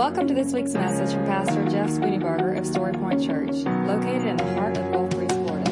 Welcome 0.00 0.26
to 0.28 0.34
this 0.34 0.52
week's 0.54 0.72
message 0.72 1.14
from 1.14 1.26
Pastor 1.26 1.62
Jeff 1.68 1.90
Spooneybarger 1.90 2.58
of 2.58 2.66
Story 2.66 2.94
Point 2.94 3.22
Church, 3.22 3.50
located 3.50 4.24
in 4.24 4.36
the 4.38 4.54
heart 4.54 4.78
of 4.78 4.90
Gulf 4.92 5.10
Breeze, 5.10 5.30
Florida. 5.30 5.70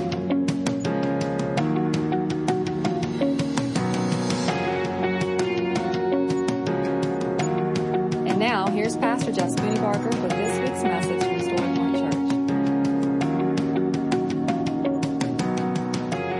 And 8.29 8.39
now, 8.39 8.67
here's 8.67 8.97
Pastor 8.99 9.33
Jeff 9.33 9.49
Spooneybarger 9.51 10.23
with 10.23 10.31
this 10.33 10.59
week's 10.59 10.83
message 10.83 11.23
from 11.23 11.41
Story 11.41 11.75
Point 11.75 11.97
Church. 11.97 12.15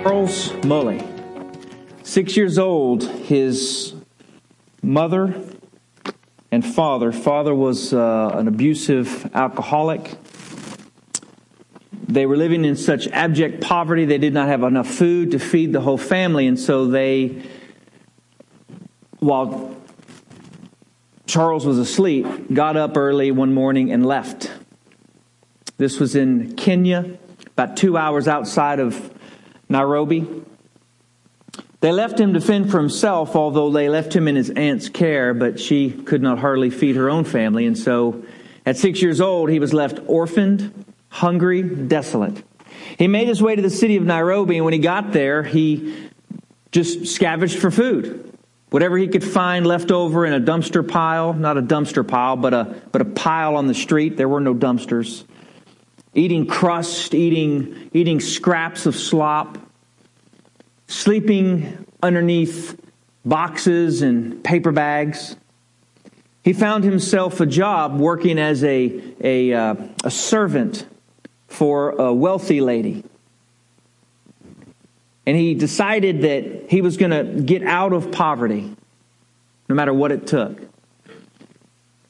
Charles 0.03 0.51
Mully, 0.63 1.01
six 2.07 2.37
years 2.37 2.59
old, 2.59 3.03
his 3.05 3.95
mother 4.83 5.43
and 6.59 6.75
father. 6.75 7.13
Father 7.13 7.55
was 7.55 7.95
uh, 7.95 8.33
an 8.35 8.49
abusive 8.49 9.31
alcoholic. 9.33 10.17
They 12.09 12.27
were 12.27 12.37
living 12.37 12.65
in 12.65 12.75
such 12.75 13.07
abject 13.09 13.61
poverty, 13.61 14.05
they 14.05 14.19
did 14.19 14.35
not 14.35 14.49
have 14.49 14.65
enough 14.65 14.89
food 14.89 15.31
to 15.31 15.39
feed 15.39 15.73
the 15.73 15.81
whole 15.81 15.99
family, 15.99 16.49
and 16.49 16.59
so 16.59 16.87
they, 16.87 17.45
while 19.21 19.77
Charles 21.27 21.65
was 21.65 21.79
asleep, 21.79 22.27
got 22.53 22.77
up 22.77 22.97
early 22.97 23.31
one 23.31 23.55
morning 23.55 23.93
and 23.93 24.05
left. 24.05 24.51
This 25.77 26.01
was 26.01 26.17
in 26.17 26.57
Kenya, 26.57 27.19
about 27.47 27.77
two 27.77 27.97
hours 27.97 28.27
outside 28.27 28.81
of 28.81 29.17
Nairobi. 29.69 30.27
They 31.81 31.93
left 31.93 32.19
him 32.19 32.35
to 32.35 32.41
fend 32.41 32.71
for 32.71 32.79
himself, 32.79 33.37
although 33.37 33.71
they 33.71 33.89
left 33.89 34.15
him 34.15 34.27
in 34.27 34.35
his 34.35 34.51
aunt's 34.51 34.89
care, 34.89 35.33
but 35.33 35.61
she 35.61 35.91
could 35.91 36.23
not 36.23 36.39
hardly 36.39 36.71
feed 36.71 36.97
her 36.97 37.09
own 37.09 37.25
family. 37.25 37.67
And 37.67 37.79
so 37.79 38.25
at 38.67 38.77
six 38.77 39.01
years 39.01 39.21
old, 39.21 39.49
he 39.49 39.61
was 39.61 39.73
left 39.73 40.01
orphaned, 40.07 40.85
hungry, 41.09 41.63
desolate. 41.63 42.43
He 42.99 43.07
made 43.07 43.29
his 43.29 43.41
way 43.41 43.55
to 43.55 43.63
the 43.63 43.71
city 43.71 43.97
of 43.97 44.03
Nairobi, 44.03 44.57
and 44.57 44.65
when 44.65 44.73
he 44.73 44.81
got 44.81 45.13
there, 45.13 45.45
he 45.45 46.11
just 46.73 47.07
scavenged 47.07 47.59
for 47.59 47.71
food. 47.71 48.25
Whatever 48.71 48.99
he 48.99 49.09
could 49.09 49.25
find 49.25 49.65
left 49.67 49.93
over 49.93 50.27
in 50.27 50.33
a 50.33 50.41
dumpster 50.41 50.87
pile, 50.87 51.33
not 51.33 51.57
a 51.57 51.63
dumpster 51.63 52.07
pile, 52.07 52.37
but 52.37 52.53
a, 52.53 52.83
but 52.93 53.01
a 53.01 53.05
pile 53.07 53.57
on 53.57 53.67
the 53.67 53.75
street. 53.75 54.17
There 54.17 54.29
were 54.29 54.41
no 54.41 54.53
dumpsters. 54.53 55.25
Eating 56.13 56.47
crust, 56.47 57.15
eating, 57.15 57.89
eating 57.95 58.21
scraps 58.21 58.85
of 58.85 58.97
slop 58.97 59.59
sleeping 60.89 61.87
underneath 62.03 62.81
boxes 63.25 64.03
and 64.03 64.43
paper 64.43 64.73
bags. 64.73 65.37
He 66.43 66.53
found 66.53 66.83
himself 66.83 67.41
a 67.41 67.47
job 67.47 68.01
working 68.01 68.39
as 68.39 68.65
a, 68.65 69.01
a, 69.21 69.53
uh, 69.53 69.75
a 70.03 70.11
servant 70.11 70.87
for 71.47 71.91
a 71.91 72.13
wealthy 72.13 72.61
lady. 72.61 73.05
And 75.27 75.37
he 75.37 75.55
decided 75.55 76.23
that 76.23 76.71
he 76.71 76.81
was 76.81 76.97
going 76.97 77.11
to 77.11 77.43
get 77.43 77.63
out 77.63 77.93
of 77.93 78.11
poverty, 78.11 78.75
no 79.69 79.75
matter 79.75 79.93
what 79.93 80.11
it 80.11 80.27
took. 80.27 80.59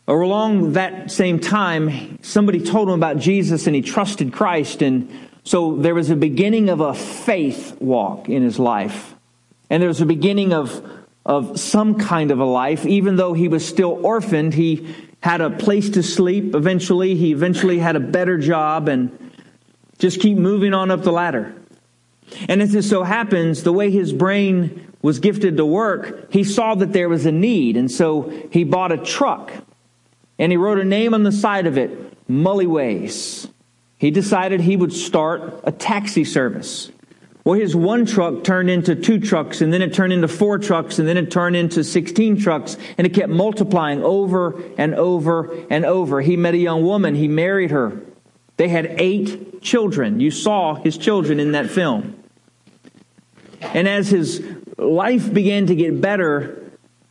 Or 0.07 0.21
along 0.21 0.75
that 0.75 1.11
same 1.11 1.41
time, 1.41 2.23
somebody 2.23 2.61
told 2.61 2.89
him 2.89 2.95
about 2.95 3.19
Jesus 3.19 3.67
and 3.67 3.75
he 3.75 3.83
trusted 3.83 4.33
Christ 4.33 4.83
and 4.83 5.11
so 5.49 5.77
there 5.77 5.95
was 5.95 6.11
a 6.11 6.15
beginning 6.15 6.69
of 6.69 6.81
a 6.81 6.93
faith 6.93 7.81
walk 7.81 8.29
in 8.29 8.43
his 8.43 8.59
life. 8.59 9.15
And 9.71 9.81
there 9.81 9.89
was 9.89 10.03
a 10.03 10.05
beginning 10.05 10.53
of, 10.53 10.87
of 11.25 11.59
some 11.59 11.95
kind 11.95 12.31
of 12.31 12.39
a 12.39 12.45
life. 12.45 12.85
Even 12.85 13.17
though 13.17 13.33
he 13.33 13.49
was 13.49 13.67
still 13.67 14.05
orphaned, 14.05 14.53
he 14.53 14.95
had 15.21 15.41
a 15.41 15.49
place 15.49 15.89
to 15.89 16.03
sleep 16.03 16.55
eventually. 16.55 17.15
He 17.15 17.33
eventually 17.33 17.79
had 17.79 17.97
a 17.97 18.01
better 18.01 18.37
job 18.37 18.89
and 18.89 19.33
just 19.97 20.21
keep 20.21 20.37
moving 20.37 20.75
on 20.75 20.91
up 20.91 21.03
the 21.03 21.13
ladder. 21.13 21.55
And 22.47 22.61
as 22.61 22.75
it 22.75 22.83
so 22.83 23.03
happens, 23.03 23.63
the 23.63 23.73
way 23.73 23.91
his 23.91 24.13
brain 24.13 24.93
was 25.01 25.19
gifted 25.19 25.57
to 25.57 25.65
work, 25.65 26.31
he 26.31 26.45
saw 26.45 26.75
that 26.75 26.93
there 26.93 27.09
was 27.09 27.25
a 27.25 27.33
need. 27.33 27.79
And 27.79 27.91
so 27.91 28.31
he 28.51 28.65
bought 28.65 28.93
a 28.93 28.99
truck 28.99 29.51
and 30.39 30.53
he 30.53 30.59
wrote 30.59 30.79
a 30.79 30.85
name 30.85 31.15
on 31.15 31.23
the 31.23 31.33
side 31.33 31.67
of 31.67 31.79
it, 31.79 32.29
Mullyways 32.29 33.49
he 33.99 34.11
decided 34.11 34.61
he 34.61 34.77
would 34.77 34.93
start 34.93 35.61
a 35.65 35.73
taxi 35.73 36.25
service. 36.25 36.91
Well, 37.45 37.59
his 37.59 37.75
one 37.75 38.05
truck 38.05 38.45
turned 38.45 38.69
into 38.69 38.95
two 38.95 39.19
trucks, 39.19 39.61
and 39.61 39.73
then 39.73 39.81
it 39.81 39.95
turned 39.95 40.13
into 40.13 40.29
four 40.29 40.59
trucks, 40.59 40.99
and 40.99 41.09
then 41.09 41.17
it 41.17 41.31
turned 41.31 41.57
into 41.57 41.83
16 41.83 42.39
trucks, 42.41 42.77
and 42.99 43.07
it 43.07 43.15
kept 43.15 43.31
multiplying 43.31 44.03
over 44.03 44.63
and 44.77 44.95
over 44.95 45.57
and 45.71 45.85
over. 45.85 46.21
He 46.21 46.37
met 46.37 46.55
a 46.55 46.59
young 46.59 46.83
woman, 46.83 47.15
he 47.15 47.27
married 47.27 47.71
her. 47.71 48.01
They 48.59 48.69
had 48.69 48.97
eight 48.99 49.63
children. 49.63 50.21
You 50.21 50.31
saw 50.31 50.75
his 50.75 50.99
children 50.99 51.41
in 51.41 51.53
that 51.53 51.71
film. 51.71 52.23
And 53.61 53.89
as 53.89 54.09
his 54.09 54.45
life 54.77 55.33
began 55.33 55.67
to 55.67 55.75
get 55.75 56.01
better, 56.01 56.71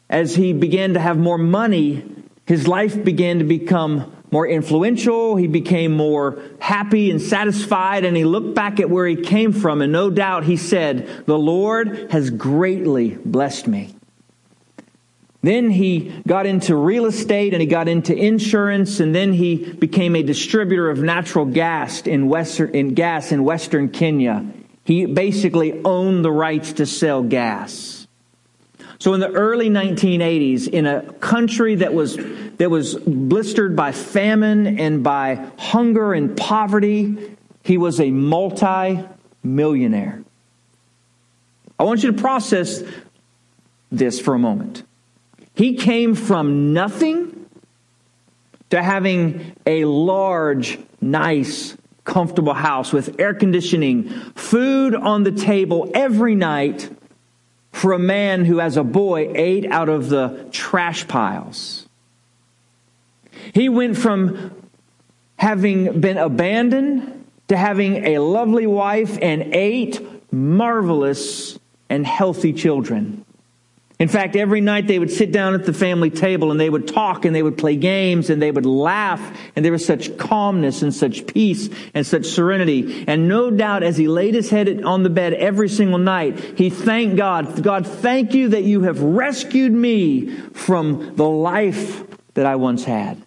as 0.10 0.36
he 0.36 0.54
began 0.54 0.94
to 0.94 1.00
have 1.00 1.18
more 1.18 1.38
money, 1.38 2.04
his 2.46 2.68
life 2.68 3.04
began 3.04 3.40
to 3.40 3.46
become 3.46 4.14
more 4.32 4.48
influential. 4.48 5.36
He 5.36 5.48
became 5.48 5.96
more 5.96 6.42
happy 6.60 7.12
and 7.12 7.22
satisfied. 7.22 8.06
And 8.06 8.16
he 8.16 8.26
looked 8.26 8.56
back 8.56 8.80
at 8.80 8.90
where 8.90 9.08
he 9.08 9.16
came 9.16 9.54
from. 9.54 9.82
And 9.82 9.92
no 9.92 10.10
doubt 10.10 10.44
he 10.44 10.58
said, 10.58 11.26
The 11.26 11.38
Lord 11.38 12.12
has 12.12 12.30
greatly 12.30 13.12
blessed 13.24 13.68
me. 13.68 13.94
Then 15.44 15.70
he 15.70 16.22
got 16.28 16.46
into 16.46 16.76
real 16.76 17.06
estate 17.06 17.54
and 17.54 17.62
he 17.62 17.68
got 17.68 17.88
into 17.88 18.14
insurance 18.14 19.00
and 19.00 19.14
then 19.14 19.32
he 19.34 19.56
became 19.56 20.16
a 20.16 20.24
distributor 20.24 20.90
of 20.90 21.00
natural 21.00 21.46
gas 21.46 22.02
in 22.02 22.28
western 22.28 22.76
in 22.76 22.96
gas 22.96 23.32
in 23.32 23.44
western 23.44 23.90
Kenya. 23.90 24.46
He 24.84 25.06
basically 25.06 25.82
owned 25.86 26.26
the 26.26 26.32
rights 26.32 26.74
to 26.74 26.86
sell 26.86 27.22
gas. 27.22 27.97
So 29.00 29.14
in 29.14 29.20
the 29.20 29.32
early 29.32 29.70
1980s 29.70 30.68
in 30.68 30.86
a 30.86 31.14
country 31.14 31.76
that 31.76 31.94
was 31.94 32.18
that 32.58 32.72
was 32.72 32.96
blistered 32.96 33.76
by 33.76 33.92
famine 33.92 34.80
and 34.80 35.04
by 35.04 35.48
hunger 35.58 36.14
and 36.14 36.36
poverty. 36.36 37.36
He 37.64 37.78
was 37.78 38.00
a 38.00 38.10
multi 38.10 39.04
millionaire. 39.44 40.24
I 41.80 41.84
want 41.84 42.04
you 42.04 42.12
to 42.12 42.20
process 42.20 42.82
this 43.92 44.20
for 44.20 44.34
a 44.34 44.40
moment. 44.40 44.84
He 45.54 45.76
came 45.76 46.16
from 46.16 46.74
nothing 46.74 47.46
to 48.70 48.82
having 48.82 49.54
a 49.66 49.86
large, 49.86 50.80
nice, 51.00 51.78
comfortable 52.04 52.54
house 52.54 52.92
with 52.92 53.20
air 53.20 53.34
conditioning, 53.34 54.10
food 54.36 54.96
on 54.96 55.24
the 55.24 55.32
table 55.32 55.92
every 55.94 56.36
night 56.36 56.90
for 57.72 57.94
a 57.94 58.00
man 58.00 58.46
who, 58.46 58.60
as 58.60 58.78
a 58.78 58.84
boy, 58.84 59.32
ate 59.36 59.66
out 59.66 59.90
of 59.90 60.10
the 60.10 60.48
trash 60.52 61.08
piles. 61.08 61.88
He 63.54 63.70
went 63.70 63.98
from 63.98 64.52
having 65.38 66.02
been 66.02 66.18
abandoned 66.18 67.26
to 67.48 67.58
having 67.58 68.06
a 68.06 68.20
lovely 68.20 68.68
wife 68.68 69.18
and 69.22 69.54
eight 69.54 70.02
marvelous 70.32 71.58
and 71.90 72.06
healthy 72.06 72.52
children. 72.52 73.24
In 74.00 74.08
fact, 74.08 74.36
every 74.36 74.62
night 74.62 74.86
they 74.86 75.00
would 75.00 75.12
sit 75.12 75.32
down 75.32 75.56
at 75.56 75.66
the 75.66 75.74
family 75.74 76.12
table 76.12 76.52
and 76.52 76.60
they 76.60 76.70
would 76.70 76.88
talk 76.88 77.26
and 77.26 77.36
they 77.36 77.42
would 77.42 77.58
play 77.58 77.76
games 77.76 78.30
and 78.30 78.40
they 78.40 78.52
would 78.52 78.66
laugh. 78.66 79.20
And 79.56 79.66
there 79.66 79.72
was 79.72 79.84
such 79.84 80.16
calmness 80.18 80.84
and 80.84 80.94
such 80.94 81.26
peace 81.26 81.70
and 81.96 82.06
such 82.06 82.28
serenity. 82.28 83.06
And 83.08 83.28
no 83.28 83.50
doubt 83.50 83.82
as 83.82 83.98
he 83.98 84.08
laid 84.08 84.36
his 84.36 84.52
head 84.52 84.84
on 84.84 85.02
the 85.02 85.10
bed 85.10 85.34
every 85.34 85.68
single 85.68 85.98
night, 85.98 86.40
he 86.58 86.70
thanked 86.70 87.16
God, 87.16 87.64
God, 87.64 87.88
thank 87.88 88.36
you 88.36 88.50
that 88.50 88.64
you 88.64 88.82
have 88.82 89.02
rescued 89.02 89.72
me 89.72 90.30
from 90.54 91.16
the 91.16 91.28
life 91.28 92.04
that 92.36 92.46
I 92.46 92.56
once 92.56 92.84
had. 92.84 93.20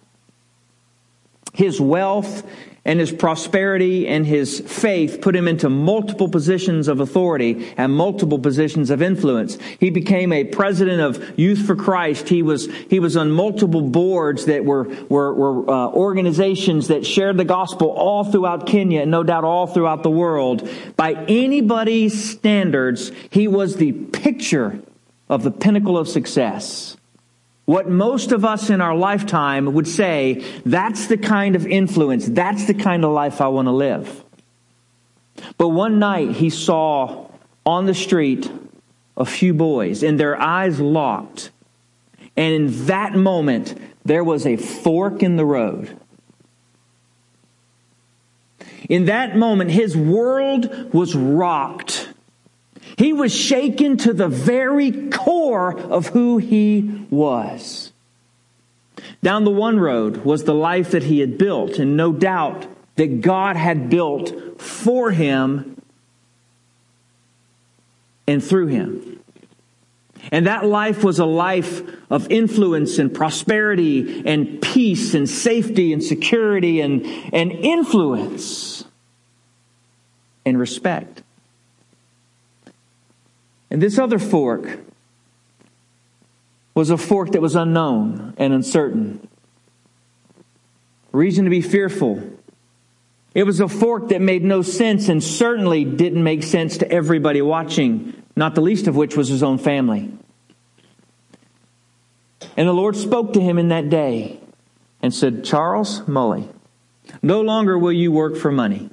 His 1.53 1.81
wealth 1.81 2.47
and 2.83 2.99
his 2.99 3.11
prosperity 3.11 4.07
and 4.07 4.25
his 4.25 4.59
faith 4.59 5.21
put 5.21 5.35
him 5.35 5.47
into 5.47 5.69
multiple 5.69 6.27
positions 6.27 6.87
of 6.87 6.99
authority 6.99 7.71
and 7.77 7.93
multiple 7.93 8.39
positions 8.39 8.89
of 8.89 9.03
influence. 9.03 9.59
He 9.79 9.91
became 9.91 10.33
a 10.33 10.45
president 10.45 10.99
of 10.99 11.39
Youth 11.39 11.63
for 11.65 11.75
Christ. 11.75 12.29
He 12.29 12.41
was, 12.41 12.67
he 12.89 12.99
was 12.99 13.15
on 13.15 13.29
multiple 13.29 13.81
boards 13.81 14.45
that 14.45 14.65
were, 14.65 14.85
were, 15.09 15.33
were 15.33 15.69
uh, 15.69 15.89
organizations 15.89 16.87
that 16.87 17.05
shared 17.05 17.37
the 17.37 17.45
gospel 17.45 17.89
all 17.89 18.23
throughout 18.23 18.65
Kenya 18.65 19.01
and 19.01 19.11
no 19.11 19.21
doubt 19.21 19.43
all 19.43 19.67
throughout 19.67 20.01
the 20.01 20.09
world. 20.09 20.67
By 20.97 21.13
anybody's 21.27 22.31
standards, 22.31 23.11
he 23.29 23.47
was 23.47 23.75
the 23.75 23.91
picture 23.91 24.79
of 25.29 25.43
the 25.43 25.51
pinnacle 25.51 25.99
of 25.99 26.07
success. 26.07 26.97
What 27.65 27.89
most 27.89 28.31
of 28.31 28.43
us 28.43 28.69
in 28.69 28.81
our 28.81 28.95
lifetime 28.95 29.73
would 29.73 29.87
say, 29.87 30.43
that's 30.65 31.07
the 31.07 31.17
kind 31.17 31.55
of 31.55 31.65
influence, 31.65 32.27
that's 32.27 32.65
the 32.65 32.73
kind 32.73 33.05
of 33.05 33.11
life 33.11 33.39
I 33.39 33.47
want 33.47 33.67
to 33.67 33.71
live. 33.71 34.23
But 35.57 35.69
one 35.69 35.99
night 35.99 36.31
he 36.31 36.49
saw 36.49 37.29
on 37.65 37.85
the 37.85 37.93
street 37.93 38.51
a 39.17 39.25
few 39.25 39.53
boys, 39.53 40.03
and 40.03 40.19
their 40.19 40.39
eyes 40.41 40.79
locked. 40.79 41.51
And 42.35 42.53
in 42.53 42.85
that 42.87 43.13
moment, 43.13 43.77
there 44.03 44.23
was 44.23 44.45
a 44.45 44.57
fork 44.57 45.21
in 45.21 45.35
the 45.35 45.45
road. 45.45 45.97
In 48.89 49.05
that 49.05 49.37
moment, 49.37 49.71
his 49.71 49.95
world 49.95 50.93
was 50.93 51.15
rocked. 51.15 52.09
He 53.01 53.13
was 53.13 53.33
shaken 53.33 53.97
to 53.97 54.13
the 54.13 54.27
very 54.27 55.09
core 55.09 55.75
of 55.75 56.09
who 56.09 56.37
he 56.37 57.07
was. 57.09 57.91
Down 59.23 59.43
the 59.43 59.49
one 59.49 59.79
road 59.79 60.17
was 60.17 60.43
the 60.43 60.53
life 60.53 60.91
that 60.91 61.01
he 61.01 61.19
had 61.19 61.35
built, 61.35 61.79
and 61.79 61.97
no 61.97 62.13
doubt 62.13 62.67
that 62.97 63.21
God 63.21 63.55
had 63.55 63.89
built 63.89 64.61
for 64.61 65.09
him 65.09 65.81
and 68.27 68.43
through 68.43 68.67
him. 68.67 69.19
And 70.31 70.45
that 70.45 70.63
life 70.63 71.03
was 71.03 71.17
a 71.17 71.25
life 71.25 71.81
of 72.11 72.29
influence 72.29 72.99
and 72.99 73.11
prosperity 73.11 74.21
and 74.27 74.61
peace 74.61 75.15
and 75.15 75.27
safety 75.27 75.91
and 75.91 76.03
security 76.03 76.81
and, 76.81 77.03
and 77.33 77.51
influence 77.51 78.85
and 80.45 80.59
respect. 80.59 81.23
And 83.71 83.81
this 83.81 83.97
other 83.97 84.19
fork 84.19 84.79
was 86.75 86.89
a 86.89 86.97
fork 86.97 87.31
that 87.31 87.41
was 87.41 87.55
unknown 87.55 88.33
and 88.37 88.53
uncertain. 88.53 89.27
Reason 91.13 91.45
to 91.45 91.49
be 91.49 91.61
fearful. 91.61 92.21
It 93.33 93.43
was 93.43 93.61
a 93.61 93.69
fork 93.69 94.09
that 94.09 94.19
made 94.19 94.43
no 94.43 94.61
sense 94.61 95.07
and 95.07 95.23
certainly 95.23 95.85
didn't 95.85 96.23
make 96.23 96.43
sense 96.43 96.77
to 96.79 96.91
everybody 96.91 97.41
watching, 97.41 98.21
not 98.35 98.55
the 98.55 98.61
least 98.61 98.87
of 98.87 98.97
which 98.97 99.15
was 99.15 99.29
his 99.29 99.41
own 99.41 99.57
family. 99.57 100.11
And 102.57 102.67
the 102.67 102.73
Lord 102.73 102.97
spoke 102.97 103.33
to 103.33 103.41
him 103.41 103.57
in 103.57 103.69
that 103.69 103.89
day 103.89 104.41
and 105.01 105.13
said, 105.13 105.45
Charles 105.45 106.01
Mully, 106.01 106.49
no 107.21 107.39
longer 107.39 107.77
will 107.77 107.93
you 107.93 108.11
work 108.11 108.35
for 108.35 108.51
money. 108.51 108.89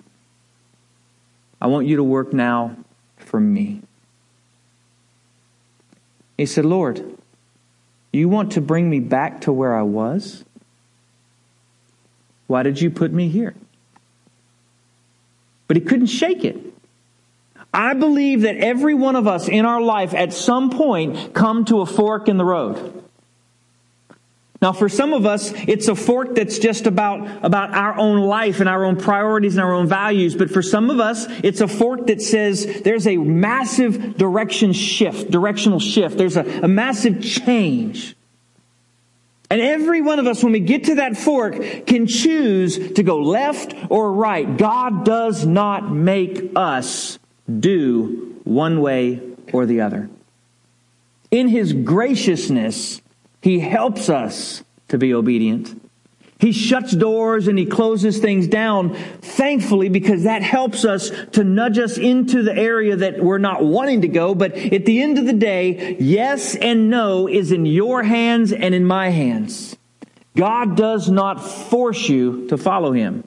I 1.61 1.67
want 1.67 1.89
you 1.89 1.97
to 1.97 2.05
work 2.05 2.33
now 2.33 2.77
for 3.17 3.41
me. 3.41 3.83
He 6.39 6.47
said, 6.47 6.65
Lord, 6.65 7.19
you 8.13 8.29
want 8.29 8.53
to 8.53 8.61
bring 8.61 8.89
me 8.89 9.01
back 9.01 9.43
to 9.43 9.53
where 9.53 9.77
I 9.77 9.83
was? 9.83 10.45
Why 12.47 12.63
did 12.63 12.81
you 12.81 12.91
put 12.91 13.13
me 13.13 13.29
here? 13.29 13.55
But 15.67 15.77
he 15.77 15.83
couldn't 15.83 16.07
shake 16.07 16.45
it. 16.45 16.57
I 17.75 17.93
believe 17.93 18.43
that 18.43 18.57
every 18.57 18.95
one 18.95 19.17
of 19.17 19.27
us 19.27 19.49
in 19.49 19.67
our 19.67 19.81
life 19.81 20.15
at 20.15 20.33
some 20.33 20.71
point 20.71 21.35
come 21.35 21.67
to 21.67 21.83
a 21.83 21.87
fork 21.87 22.29
in 22.29 22.39
the 22.39 22.45
road. 22.45 23.05
Now, 24.61 24.73
for 24.73 24.89
some 24.89 25.13
of 25.13 25.25
us, 25.25 25.53
it's 25.55 25.87
a 25.87 25.95
fork 25.95 26.35
that's 26.35 26.59
just 26.59 26.87
about, 26.87 27.45
about 27.45 27.75
our 27.75 27.97
own 27.97 28.23
life 28.23 28.59
and 28.59 28.69
our 28.69 28.85
own 28.85 28.97
priorities 28.97 29.57
and 29.57 29.65
our 29.65 29.73
own 29.73 29.87
values. 29.87 30.35
But 30.35 30.51
for 30.51 30.63
some 30.63 30.91
of 30.91 30.99
us, 30.99 31.27
it's 31.45 31.61
a 31.61 31.69
fork 31.69 32.09
that 32.09 32.21
says 32.21 32.83
there's 32.83 33.07
a 33.07 33.19
massive 33.19 34.17
direction 34.17 34.73
shift, 34.73 35.31
directional 35.31 35.79
shift. 35.79 36.19
There's 36.19 36.37
a, 36.37 36.63
a 36.63 36.69
massive 36.69 37.23
change. 37.23 38.17
And 39.49 39.61
every 39.61 40.03
one 40.03 40.19
of 40.19 40.27
us, 40.27 40.43
when 40.43 40.53
we 40.53 40.61
get 40.61 40.85
to 40.85 40.97
that 40.97 41.17
fork, 41.17 41.87
can 41.87 42.09
choose 42.09 42.95
to 42.95 43.03
go 43.05 43.19
left 43.19 43.75
or 43.91 44.13
right. 44.13 44.57
God 44.57 45.05
does 45.05 45.47
not 45.47 45.91
make 45.91 46.51
us 46.57 47.19
do 47.61 48.41
one 48.43 48.81
way 48.81 49.23
or 49.53 49.67
the 49.67 49.83
other. 49.83 50.11
In 51.31 51.49
His 51.49 51.73
graciousness, 51.73 53.01
he 53.41 53.61
helps 53.61 54.09
us 54.09 54.63
to 54.89 54.99
be 54.99 55.15
obedient. 55.15 55.81
He 56.39 56.53
shuts 56.53 56.93
doors 56.93 57.49
and 57.49 57.59
he 57.59 57.67
closes 57.67 58.19
things 58.19 58.47
down, 58.47 58.95
thankfully, 58.95 59.89
because 59.89 60.23
that 60.23 60.43
helps 60.43 60.85
us 60.85 61.11
to 61.33 61.43
nudge 61.43 61.79
us 61.79 61.99
into 61.99 62.43
the 62.45 62.55
area 62.55 62.95
that 62.97 63.21
we're 63.21 63.39
not 63.39 63.65
wanting 63.65 64.03
to 64.03 64.09
go. 64.09 64.37
But 64.37 64.53
at 64.55 64.85
the 64.85 65.03
end 65.03 65.19
of 65.19 65.27
the 65.27 65.33
day, 65.33 65.97
yes 65.99 66.55
and 66.55 66.91
no 66.91 67.29
is 67.29 67.51
in 67.51 67.67
your 67.67 68.05
hands 68.05 68.53
and 68.53 68.73
in 68.73 68.85
my 68.85 69.09
hands. 69.11 69.77
God 70.37 70.77
does 70.77 71.11
not 71.11 71.45
force 71.45 72.09
you 72.09 72.47
to 72.49 72.57
follow 72.57 72.93
him. 72.93 73.25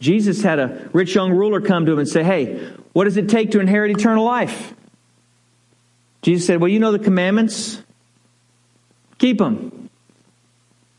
Jesus 0.00 0.42
had 0.42 0.58
a 0.58 0.90
rich 0.92 1.14
young 1.14 1.30
ruler 1.32 1.60
come 1.60 1.86
to 1.86 1.92
him 1.92 2.00
and 2.00 2.08
say, 2.08 2.24
Hey, 2.24 2.68
what 2.92 3.04
does 3.04 3.16
it 3.16 3.28
take 3.28 3.52
to 3.52 3.60
inherit 3.60 3.92
eternal 3.92 4.24
life? 4.24 4.74
Jesus 6.22 6.44
said, 6.44 6.60
Well, 6.60 6.68
you 6.68 6.80
know 6.80 6.90
the 6.90 6.98
commandments. 6.98 7.80
Keep 9.18 9.38
them. 9.38 9.90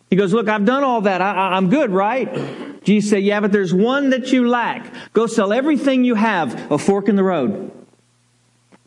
He 0.10 0.16
goes, 0.16 0.34
Look, 0.34 0.48
I've 0.48 0.66
done 0.66 0.84
all 0.84 1.02
that. 1.02 1.22
I, 1.22 1.58
am 1.58 1.70
good, 1.70 1.92
right? 1.92 2.84
Jesus 2.84 3.10
said, 3.10 3.24
Yeah, 3.24 3.40
but 3.40 3.52
there's 3.52 3.74
one 3.74 4.12
that 4.12 4.32
you 4.32 4.48
lack. 4.48 4.94
Go 5.14 5.28
sell 5.28 5.52
everything 5.52 6.04
you 6.04 6.16
have, 6.16 6.72
a 6.72 6.78
fork 6.78 7.10
in 7.10 7.16
the 7.16 7.24
road. 7.24 7.72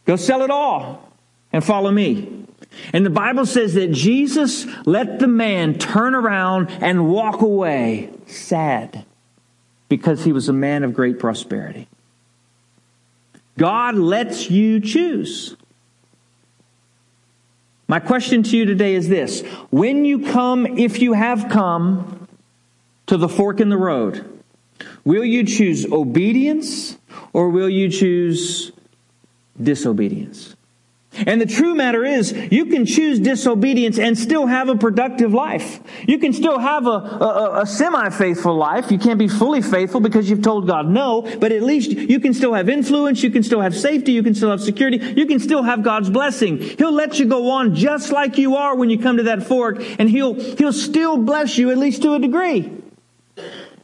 Go 0.07 0.17
sell 0.17 0.43
it 0.43 0.51
all 0.51 1.13
and 1.53 1.65
follow 1.65 1.91
me. 1.91 2.47
And 2.93 3.05
the 3.05 3.11
Bible 3.11 3.47
says 3.47 3.75
that 3.75 3.93
Jesus 3.93 4.67
let 4.87 5.19
the 5.19 5.27
man 5.27 5.79
turn 5.79 6.15
around 6.15 6.71
and 6.81 7.09
walk 7.09 7.41
away 7.43 8.11
sad 8.27 9.05
because 9.89 10.25
he 10.25 10.33
was 10.33 10.49
a 10.49 10.53
man 10.53 10.85
of 10.85 10.95
great 10.95 11.19
prosperity. 11.19 11.89
God 13.59 13.97
lets 13.97 14.51
you 14.51 14.81
choose. 14.81 15.57
My 17.91 17.99
question 17.99 18.45
to 18.45 18.57
you 18.57 18.67
today 18.67 18.95
is 18.95 19.09
this 19.09 19.41
When 19.71 20.05
you 20.05 20.31
come, 20.31 20.79
if 20.79 21.01
you 21.03 21.13
have 21.13 21.49
come, 21.49 22.29
to 23.07 23.17
the 23.17 23.29
fork 23.29 23.59
in 23.59 23.69
the 23.69 23.77
road, 23.77 24.45
will 25.05 25.25
you 25.25 25.43
choose 25.43 25.85
obedience 25.87 26.97
or 27.33 27.49
will 27.49 27.69
you 27.69 27.89
choose 27.89 28.71
disobedience? 29.61 30.55
And 31.27 31.41
the 31.41 31.47
true 31.47 31.75
matter 31.75 32.05
is, 32.05 32.33
you 32.33 32.67
can 32.67 32.87
choose 32.87 33.19
disobedience 33.19 33.99
and 33.99 34.19
still 34.19 34.47
have 34.47 34.69
a 34.69 34.77
productive 34.77 35.33
life. 35.33 35.81
You 36.07 36.19
can 36.19 36.33
still 36.33 36.59
have 36.59 36.87
a, 36.87 36.91
a, 36.91 37.61
a 37.63 37.67
semi-faithful 37.67 38.55
life. 38.55 38.91
You 38.91 38.99
can't 38.99 39.19
be 39.19 39.29
fully 39.29 39.63
faithful 39.63 40.01
because 40.01 40.29
you've 40.29 40.43
told 40.43 40.67
God 40.67 40.89
no, 40.89 41.23
but 41.39 41.53
at 41.53 41.63
least 41.63 41.91
you 41.91 42.21
can 42.21 42.35
still 42.35 42.55
have 42.55 42.69
influence, 42.69 43.23
you 43.23 43.31
can 43.31 43.43
still 43.43 43.61
have 43.61 43.77
safety, 43.77 44.13
you 44.13 44.23
can 44.23 44.35
still 44.35 44.51
have 44.51 44.61
security, 44.61 44.99
you 45.17 45.27
can 45.27 45.39
still 45.39 45.63
have 45.63 45.83
God's 45.83 46.11
blessing. 46.11 46.59
He'll 46.59 46.93
let 46.93 47.19
you 47.19 47.27
go 47.27 47.51
on 47.51 47.75
just 47.75 48.11
like 48.11 48.39
you 48.39 48.57
are 48.57 48.77
when 48.77 48.91
you 48.91 48.99
come 48.99 49.17
to 49.17 49.25
that 49.25 49.43
fork, 49.43 49.83
and 49.99 50.09
He'll, 50.09 50.35
He'll 50.35 50.73
still 50.73 51.17
bless 51.17 51.59
you 51.59 51.71
at 51.71 51.79
least 51.79 52.03
to 52.03 52.15
a 52.15 52.19
degree. 52.19 52.77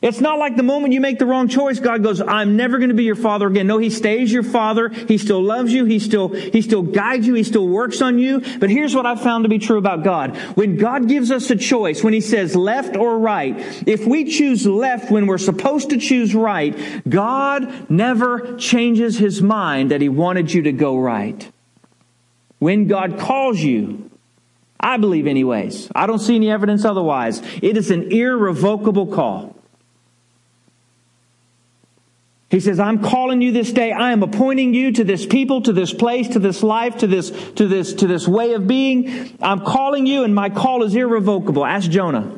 It's 0.03 0.21
not 0.21 0.39
like 0.39 0.57
the 0.57 0.63
moment 0.63 0.93
you 0.93 1.01
make 1.01 1.19
the 1.19 1.25
wrong 1.25 1.49
choice, 1.49 1.81
God 1.81 2.03
goes, 2.03 2.21
I'm 2.21 2.57
never 2.57 2.77
going 2.79 2.91
to 2.91 2.95
be 2.95 3.05
your 3.05 3.17
father 3.17 3.47
again. 3.47 3.67
No, 3.67 3.79
He 3.79 3.89
stays 3.89 4.31
your 4.31 4.43
father. 4.43 4.91
He 4.91 5.17
still 5.17 5.43
loves 5.43 5.73
you. 5.73 5.87
He 5.87 5.99
still, 5.99 6.29
He 6.29 6.61
still 6.61 6.83
guides 6.83 7.27
you. 7.27 7.33
He 7.33 7.43
still 7.43 7.67
works 7.67 8.03
on 8.03 8.19
you. 8.19 8.43
But 8.59 8.69
here's 8.69 8.95
what 8.95 9.07
I've 9.07 9.23
found 9.23 9.45
to 9.45 9.49
be 9.49 9.59
true 9.59 9.79
about 9.79 10.05
God. 10.05 10.37
When 10.55 10.77
God 10.77 11.09
gives 11.09 11.31
us 11.31 11.49
a 11.51 11.57
choice, 11.57 12.05
when 12.05 12.13
He 12.13 12.21
says 12.21 12.55
left 12.55 12.95
or 12.95 13.19
right, 13.19 13.57
if 13.89 14.07
we 14.07 14.25
choose 14.31 14.67
left 14.67 15.11
when 15.11 15.27
we're 15.27 15.39
supposed 15.39 15.91
to 15.91 15.97
choose 15.97 16.35
right, 16.35 16.77
God 17.09 17.91
never 17.91 18.57
changes 18.59 19.17
His 19.17 19.41
mind 19.41 19.93
that 19.93 20.03
He 20.03 20.11
wanted 20.11 20.53
you 20.53 20.63
to 20.63 20.73
go 20.73 20.99
right. 20.99 21.51
When 22.59 22.87
God 22.87 23.19
calls 23.19 23.61
you, 23.61 24.11
I 24.79 24.99
believe 24.99 25.27
anyways, 25.27 25.91
I 25.95 26.07
don't 26.07 26.19
see 26.19 26.37
any 26.37 26.51
evidence 26.51 26.85
otherwise, 26.85 27.41
it 27.63 27.79
is 27.79 27.91
an 27.91 28.13
irrevocable 28.13 29.07
call. 29.07 29.56
He 32.57 32.61
says, 32.61 32.81
I'm 32.81 33.03
calling 33.03 33.43
you 33.43 33.53
this 33.53 33.71
day. 33.71 33.93
I 33.93 34.13
am 34.13 34.23
appointing 34.23 34.73
you 34.73 34.91
to 34.93 35.05
this 35.05 35.27
people, 35.27 35.61
to 35.61 35.75
this 35.75 35.93
place, 35.93 36.29
to 36.29 36.39
this 36.39 36.63
life, 36.63 36.97
to 37.01 37.07
this, 37.07 37.31
to 37.57 37.69
this, 37.69 37.93
to 37.93 38.07
this 38.07 38.27
way 38.27 38.55
of 38.55 38.67
being. 38.67 39.37
I'm 39.43 39.61
calling 39.61 40.07
you 40.07 40.25
and 40.25 40.35
my 40.35 40.49
call 40.49 40.83
is 40.83 40.95
irrevocable. 40.95 41.67
Ask 41.67 41.91
Jonah. 41.91 42.35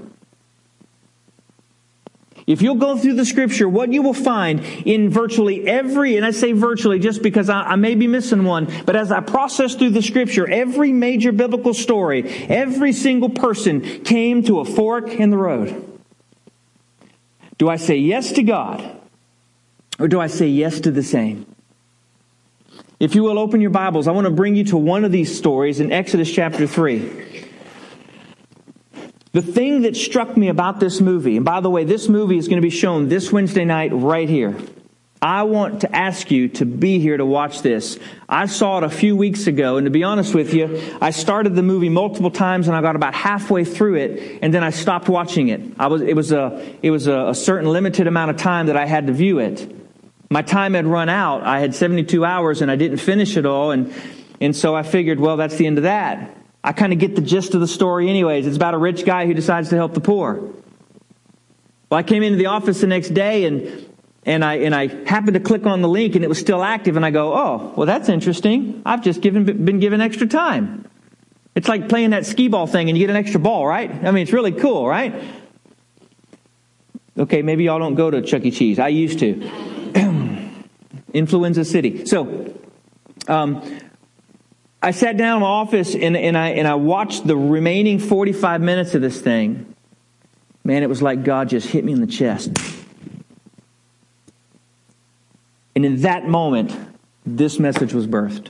If 2.48 2.62
you'll 2.62 2.74
go 2.74 2.98
through 2.98 3.14
the 3.14 3.24
scripture, 3.24 3.68
what 3.68 3.92
you 3.92 4.02
will 4.02 4.12
find 4.12 4.58
in 4.84 5.08
virtually 5.08 5.68
every, 5.68 6.16
and 6.16 6.26
I 6.26 6.32
say 6.32 6.50
virtually 6.50 6.98
just 6.98 7.22
because 7.22 7.48
I, 7.48 7.60
I, 7.60 7.76
may 7.76 7.94
be 7.94 8.08
missing 8.08 8.42
one, 8.42 8.66
but 8.86 8.96
as 8.96 9.12
I 9.12 9.20
process 9.20 9.76
through 9.76 9.90
the 9.90 10.02
scripture, 10.02 10.50
every 10.50 10.92
major 10.92 11.30
biblical 11.30 11.74
story, 11.74 12.28
every 12.48 12.92
single 12.92 13.30
person 13.30 14.02
came 14.02 14.42
to 14.46 14.58
a 14.58 14.64
fork 14.64 15.10
in 15.10 15.30
the 15.30 15.38
road. 15.38 16.00
Do 17.56 17.68
I 17.68 17.76
say 17.76 17.98
yes 17.98 18.32
to 18.32 18.42
God? 18.42 18.98
Or 19.98 20.06
do 20.08 20.20
I 20.20 20.28
say 20.28 20.46
yes 20.46 20.80
to 20.80 20.90
the 20.90 21.02
same? 21.02 21.46
If 23.00 23.14
you 23.14 23.22
will 23.22 23.38
open 23.38 23.60
your 23.60 23.70
Bibles, 23.70 24.08
I 24.08 24.12
want 24.12 24.26
to 24.26 24.32
bring 24.32 24.56
you 24.56 24.64
to 24.64 24.76
one 24.76 25.04
of 25.04 25.12
these 25.12 25.36
stories 25.36 25.80
in 25.80 25.92
Exodus 25.92 26.30
chapter 26.30 26.66
3. 26.66 27.46
The 29.32 29.42
thing 29.42 29.82
that 29.82 29.96
struck 29.96 30.36
me 30.36 30.48
about 30.48 30.80
this 30.80 31.00
movie, 31.00 31.36
and 31.36 31.44
by 31.44 31.60
the 31.60 31.70
way, 31.70 31.84
this 31.84 32.08
movie 32.08 32.38
is 32.38 32.48
going 32.48 32.56
to 32.56 32.66
be 32.66 32.70
shown 32.70 33.08
this 33.08 33.30
Wednesday 33.30 33.64
night 33.64 33.90
right 33.92 34.28
here. 34.28 34.56
I 35.20 35.42
want 35.42 35.80
to 35.80 35.94
ask 35.94 36.30
you 36.30 36.48
to 36.48 36.64
be 36.64 37.00
here 37.00 37.16
to 37.16 37.26
watch 37.26 37.62
this. 37.62 37.98
I 38.28 38.46
saw 38.46 38.78
it 38.78 38.84
a 38.84 38.90
few 38.90 39.16
weeks 39.16 39.48
ago, 39.48 39.76
and 39.76 39.84
to 39.84 39.90
be 39.90 40.04
honest 40.04 40.34
with 40.34 40.54
you, 40.54 40.80
I 41.00 41.10
started 41.10 41.56
the 41.56 41.62
movie 41.62 41.88
multiple 41.88 42.30
times 42.30 42.68
and 42.68 42.76
I 42.76 42.80
got 42.80 42.94
about 42.94 43.14
halfway 43.14 43.64
through 43.64 43.96
it, 43.96 44.38
and 44.42 44.54
then 44.54 44.62
I 44.62 44.70
stopped 44.70 45.08
watching 45.08 45.48
it. 45.48 45.60
I 45.78 45.88
was, 45.88 46.02
it 46.02 46.14
was, 46.14 46.30
a, 46.30 46.64
it 46.82 46.90
was 46.90 47.08
a, 47.08 47.28
a 47.28 47.34
certain 47.34 47.68
limited 47.68 48.06
amount 48.06 48.30
of 48.30 48.36
time 48.36 48.66
that 48.66 48.76
I 48.76 48.86
had 48.86 49.08
to 49.08 49.12
view 49.12 49.40
it. 49.40 49.77
My 50.30 50.42
time 50.42 50.74
had 50.74 50.86
run 50.86 51.08
out. 51.08 51.42
I 51.42 51.60
had 51.60 51.74
72 51.74 52.24
hours 52.24 52.60
and 52.60 52.70
I 52.70 52.76
didn't 52.76 52.98
finish 52.98 53.36
it 53.36 53.46
all, 53.46 53.70
and, 53.70 53.92
and 54.40 54.54
so 54.54 54.74
I 54.74 54.82
figured, 54.82 55.20
well, 55.20 55.36
that's 55.36 55.56
the 55.56 55.66
end 55.66 55.78
of 55.78 55.84
that. 55.84 56.36
I 56.62 56.72
kind 56.72 56.92
of 56.92 56.98
get 56.98 57.14
the 57.14 57.22
gist 57.22 57.54
of 57.54 57.60
the 57.60 57.68
story 57.68 58.10
anyways. 58.10 58.46
It's 58.46 58.56
about 58.56 58.74
a 58.74 58.78
rich 58.78 59.04
guy 59.04 59.26
who 59.26 59.34
decides 59.34 59.70
to 59.70 59.76
help 59.76 59.94
the 59.94 60.00
poor. 60.00 60.34
Well, 61.90 61.98
I 61.98 62.02
came 62.02 62.22
into 62.22 62.36
the 62.36 62.46
office 62.46 62.80
the 62.80 62.86
next 62.86 63.10
day 63.10 63.44
and 63.44 63.86
and 64.26 64.44
I, 64.44 64.56
and 64.56 64.74
I 64.74 64.88
happened 65.06 65.34
to 65.34 65.40
click 65.40 65.64
on 65.64 65.80
the 65.80 65.88
link 65.88 66.14
and 66.14 66.22
it 66.22 66.28
was 66.28 66.38
still 66.38 66.62
active 66.62 66.96
and 66.96 67.06
I 67.06 67.10
go, 67.10 67.32
oh, 67.32 67.72
well, 67.74 67.86
that's 67.86 68.10
interesting. 68.10 68.82
I've 68.84 69.02
just 69.02 69.22
given, 69.22 69.64
been 69.64 69.80
given 69.80 70.02
extra 70.02 70.26
time. 70.26 70.86
It's 71.54 71.66
like 71.66 71.88
playing 71.88 72.10
that 72.10 72.26
skee 72.26 72.48
ball 72.48 72.66
thing 72.66 72.90
and 72.90 72.98
you 72.98 73.06
get 73.06 73.10
an 73.10 73.16
extra 73.16 73.40
ball, 73.40 73.66
right? 73.66 73.90
I 73.90 74.10
mean, 74.10 74.24
it's 74.24 74.32
really 74.34 74.52
cool, 74.52 74.86
right? 74.86 75.24
Okay, 77.16 77.40
maybe 77.40 77.64
y'all 77.64 77.78
don't 77.78 77.94
go 77.94 78.10
to 78.10 78.20
Chuck 78.20 78.44
E. 78.44 78.50
Cheese. 78.50 78.78
I 78.78 78.88
used 78.88 79.20
to. 79.20 79.77
Influenza 81.12 81.64
City. 81.64 82.06
So, 82.06 82.54
um, 83.26 83.62
I 84.80 84.92
sat 84.92 85.16
down 85.16 85.36
in 85.36 85.42
my 85.42 85.48
office 85.48 85.94
and, 85.94 86.16
and, 86.16 86.38
I, 86.38 86.50
and 86.50 86.68
I 86.68 86.74
watched 86.74 87.26
the 87.26 87.36
remaining 87.36 87.98
45 87.98 88.60
minutes 88.60 88.94
of 88.94 89.02
this 89.02 89.20
thing. 89.20 89.74
Man, 90.62 90.82
it 90.82 90.88
was 90.88 91.02
like 91.02 91.24
God 91.24 91.48
just 91.48 91.68
hit 91.68 91.84
me 91.84 91.92
in 91.92 92.00
the 92.00 92.06
chest. 92.06 92.52
And 95.74 95.84
in 95.84 96.02
that 96.02 96.28
moment, 96.28 96.76
this 97.26 97.58
message 97.58 97.92
was 97.92 98.06
birthed. 98.06 98.48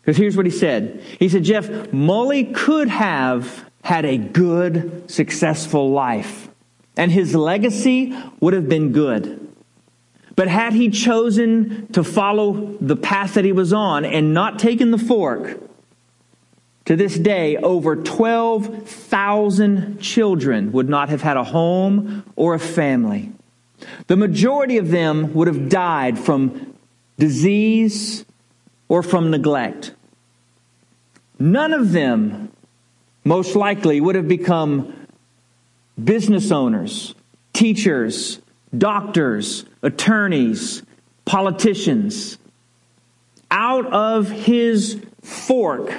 Because 0.00 0.16
here's 0.16 0.36
what 0.36 0.46
he 0.46 0.52
said 0.52 1.02
He 1.18 1.28
said, 1.28 1.44
Jeff, 1.44 1.68
Mully 1.68 2.54
could 2.54 2.88
have 2.88 3.64
had 3.82 4.04
a 4.04 4.18
good, 4.18 5.10
successful 5.10 5.90
life, 5.90 6.48
and 6.96 7.10
his 7.10 7.34
legacy 7.34 8.16
would 8.40 8.52
have 8.52 8.68
been 8.68 8.92
good. 8.92 9.49
But 10.36 10.48
had 10.48 10.72
he 10.72 10.90
chosen 10.90 11.88
to 11.88 12.04
follow 12.04 12.76
the 12.80 12.96
path 12.96 13.34
that 13.34 13.44
he 13.44 13.52
was 13.52 13.72
on 13.72 14.04
and 14.04 14.32
not 14.32 14.58
taken 14.58 14.90
the 14.90 14.98
fork, 14.98 15.58
to 16.86 16.96
this 16.96 17.16
day, 17.16 17.56
over 17.56 17.94
12,000 17.94 20.00
children 20.00 20.72
would 20.72 20.88
not 20.88 21.08
have 21.08 21.22
had 21.22 21.36
a 21.36 21.44
home 21.44 22.24
or 22.34 22.54
a 22.54 22.58
family. 22.58 23.30
The 24.08 24.16
majority 24.16 24.78
of 24.78 24.90
them 24.90 25.32
would 25.34 25.46
have 25.46 25.68
died 25.68 26.18
from 26.18 26.74
disease 27.18 28.24
or 28.88 29.04
from 29.04 29.30
neglect. 29.30 29.94
None 31.38 31.72
of 31.72 31.92
them, 31.92 32.50
most 33.24 33.54
likely, 33.54 34.00
would 34.00 34.16
have 34.16 34.26
become 34.26 35.06
business 36.02 36.50
owners, 36.50 37.14
teachers, 37.52 38.40
doctors, 38.76 39.64
attorneys, 39.82 40.82
politicians. 41.24 42.36
Out 43.50 43.86
of 43.86 44.28
his 44.30 45.02
fork 45.22 45.92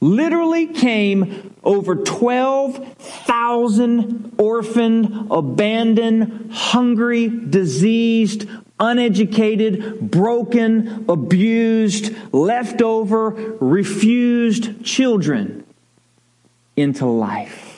literally 0.00 0.66
came 0.66 1.54
over 1.62 1.94
12,000 1.96 4.34
orphaned, 4.38 5.28
abandoned, 5.30 6.52
hungry, 6.52 7.28
diseased, 7.28 8.48
uneducated, 8.80 10.10
broken, 10.10 11.04
abused, 11.08 12.12
leftover, 12.32 13.30
refused 13.60 14.84
children 14.84 15.64
into 16.76 17.06
life. 17.06 17.71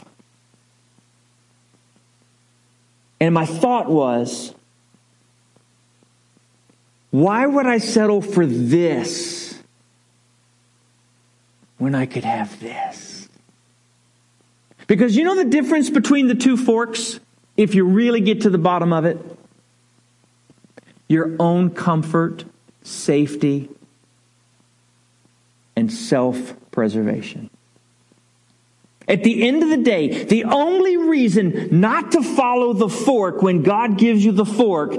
And 3.25 3.33
my 3.33 3.47
thought 3.47 3.89
was, 3.89 4.55
why 7.11 7.47
would 7.47 7.67
I 7.67 7.79
settle 7.79 8.21
for 8.21 8.45
this? 8.45 9.45
when 11.85 11.95
I 11.95 12.07
could 12.07 12.25
have 12.25 12.59
this. 12.61 13.29
Because 14.87 15.17
you 15.17 15.25
know 15.25 15.37
the 15.37 15.45
difference 15.45 15.91
between 15.91 16.29
the 16.29 16.35
two 16.35 16.57
forks, 16.57 17.21
if 17.57 17.75
you 17.75 17.85
really 17.85 18.21
get 18.21 18.43
to 18.43 18.51
the 18.51 18.57
bottom 18.57 18.93
of 18.93 19.05
it? 19.05 19.19
Your 21.09 21.37
own 21.39 21.71
comfort, 21.71 22.45
safety, 22.83 23.69
and 25.77 25.93
self 25.93 26.55
preservation. 26.71 27.51
At 29.07 29.23
the 29.23 29.47
end 29.47 29.63
of 29.63 29.69
the 29.69 29.77
day, 29.77 30.25
the 30.25 30.45
only 30.45 30.97
reason 30.97 31.81
not 31.81 32.13
to 32.13 32.23
follow 32.23 32.73
the 32.73 32.89
fork 32.89 33.43
when 33.43 33.63
God 33.63 33.99
gives 33.99 34.25
you 34.25 34.33
the 34.33 34.47
fork, 34.47 34.93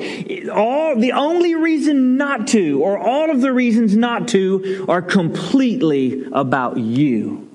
all, 0.53 0.95
the 0.95 1.13
only 1.13 1.55
reason 1.55 2.15
not 2.15 2.47
to, 2.49 2.83
or 2.83 2.99
all 2.99 3.31
of 3.31 3.41
the 3.41 3.51
reasons 3.51 3.97
not 3.97 4.27
to, 4.29 4.85
are 4.87 5.01
completely 5.01 6.23
about 6.31 6.77
you 6.77 7.49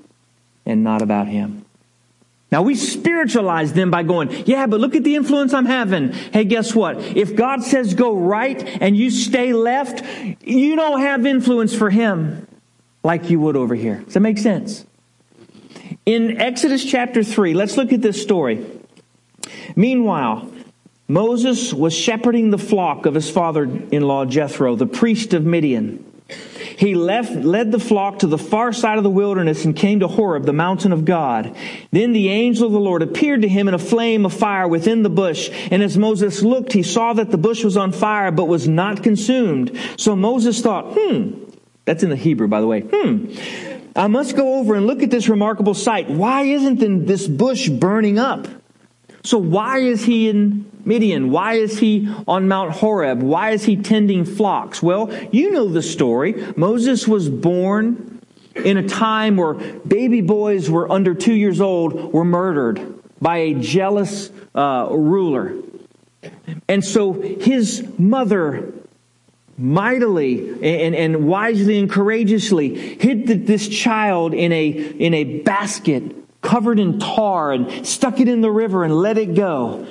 and 0.65 0.83
not 0.83 1.01
about 1.01 1.27
Him. 1.27 1.65
Now 2.51 2.63
we 2.63 2.75
spiritualize 2.75 3.71
them 3.71 3.89
by 3.89 4.03
going, 4.03 4.29
yeah, 4.45 4.67
but 4.67 4.81
look 4.81 4.93
at 4.93 5.05
the 5.05 5.15
influence 5.15 5.53
I'm 5.53 5.65
having. 5.65 6.11
Hey, 6.11 6.43
guess 6.43 6.75
what? 6.75 6.99
If 6.99 7.33
God 7.33 7.63
says 7.63 7.93
go 7.93 8.13
right 8.13 8.61
and 8.81 8.97
you 8.97 9.09
stay 9.09 9.53
left, 9.53 10.03
you 10.45 10.75
don't 10.75 10.99
have 10.99 11.25
influence 11.25 11.73
for 11.73 11.89
Him 11.89 12.45
like 13.03 13.29
you 13.29 13.39
would 13.39 13.55
over 13.55 13.73
here. 13.73 14.01
Does 14.01 14.15
that 14.15 14.19
make 14.19 14.37
sense? 14.37 14.85
In 16.05 16.39
Exodus 16.39 16.83
chapter 16.83 17.23
3, 17.23 17.53
let's 17.53 17.77
look 17.77 17.91
at 17.93 18.01
this 18.01 18.21
story. 18.21 18.65
Meanwhile, 19.75 20.51
Moses 21.07 21.73
was 21.73 21.93
shepherding 21.93 22.51
the 22.51 22.57
flock 22.57 23.05
of 23.05 23.13
his 23.13 23.29
father 23.29 23.63
in 23.63 24.03
law 24.03 24.25
Jethro, 24.25 24.75
the 24.75 24.87
priest 24.87 25.33
of 25.33 25.45
Midian. 25.45 26.05
He 26.77 26.95
left, 26.95 27.33
led 27.33 27.71
the 27.71 27.79
flock 27.79 28.19
to 28.19 28.27
the 28.27 28.37
far 28.37 28.71
side 28.71 28.97
of 28.97 29.03
the 29.03 29.09
wilderness 29.09 29.65
and 29.65 29.75
came 29.75 29.99
to 29.99 30.07
Horeb, 30.07 30.45
the 30.45 30.53
mountain 30.53 30.91
of 30.93 31.05
God. 31.05 31.55
Then 31.91 32.13
the 32.13 32.29
angel 32.29 32.65
of 32.65 32.71
the 32.71 32.79
Lord 32.79 33.01
appeared 33.01 33.41
to 33.41 33.49
him 33.49 33.67
in 33.67 33.73
a 33.73 33.79
flame 33.79 34.25
of 34.25 34.33
fire 34.33 34.67
within 34.67 35.03
the 35.03 35.09
bush. 35.09 35.49
And 35.69 35.83
as 35.83 35.97
Moses 35.97 36.41
looked, 36.41 36.73
he 36.73 36.81
saw 36.81 37.13
that 37.13 37.29
the 37.29 37.37
bush 37.37 37.63
was 37.63 37.77
on 37.77 37.91
fire, 37.91 38.31
but 38.31 38.47
was 38.47 38.67
not 38.67 39.03
consumed. 39.03 39.77
So 39.97 40.15
Moses 40.15 40.61
thought, 40.61 40.93
hmm, 40.97 41.43
that's 41.85 42.03
in 42.03 42.09
the 42.09 42.15
Hebrew, 42.15 42.47
by 42.47 42.61
the 42.61 42.67
way, 42.67 42.81
hmm, 42.81 43.33
I 43.95 44.07
must 44.07 44.35
go 44.35 44.59
over 44.59 44.75
and 44.75 44.87
look 44.87 45.03
at 45.03 45.09
this 45.09 45.27
remarkable 45.27 45.73
sight. 45.73 46.09
Why 46.09 46.43
isn't 46.43 47.05
this 47.05 47.27
bush 47.27 47.67
burning 47.67 48.19
up? 48.19 48.47
So 49.23 49.37
why 49.37 49.79
is 49.79 50.03
he 50.03 50.29
in 50.29 50.71
Midian? 50.85 51.29
Why 51.29 51.53
is 51.53 51.77
he 51.77 52.11
on 52.27 52.47
Mount 52.47 52.71
Horeb? 52.71 53.21
Why 53.21 53.51
is 53.51 53.63
he 53.63 53.77
tending 53.77 54.25
flocks? 54.25 54.81
Well, 54.81 55.13
you 55.31 55.51
know 55.51 55.67
the 55.67 55.81
story. 55.81 56.53
Moses 56.55 57.07
was 57.07 57.29
born 57.29 58.21
in 58.55 58.77
a 58.77 58.87
time 58.87 59.37
where 59.37 59.53
baby 59.53 60.21
boys 60.21 60.69
were 60.69 60.91
under 60.91 61.13
two 61.13 61.33
years 61.33 61.61
old 61.61 62.13
were 62.13 62.25
murdered 62.25 62.99
by 63.21 63.37
a 63.37 63.53
jealous 63.53 64.31
uh, 64.55 64.87
ruler. 64.89 65.55
And 66.67 66.83
so 66.83 67.13
his 67.13 67.87
mother 67.97 68.73
mightily 69.61 70.49
and, 70.61 70.95
and 70.95 71.27
wisely 71.27 71.79
and 71.79 71.89
courageously 71.89 72.97
hid 72.97 73.27
this 73.47 73.67
child 73.67 74.33
in 74.33 74.51
a, 74.51 74.67
in 74.67 75.13
a 75.13 75.39
basket 75.41 76.03
covered 76.41 76.79
in 76.79 76.99
tar 76.99 77.51
and 77.51 77.85
stuck 77.85 78.19
it 78.19 78.27
in 78.27 78.41
the 78.41 78.51
river 78.51 78.83
and 78.83 78.93
let 78.93 79.17
it 79.17 79.35
go. 79.35 79.87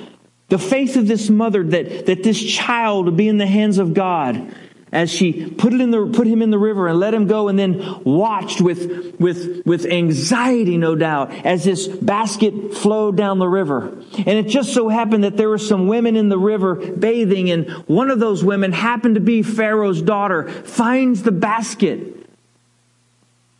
The 0.49 0.59
faith 0.59 0.97
of 0.97 1.07
this 1.07 1.29
mother 1.29 1.63
that, 1.63 2.07
that 2.07 2.23
this 2.23 2.43
child 2.43 3.05
would 3.05 3.15
be 3.15 3.29
in 3.29 3.37
the 3.37 3.47
hands 3.47 3.77
of 3.77 3.93
God 3.93 4.53
as 4.91 5.09
she 5.09 5.49
put 5.49 5.73
it 5.73 5.79
in 5.79 5.91
the 5.91 6.05
put 6.07 6.27
him 6.27 6.41
in 6.41 6.49
the 6.49 6.59
river 6.59 6.87
and 6.87 6.99
let 6.99 7.13
him 7.13 7.25
go 7.27 7.47
and 7.47 7.57
then 7.57 8.03
watched 8.03 8.59
with 8.59 9.15
with 9.19 9.65
with 9.65 9.85
anxiety 9.85 10.77
no 10.77 10.95
doubt 10.95 11.31
as 11.45 11.63
this 11.63 11.87
basket 11.87 12.73
flowed 12.73 13.15
down 13.15 13.39
the 13.39 13.47
river. 13.47 13.97
And 14.17 14.27
it 14.27 14.47
just 14.47 14.73
so 14.73 14.89
happened 14.89 15.23
that 15.23 15.37
there 15.37 15.49
were 15.49 15.57
some 15.57 15.87
women 15.87 16.15
in 16.17 16.29
the 16.29 16.37
river 16.37 16.75
bathing 16.75 17.49
and 17.49 17.69
one 17.87 18.09
of 18.09 18.19
those 18.19 18.43
women 18.43 18.73
happened 18.73 19.15
to 19.15 19.21
be 19.21 19.43
Pharaoh's 19.43 20.01
daughter 20.01 20.49
finds 20.49 21.23
the 21.23 21.31
basket 21.31 22.17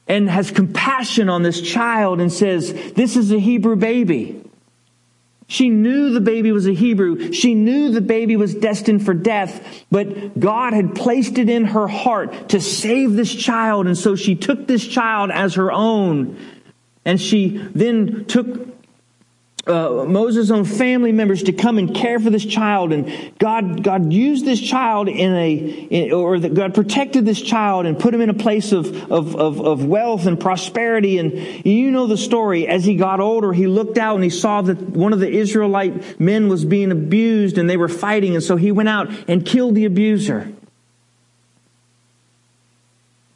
and 0.08 0.30
has 0.30 0.52
compassion 0.52 1.30
on 1.30 1.44
this 1.44 1.62
child 1.62 2.20
and 2.20 2.32
says 2.32 2.74
this 2.94 3.16
is 3.16 3.32
a 3.32 3.40
Hebrew 3.40 3.78
baby 3.78 4.44
she 5.51 5.70
knew 5.70 6.12
the 6.12 6.22
baby 6.22 6.53
was 6.53 6.65
a 6.65 6.74
Hebrew. 6.74 7.34
She 7.34 7.55
knew 7.55 7.91
the 7.91 8.00
baby 8.00 8.38
was 8.38 8.55
destined 8.55 9.03
for 9.05 9.13
death, 9.13 9.84
but 9.91 10.39
God 10.39 10.72
had 10.72 10.96
placed 10.96 11.38
it 11.38 11.50
in 11.50 11.65
her 11.65 11.89
heart 11.89 12.48
to 12.50 12.62
save 12.62 13.15
this 13.17 13.36
child. 13.36 13.86
And 13.86 13.98
so 13.98 14.15
she 14.15 14.36
took 14.36 14.65
this 14.65 14.88
child 14.88 15.29
as 15.29 15.55
her 15.55 15.70
own. 15.70 16.38
And 17.03 17.20
she 17.20 17.58
then 17.75 18.24
took 18.27 18.81
uh, 19.68 20.06
Moses' 20.08 20.50
own 20.50 20.65
family 20.65 21.12
members 21.12 21.44
to 21.44 21.53
come 21.53 21.77
and 21.77 21.94
care 21.96 22.20
for 22.20 22.30
this 22.30 22.46
child, 22.46 22.91
and 22.91 23.38
God, 23.38 23.84
God 23.84 24.12
used 24.12 24.44
this 24.44 24.60
child 24.60 25.08
in 25.08 25.34
a, 25.34 25.53
in, 25.53 26.12
or 26.13 26.39
that 26.39 26.53
God 26.53 26.74
protected 26.74 27.25
this 27.25 27.39
child 27.39 27.86
and 27.86 28.00
put 28.00 28.13
him 28.13 28.22
in 28.22 28.30
a 28.30 28.34
place 28.34 28.72
of, 28.72 29.12
of, 29.12 29.36
of, 29.36 29.62
of 29.62 29.86
wealth 29.86 30.25
and 30.25 30.39
prosperity. 30.39 31.20
And 31.20 31.65
you 31.65 31.91
know 31.91 32.08
the 32.08 32.18
story. 32.18 32.68
As 32.68 32.84
he 32.84 32.96
got 32.96 33.20
older, 33.20 33.53
he 33.53 33.68
looked 33.68 33.98
out 33.98 34.15
and 34.15 34.24
he 34.24 34.30
saw 34.32 34.62
that 34.63 34.80
one 34.80 35.13
of 35.13 35.20
the 35.20 35.30
Israelite 35.30 36.20
men 36.20 36.48
was 36.48 36.65
being 36.65 36.91
abused, 36.91 37.58
and 37.58 37.70
they 37.70 37.77
were 37.77 37.88
fighting, 37.88 38.34
and 38.34 38.44
so 38.44 38.56
he 38.56 38.72
went 38.72 38.89
out 38.89 39.12
and 39.27 39.46
killed 39.46 39.75
the 39.75 39.86
abuser. 39.86 40.51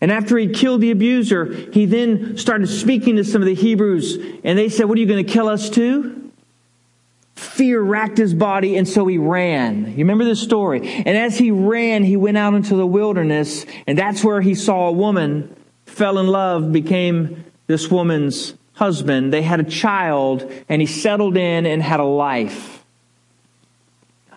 And 0.02 0.12
after 0.12 0.38
he 0.38 0.48
killed 0.48 0.82
the 0.82 0.92
abuser, 0.92 1.46
he 1.72 1.86
then 1.86 2.38
started 2.38 2.68
speaking 2.68 3.16
to 3.16 3.24
some 3.24 3.42
of 3.42 3.48
the 3.48 3.56
Hebrews, 3.56 4.18
and 4.44 4.58
they 4.58 4.70
said, 4.70 4.86
What 4.86 4.98
are 4.98 5.02
you 5.02 5.08
going 5.08 5.26
to 5.26 5.32
kill 5.32 5.48
us 5.48 5.70
too? 5.70 6.32
Fear 7.36 7.82
racked 7.82 8.18
his 8.18 8.34
body, 8.34 8.78
and 8.78 8.88
so 8.88 9.06
he 9.08 9.18
ran. 9.18 9.92
You 9.92 9.98
remember 10.00 10.24
this 10.24 10.42
story? 10.42 10.82
And 10.82 11.18
as 11.18 11.38
he 11.38 11.52
ran, 11.52 12.04
he 12.04 12.18
went 12.18 12.38
out 12.38 12.54
into 12.54 12.76
the 12.76 12.88
wilderness, 12.88 13.66
and 13.88 13.98
that's 13.98 14.24
where 14.24 14.42
he 14.42 14.56
saw 14.56 14.88
a 14.88 14.92
woman, 14.92 15.54
fell 15.86 16.18
in 16.18 16.28
love, 16.28 16.72
became 16.72 17.46
this 17.68 17.90
woman's 17.90 18.54
husband. 18.74 19.34
They 19.34 19.42
had 19.42 19.60
a 19.60 19.66
child, 19.66 20.50
and 20.70 20.82
he 20.82 20.88
settled 20.88 21.36
in 21.36 21.66
and 21.66 21.82
had 21.82 22.00
a 22.00 22.06
life. 22.06 22.75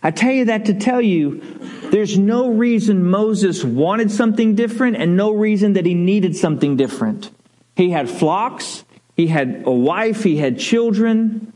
I 0.08 0.10
tell 0.10 0.32
you 0.32 0.46
that 0.46 0.64
to 0.64 0.72
tell 0.72 1.02
you 1.02 1.42
there's 1.90 2.16
no 2.16 2.48
reason 2.48 3.10
Moses 3.10 3.62
wanted 3.62 4.10
something 4.10 4.54
different 4.54 4.96
and 4.96 5.18
no 5.18 5.34
reason 5.34 5.74
that 5.74 5.84
he 5.84 5.92
needed 5.92 6.34
something 6.34 6.78
different. 6.78 7.30
He 7.76 7.90
had 7.90 8.08
flocks, 8.08 8.86
he 9.16 9.26
had 9.26 9.64
a 9.66 9.70
wife, 9.70 10.22
he 10.24 10.38
had 10.38 10.58
children, 10.58 11.52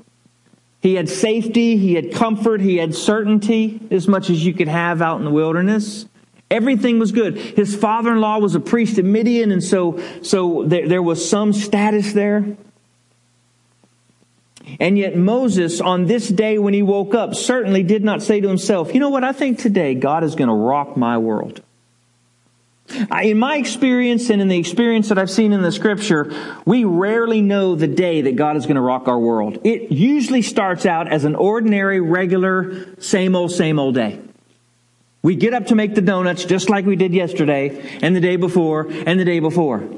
he 0.83 0.97
had 0.97 1.09
safety, 1.09 1.79
he 1.79 1.95
had 1.95 2.13
comfort, 2.13 2.61
he 2.61 2.77
had 2.77 2.95
certainty, 2.95 3.81
as 3.91 4.07
much 4.07 4.29
as 4.29 4.45
you 4.45 4.53
could 4.53 4.69
have 4.69 5.01
out 5.01 5.17
in 5.17 5.25
the 5.25 5.31
wilderness. 5.31 6.05
Everything 6.51 6.99
was 6.99 7.11
good. 7.11 7.39
His 7.39 7.75
father-in-law 7.75 8.41
was 8.41 8.55
a 8.55 8.61
priest 8.61 8.99
in 8.99 9.11
Midian, 9.13 9.51
and 9.51 9.65
so, 9.65 9.99
so 10.21 10.65
there, 10.67 10.87
there 10.87 11.03
was 11.03 11.27
some 11.27 11.55
status 11.55 12.13
there. 12.13 12.55
And 14.81 14.99
yet 14.99 15.17
Moses, 15.17 15.81
on 15.81 16.07
this 16.07 16.29
day 16.29 16.59
when 16.59 16.75
he 16.75 16.83
woke 16.83 17.15
up, 17.15 17.35
certainly 17.35 17.83
did 17.83 18.05
not 18.05 18.23
say 18.23 18.41
to 18.41 18.49
himself, 18.49 18.95
you 18.95 19.01
know 19.01 19.11
what, 19.11 19.25
I 19.25 19.33
think 19.33 19.59
today 19.59 19.95
God 19.95 20.25
is 20.25 20.35
going 20.35 20.49
to 20.49 20.55
rock 20.55 20.97
my 20.97 21.19
world. 21.19 21.63
In 23.23 23.39
my 23.39 23.57
experience 23.57 24.29
and 24.29 24.43
in 24.43 24.49
the 24.49 24.59
experience 24.59 25.09
that 25.09 25.19
I've 25.19 25.31
seen 25.31 25.53
in 25.53 25.63
the 25.63 25.73
scripture, 25.73 26.33
we 26.67 26.85
rarely 26.85 27.41
know 27.41 27.75
the 27.75 27.87
day 27.87 28.23
that 28.23 28.37
God 28.37 28.57
is 28.57 28.67
going 28.67 28.77
to 28.77 28.83
rock 28.83 29.09
our 29.09 29.19
world. 29.19 29.59
It 29.65 29.93
usually 29.93 30.43
starts 30.43 30.85
out 30.85 31.11
as 31.11 31.25
an 31.25 31.35
ordinary, 31.35 32.01
regular, 32.01 33.01
same 33.01 33.35
old, 33.35 33.53
same 33.53 33.79
old 33.79 33.95
day. 33.95 34.21
We 35.23 35.37
get 35.37 35.55
up 35.55 35.67
to 35.67 35.77
make 35.77 35.95
the 35.95 36.01
donuts 36.01 36.45
just 36.45 36.69
like 36.69 36.85
we 36.85 36.97
did 36.97 37.15
yesterday 37.15 37.99
and 38.03 38.15
the 38.15 38.21
day 38.21 38.37
before 38.37 38.89
and 38.91 39.19
the 39.19 39.25
day 39.25 39.39
before. 39.39 39.89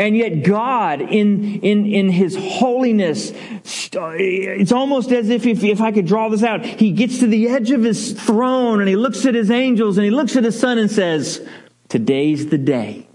And 0.00 0.16
yet 0.16 0.44
God, 0.44 1.02
in, 1.02 1.60
in, 1.60 1.84
in 1.84 2.08
His 2.08 2.34
holiness, 2.34 3.32
it's 3.62 4.72
almost 4.72 5.12
as 5.12 5.28
if, 5.28 5.44
if, 5.44 5.62
if 5.62 5.82
I 5.82 5.92
could 5.92 6.06
draw 6.06 6.30
this 6.30 6.42
out, 6.42 6.64
He 6.64 6.92
gets 6.92 7.18
to 7.18 7.26
the 7.26 7.48
edge 7.48 7.70
of 7.70 7.82
His 7.82 8.14
throne 8.14 8.80
and 8.80 8.88
He 8.88 8.96
looks 8.96 9.26
at 9.26 9.34
His 9.34 9.50
angels 9.50 9.98
and 9.98 10.06
He 10.06 10.10
looks 10.10 10.36
at 10.36 10.44
His 10.44 10.58
Son 10.58 10.78
and 10.78 10.90
says, 10.90 11.46
today's 11.90 12.46
the 12.46 12.56
day. 12.56 13.08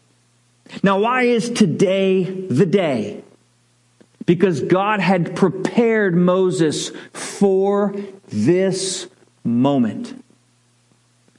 Now 0.84 1.00
why 1.00 1.24
is 1.24 1.50
today 1.50 2.24
the 2.24 2.68
day? 2.68 3.24
Because 4.28 4.62
God 4.62 5.00
had 5.00 5.36
prepared 5.36 6.16
Moses 6.16 6.92
for 7.14 7.96
this 8.28 9.08
moment. 9.44 10.24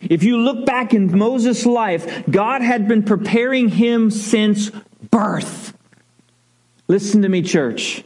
If 0.00 0.24
you 0.24 0.38
look 0.38 0.66
back 0.66 0.92
in 0.92 1.16
Moses' 1.16 1.64
life, 1.64 2.24
God 2.28 2.62
had 2.62 2.88
been 2.88 3.04
preparing 3.04 3.68
him 3.68 4.10
since 4.10 4.70
birth. 5.16 5.74
Listen 6.88 7.22
to 7.22 7.28
me, 7.30 7.40
church. 7.40 8.04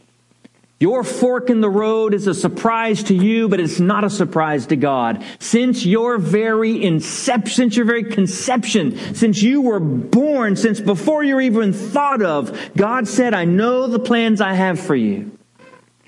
Your 0.79 1.03
fork 1.03 1.49
in 1.49 1.59
the 1.59 1.69
road 1.69 2.13
is 2.13 2.25
a 2.25 2.33
surprise 2.33 3.03
to 3.03 3.13
you, 3.13 3.49
but 3.49 3.59
it's 3.59 3.81
not 3.81 4.05
a 4.05 4.09
surprise 4.09 4.65
to 4.67 4.77
God. 4.77 5.23
Since 5.37 5.85
your 5.85 6.17
very 6.17 6.81
inception, 6.81 7.53
since 7.53 7.75
your 7.75 7.85
very 7.85 8.05
conception, 8.05 8.97
since 9.13 9.43
you 9.43 9.61
were 9.61 9.81
born, 9.81 10.55
since 10.55 10.79
before 10.79 11.23
you 11.23 11.35
were 11.35 11.41
even 11.41 11.73
thought 11.73 12.21
of, 12.21 12.71
God 12.77 13.09
said, 13.09 13.33
I 13.33 13.43
know 13.43 13.87
the 13.87 13.99
plans 13.99 14.39
I 14.39 14.53
have 14.53 14.79
for 14.79 14.95
you. 14.95 15.37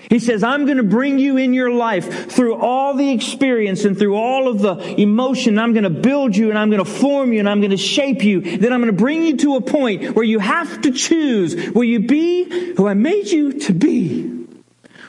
He 0.08 0.18
says, 0.18 0.42
I'm 0.42 0.64
going 0.66 0.76
to 0.76 0.82
bring 0.82 1.18
you 1.18 1.36
in 1.36 1.54
your 1.54 1.70
life 1.70 2.30
through 2.30 2.56
all 2.56 2.94
the 2.94 3.10
experience 3.10 3.84
and 3.84 3.98
through 3.98 4.16
all 4.16 4.48
of 4.48 4.60
the 4.60 5.00
emotion. 5.00 5.58
I'm 5.58 5.72
going 5.72 5.84
to 5.84 5.90
build 5.90 6.36
you 6.36 6.50
and 6.50 6.58
I'm 6.58 6.70
going 6.70 6.84
to 6.84 6.90
form 6.90 7.32
you 7.32 7.40
and 7.40 7.48
I'm 7.48 7.60
going 7.60 7.70
to 7.70 7.76
shape 7.76 8.22
you. 8.22 8.40
Then 8.40 8.72
I'm 8.72 8.80
going 8.80 8.92
to 8.94 8.98
bring 8.98 9.22
you 9.24 9.36
to 9.38 9.56
a 9.56 9.60
point 9.60 10.14
where 10.14 10.24
you 10.24 10.38
have 10.38 10.82
to 10.82 10.92
choose. 10.92 11.70
Will 11.70 11.84
you 11.84 12.00
be 12.00 12.74
who 12.74 12.86
I 12.86 12.94
made 12.94 13.28
you 13.28 13.60
to 13.60 13.72
be? 13.72 14.46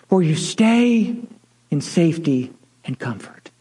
Or 0.10 0.24
you 0.24 0.36
stay 0.36 1.16
in 1.72 1.82
safety 1.82 2.54
and 2.86 2.98
comfort? 2.98 3.52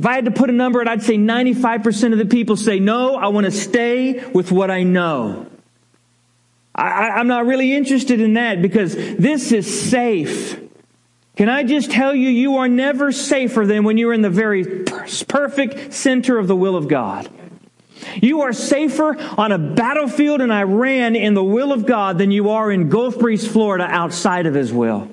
If 0.00 0.06
I 0.06 0.14
had 0.14 0.24
to 0.24 0.30
put 0.30 0.48
a 0.48 0.52
number, 0.54 0.86
I'd 0.88 1.02
say 1.02 1.16
95% 1.16 2.12
of 2.12 2.18
the 2.18 2.24
people 2.24 2.56
say, 2.56 2.78
no, 2.78 3.16
I 3.16 3.28
want 3.28 3.44
to 3.44 3.50
stay 3.50 4.26
with 4.28 4.50
what 4.50 4.70
I 4.70 4.82
know. 4.82 5.49
I, 6.80 7.20
am 7.20 7.26
not 7.26 7.46
really 7.46 7.74
interested 7.74 8.20
in 8.20 8.34
that 8.34 8.62
because 8.62 8.94
this 8.94 9.52
is 9.52 9.90
safe. 9.90 10.58
Can 11.36 11.48
I 11.48 11.62
just 11.62 11.90
tell 11.90 12.14
you, 12.14 12.28
you 12.28 12.56
are 12.56 12.68
never 12.68 13.12
safer 13.12 13.66
than 13.66 13.84
when 13.84 13.98
you're 13.98 14.12
in 14.12 14.22
the 14.22 14.30
very 14.30 14.84
perfect 15.28 15.92
center 15.92 16.38
of 16.38 16.48
the 16.48 16.56
will 16.56 16.76
of 16.76 16.88
God. 16.88 17.28
You 18.16 18.42
are 18.42 18.52
safer 18.52 19.16
on 19.38 19.52
a 19.52 19.58
battlefield 19.58 20.40
in 20.40 20.50
Iran 20.50 21.16
in 21.16 21.34
the 21.34 21.44
will 21.44 21.72
of 21.72 21.86
God 21.86 22.18
than 22.18 22.30
you 22.30 22.50
are 22.50 22.70
in 22.70 22.88
Gulf 22.88 23.18
Breeze, 23.18 23.46
Florida, 23.46 23.84
outside 23.84 24.46
of 24.46 24.54
His 24.54 24.72
will. 24.72 25.10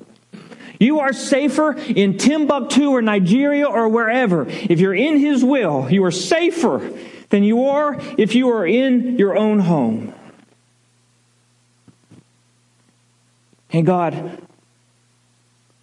You 0.80 1.00
are 1.00 1.12
safer 1.12 1.72
in 1.72 2.18
Timbuktu 2.18 2.90
or 2.90 3.02
Nigeria 3.02 3.66
or 3.66 3.88
wherever. 3.88 4.46
If 4.48 4.80
you're 4.80 4.94
in 4.94 5.18
His 5.18 5.44
will, 5.44 5.90
you 5.90 6.04
are 6.04 6.10
safer 6.10 6.92
than 7.30 7.42
you 7.42 7.66
are 7.66 8.00
if 8.16 8.34
you 8.34 8.50
are 8.50 8.66
in 8.66 9.18
your 9.18 9.36
own 9.36 9.58
home. 9.58 10.14
And 13.70 13.86
God 13.86 14.42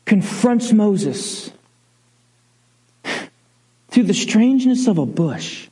confronts 0.06 0.72
Moses 0.72 1.52
through 3.90 4.04
the 4.04 4.14
strangeness 4.14 4.88
of 4.88 4.98
a 4.98 5.06
bush. 5.06 5.68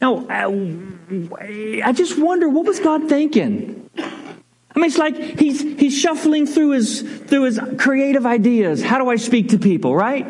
Now, 0.00 0.26
I 0.28 1.92
just 1.92 2.18
wonder 2.18 2.48
what 2.48 2.66
was 2.66 2.78
God 2.80 3.08
thinking? 3.08 3.90
I 3.98 4.80
mean, 4.80 4.84
it's 4.84 4.98
like 4.98 5.16
he's 5.16 5.60
he's 5.60 5.98
shuffling 5.98 6.46
through 6.46 6.70
his 6.70 7.02
through 7.02 7.44
his 7.44 7.58
creative 7.78 8.26
ideas. 8.26 8.82
How 8.82 8.98
do 8.98 9.08
I 9.08 9.16
speak 9.16 9.48
to 9.48 9.58
people? 9.58 9.96
Right? 9.96 10.26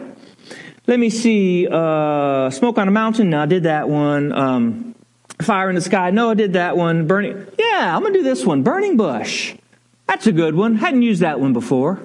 Let 0.86 0.98
me 0.98 1.10
see. 1.10 1.68
Uh, 1.70 2.48
smoke 2.48 2.78
on 2.78 2.88
a 2.88 2.90
mountain. 2.90 3.28
No, 3.30 3.42
I 3.42 3.46
did 3.46 3.64
that 3.64 3.90
one. 3.90 4.32
Um, 4.32 4.94
fire 5.42 5.68
in 5.68 5.74
the 5.74 5.82
sky. 5.82 6.10
No, 6.12 6.30
I 6.30 6.34
did 6.34 6.54
that 6.54 6.78
one. 6.78 7.06
Burning. 7.06 7.46
Yeah, 7.58 7.94
I'm 7.94 8.02
gonna 8.02 8.14
do 8.14 8.22
this 8.22 8.46
one. 8.46 8.62
Burning 8.62 8.96
bush. 8.96 9.54
That's 10.08 10.26
a 10.26 10.32
good 10.32 10.54
one. 10.54 10.76
Hadn't 10.76 11.02
used 11.02 11.20
that 11.20 11.38
one 11.38 11.52
before. 11.52 12.00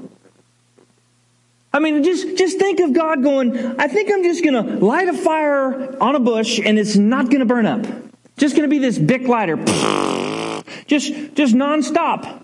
I 1.73 1.79
mean, 1.79 2.03
just, 2.03 2.37
just 2.37 2.59
think 2.59 2.79
of 2.81 2.93
God 2.93 3.23
going, 3.23 3.57
I 3.79 3.87
think 3.87 4.11
I'm 4.11 4.23
just 4.23 4.43
going 4.43 4.53
to 4.53 4.85
light 4.85 5.07
a 5.07 5.13
fire 5.13 5.97
on 5.99 6.15
a 6.15 6.19
bush 6.19 6.59
and 6.59 6.77
it's 6.77 6.95
not 6.95 7.25
going 7.25 7.39
to 7.39 7.45
burn 7.45 7.65
up. 7.65 7.87
Just 8.37 8.55
going 8.55 8.69
to 8.69 8.71
be 8.71 8.77
this 8.77 8.99
big 8.99 9.27
lighter. 9.27 9.57
Just, 10.85 11.13
just 11.33 11.55
nonstop. 11.55 12.43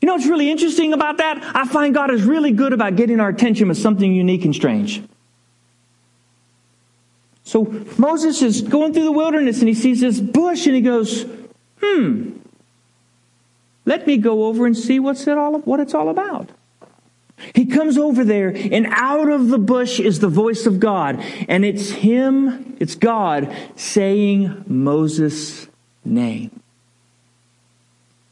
You 0.00 0.06
know 0.06 0.14
what's 0.14 0.26
really 0.26 0.50
interesting 0.50 0.94
about 0.94 1.18
that? 1.18 1.38
I 1.54 1.66
find 1.66 1.94
God 1.94 2.10
is 2.10 2.22
really 2.22 2.52
good 2.52 2.72
about 2.72 2.96
getting 2.96 3.20
our 3.20 3.28
attention 3.28 3.68
with 3.68 3.76
something 3.76 4.12
unique 4.14 4.44
and 4.44 4.54
strange. 4.54 5.02
So 7.44 7.64
Moses 7.98 8.40
is 8.40 8.62
going 8.62 8.94
through 8.94 9.04
the 9.04 9.12
wilderness 9.12 9.58
and 9.60 9.68
he 9.68 9.74
sees 9.74 10.00
this 10.00 10.20
bush 10.20 10.66
and 10.66 10.74
he 10.74 10.80
goes, 10.80 11.26
hmm, 11.82 12.32
let 13.86 14.06
me 14.06 14.18
go 14.18 14.44
over 14.44 14.66
and 14.66 14.76
see 14.76 15.00
what's 15.00 15.26
it 15.26 15.38
all, 15.38 15.60
what 15.60 15.80
it's 15.80 15.94
all 15.94 16.10
about. 16.10 16.50
He 17.54 17.66
comes 17.66 17.96
over 17.96 18.24
there, 18.24 18.48
and 18.48 18.86
out 18.90 19.28
of 19.28 19.48
the 19.48 19.58
bush 19.58 20.00
is 20.00 20.20
the 20.20 20.28
voice 20.28 20.66
of 20.66 20.80
God. 20.80 21.22
And 21.48 21.64
it's 21.64 21.90
Him, 21.90 22.76
it's 22.80 22.94
God, 22.94 23.54
saying 23.76 24.64
Moses' 24.66 25.68
name. 26.04 26.60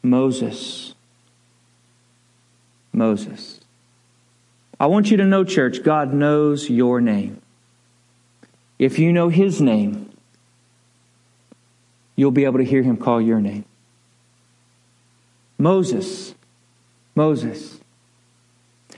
Moses. 0.02 0.94
Moses. 2.92 3.60
I 4.80 4.86
want 4.86 5.10
you 5.10 5.18
to 5.18 5.24
know, 5.24 5.44
church, 5.44 5.82
God 5.82 6.12
knows 6.12 6.68
your 6.68 7.00
name. 7.00 7.40
If 8.78 8.98
you 8.98 9.12
know 9.12 9.28
His 9.28 9.60
name, 9.60 10.10
you'll 12.16 12.30
be 12.30 12.44
able 12.44 12.58
to 12.58 12.64
hear 12.64 12.82
Him 12.82 12.96
call 12.96 13.20
your 13.20 13.40
name. 13.40 13.64
Moses, 15.64 16.34
Moses, 17.14 17.80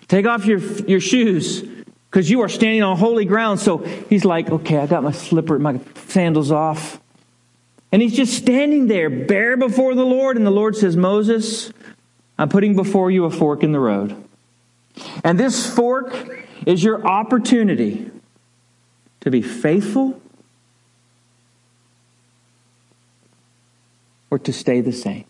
take 0.08 0.26
off 0.26 0.46
your, 0.46 0.58
your 0.88 0.98
shoes 0.98 1.62
because 2.10 2.28
you 2.28 2.40
are 2.40 2.48
standing 2.48 2.82
on 2.82 2.96
holy 2.96 3.24
ground. 3.24 3.60
So 3.60 3.78
he's 3.78 4.24
like, 4.24 4.50
okay, 4.50 4.78
I 4.78 4.86
got 4.88 5.04
my 5.04 5.12
slipper, 5.12 5.60
my 5.60 5.78
sandals 6.08 6.50
off. 6.50 7.00
And 7.92 8.02
he's 8.02 8.16
just 8.16 8.34
standing 8.34 8.88
there, 8.88 9.08
bare 9.08 9.56
before 9.56 9.94
the 9.94 10.04
Lord. 10.04 10.36
And 10.36 10.44
the 10.44 10.50
Lord 10.50 10.74
says, 10.74 10.96
Moses, 10.96 11.72
I'm 12.36 12.48
putting 12.48 12.74
before 12.74 13.12
you 13.12 13.26
a 13.26 13.30
fork 13.30 13.62
in 13.62 13.70
the 13.70 13.78
road. 13.78 14.16
And 15.22 15.38
this 15.38 15.72
fork 15.72 16.16
is 16.66 16.82
your 16.82 17.06
opportunity 17.06 18.10
to 19.20 19.30
be 19.30 19.40
faithful 19.40 20.20
or 24.32 24.40
to 24.40 24.52
stay 24.52 24.80
the 24.80 24.90
same. 24.90 25.26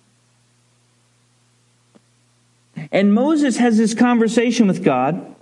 And 2.93 3.15
Moses 3.15 3.57
has 3.57 3.79
this 3.79 3.95
conversation 3.95 4.67
with 4.67 4.85
God, 4.85 5.35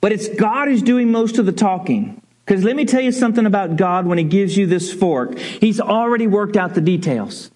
but 0.00 0.12
it's 0.12 0.28
God 0.28 0.68
who's 0.68 0.82
doing 0.82 1.10
most 1.10 1.38
of 1.38 1.46
the 1.46 1.52
talking. 1.52 2.22
Because 2.44 2.64
let 2.64 2.76
me 2.76 2.84
tell 2.84 3.00
you 3.00 3.12
something 3.12 3.44
about 3.44 3.76
God 3.76 4.06
when 4.06 4.16
He 4.18 4.24
gives 4.24 4.56
you 4.56 4.66
this 4.66 4.92
fork. 4.92 5.38
He's 5.38 5.80
already 5.80 6.26
worked 6.26 6.56
out 6.56 6.74
the 6.74 6.80
details. 6.80 7.50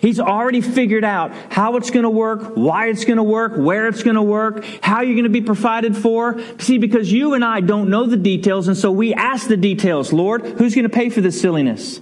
He's 0.00 0.18
already 0.18 0.60
figured 0.60 1.04
out 1.04 1.32
how 1.50 1.76
it's 1.76 1.90
going 1.90 2.02
to 2.02 2.10
work, 2.10 2.56
why 2.56 2.88
it's 2.88 3.04
going 3.04 3.18
to 3.18 3.22
work, 3.22 3.52
where 3.56 3.86
it's 3.88 4.02
going 4.02 4.16
to 4.16 4.22
work, 4.22 4.64
how 4.82 5.02
you're 5.02 5.14
going 5.14 5.24
to 5.24 5.30
be 5.30 5.40
provided 5.40 5.96
for. 5.96 6.40
See, 6.58 6.78
because 6.78 7.12
you 7.12 7.34
and 7.34 7.44
I 7.44 7.60
don't 7.60 7.90
know 7.90 8.06
the 8.06 8.16
details, 8.16 8.68
and 8.68 8.76
so 8.76 8.90
we 8.90 9.14
ask 9.14 9.46
the 9.46 9.56
details. 9.56 10.12
Lord, 10.12 10.44
who's 10.44 10.74
going 10.74 10.88
to 10.88 10.88
pay 10.88 11.10
for 11.10 11.20
this 11.20 11.40
silliness? 11.40 12.00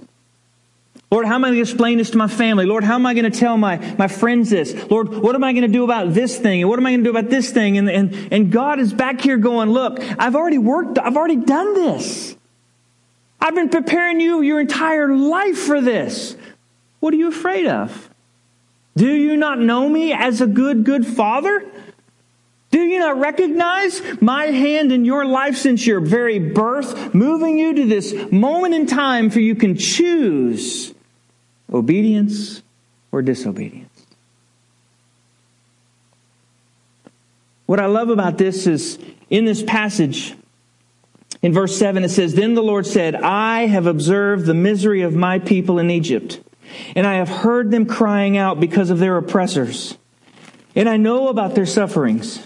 Lord, 1.09 1.25
how 1.25 1.35
am 1.35 1.45
I 1.45 1.49
going 1.49 1.55
to 1.55 1.61
explain 1.61 1.97
this 1.99 2.09
to 2.11 2.17
my 2.17 2.27
family? 2.27 2.65
Lord, 2.65 2.83
how 2.83 2.95
am 2.95 3.05
I 3.05 3.13
going 3.13 3.31
to 3.31 3.39
tell 3.39 3.55
my, 3.55 3.77
my 3.97 4.09
friends 4.09 4.49
this? 4.49 4.73
Lord, 4.89 5.07
what 5.07 5.35
am 5.35 5.43
I 5.43 5.53
going 5.53 5.61
to 5.61 5.69
do 5.69 5.85
about 5.85 6.13
this 6.13 6.37
thing? 6.37 6.61
And 6.61 6.69
what 6.69 6.79
am 6.79 6.85
I 6.85 6.91
going 6.91 7.03
to 7.05 7.11
do 7.11 7.17
about 7.17 7.29
this 7.29 7.49
thing? 7.49 7.77
And, 7.77 7.89
and, 7.89 8.33
and 8.33 8.51
God 8.51 8.79
is 8.79 8.93
back 8.93 9.21
here 9.21 9.37
going, 9.37 9.69
look, 9.69 9.99
I've 10.19 10.35
already 10.35 10.57
worked, 10.57 10.99
I've 10.99 11.15
already 11.15 11.37
done 11.37 11.75
this. 11.75 12.35
I've 13.39 13.55
been 13.55 13.69
preparing 13.69 14.19
you 14.19 14.41
your 14.41 14.59
entire 14.59 15.15
life 15.15 15.57
for 15.57 15.79
this. 15.79 16.35
What 16.99 17.13
are 17.13 17.17
you 17.17 17.29
afraid 17.29 17.67
of? 17.67 18.09
Do 18.97 19.09
you 19.09 19.37
not 19.37 19.59
know 19.59 19.87
me 19.87 20.11
as 20.11 20.41
a 20.41 20.47
good, 20.47 20.83
good 20.83 21.05
father? 21.05 21.63
Do 22.69 22.79
you 22.79 22.99
not 22.99 23.17
recognize 23.19 24.01
my 24.19 24.47
hand 24.47 24.91
in 24.91 25.05
your 25.05 25.23
life 25.23 25.55
since 25.55 25.87
your 25.87 26.01
very 26.01 26.37
birth, 26.39 27.13
moving 27.13 27.57
you 27.57 27.75
to 27.75 27.85
this 27.85 28.13
moment 28.29 28.73
in 28.73 28.87
time 28.87 29.29
for 29.29 29.39
you 29.39 29.55
can 29.55 29.77
choose 29.77 30.93
obedience 31.71 32.61
or 33.11 33.21
disobedience. 33.21 34.05
What 37.65 37.79
I 37.79 37.85
love 37.87 38.09
about 38.09 38.37
this 38.37 38.65
is 38.65 38.97
in 39.29 39.45
this 39.45 39.61
passage, 39.61 40.35
in 41.41 41.53
verse 41.53 41.77
7, 41.77 42.03
it 42.03 42.09
says, 42.09 42.33
Then 42.33 42.53
the 42.53 42.63
Lord 42.63 42.85
said, 42.85 43.13
I 43.15 43.67
have 43.67 43.87
observed 43.87 44.45
the 44.45 44.53
misery 44.53 45.01
of 45.01 45.13
my 45.13 45.39
people 45.39 45.77
in 45.77 45.91
Egypt, 45.91 46.39
and 46.95 47.05
I 47.05 47.15
have 47.15 47.27
heard 47.27 47.69
them 47.71 47.85
crying 47.85 48.37
out 48.37 48.59
because 48.59 48.89
of 48.89 48.99
their 48.99 49.17
oppressors, 49.17 49.97
and 50.75 50.87
I 50.87 50.95
know 50.95 51.27
about 51.27 51.55
their 51.55 51.65
sufferings. 51.65 52.41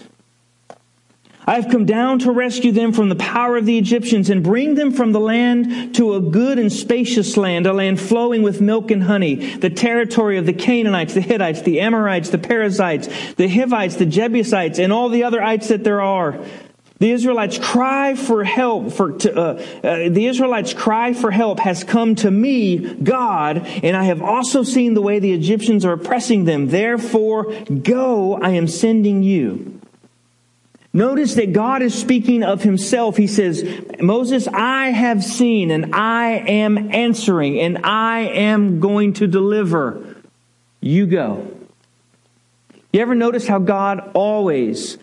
I 1.44 1.56
have 1.56 1.70
come 1.70 1.86
down 1.86 2.20
to 2.20 2.30
rescue 2.30 2.70
them 2.70 2.92
from 2.92 3.08
the 3.08 3.16
power 3.16 3.56
of 3.56 3.66
the 3.66 3.76
Egyptians 3.76 4.30
and 4.30 4.44
bring 4.44 4.76
them 4.76 4.92
from 4.92 5.10
the 5.10 5.18
land 5.18 5.96
to 5.96 6.14
a 6.14 6.20
good 6.20 6.58
and 6.58 6.72
spacious 6.72 7.36
land, 7.36 7.66
a 7.66 7.72
land 7.72 8.00
flowing 8.00 8.42
with 8.42 8.60
milk 8.60 8.92
and 8.92 9.02
honey, 9.02 9.56
the 9.56 9.70
territory 9.70 10.38
of 10.38 10.46
the 10.46 10.52
Canaanites, 10.52 11.14
the 11.14 11.20
Hittites, 11.20 11.62
the 11.62 11.80
Amorites, 11.80 12.30
the 12.30 12.38
Perizzites, 12.38 13.08
the 13.34 13.48
Hivites, 13.48 13.96
the 13.96 14.06
Jebusites, 14.06 14.78
and 14.78 14.92
all 14.92 15.08
the 15.08 15.24
other 15.24 15.42
ites 15.42 15.68
that 15.68 15.82
there 15.82 16.00
are. 16.00 16.38
The 17.00 17.10
Israelites 17.10 17.58
cry 17.58 18.14
for 18.14 18.44
help. 18.44 18.92
For 18.92 19.10
to, 19.10 19.36
uh, 19.36 19.62
uh, 19.82 20.08
the 20.10 20.26
Israelites 20.26 20.72
cry 20.72 21.12
for 21.12 21.32
help 21.32 21.58
has 21.58 21.82
come 21.82 22.14
to 22.16 22.30
me, 22.30 22.94
God, 22.94 23.66
and 23.82 23.96
I 23.96 24.04
have 24.04 24.22
also 24.22 24.62
seen 24.62 24.94
the 24.94 25.02
way 25.02 25.18
the 25.18 25.32
Egyptians 25.32 25.84
are 25.84 25.94
oppressing 25.94 26.44
them. 26.44 26.68
Therefore, 26.68 27.52
go, 27.64 28.34
I 28.40 28.50
am 28.50 28.68
sending 28.68 29.24
you. 29.24 29.80
Notice 30.94 31.36
that 31.36 31.54
God 31.54 31.80
is 31.80 31.94
speaking 31.94 32.42
of 32.42 32.62
himself. 32.62 33.16
He 33.16 33.26
says, 33.26 33.64
Moses, 33.98 34.46
I 34.48 34.88
have 34.88 35.24
seen 35.24 35.70
and 35.70 35.94
I 35.94 36.32
am 36.32 36.92
answering 36.92 37.58
and 37.60 37.78
I 37.84 38.20
am 38.20 38.80
going 38.80 39.14
to 39.14 39.26
deliver. 39.26 40.16
You 40.80 41.06
go. 41.06 41.56
You 42.92 43.00
ever 43.00 43.14
notice 43.14 43.46
how 43.46 43.58
God 43.58 44.10
always, 44.12 44.98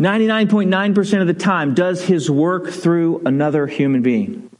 99.9% 0.00 1.20
of 1.20 1.26
the 1.28 1.34
time, 1.34 1.74
does 1.74 2.02
his 2.02 2.28
work 2.28 2.70
through 2.70 3.22
another 3.24 3.68
human 3.68 4.02
being? 4.02 4.50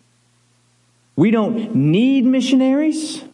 We 1.16 1.32
don't 1.32 1.74
need 1.74 2.24
missionaries. 2.24 3.24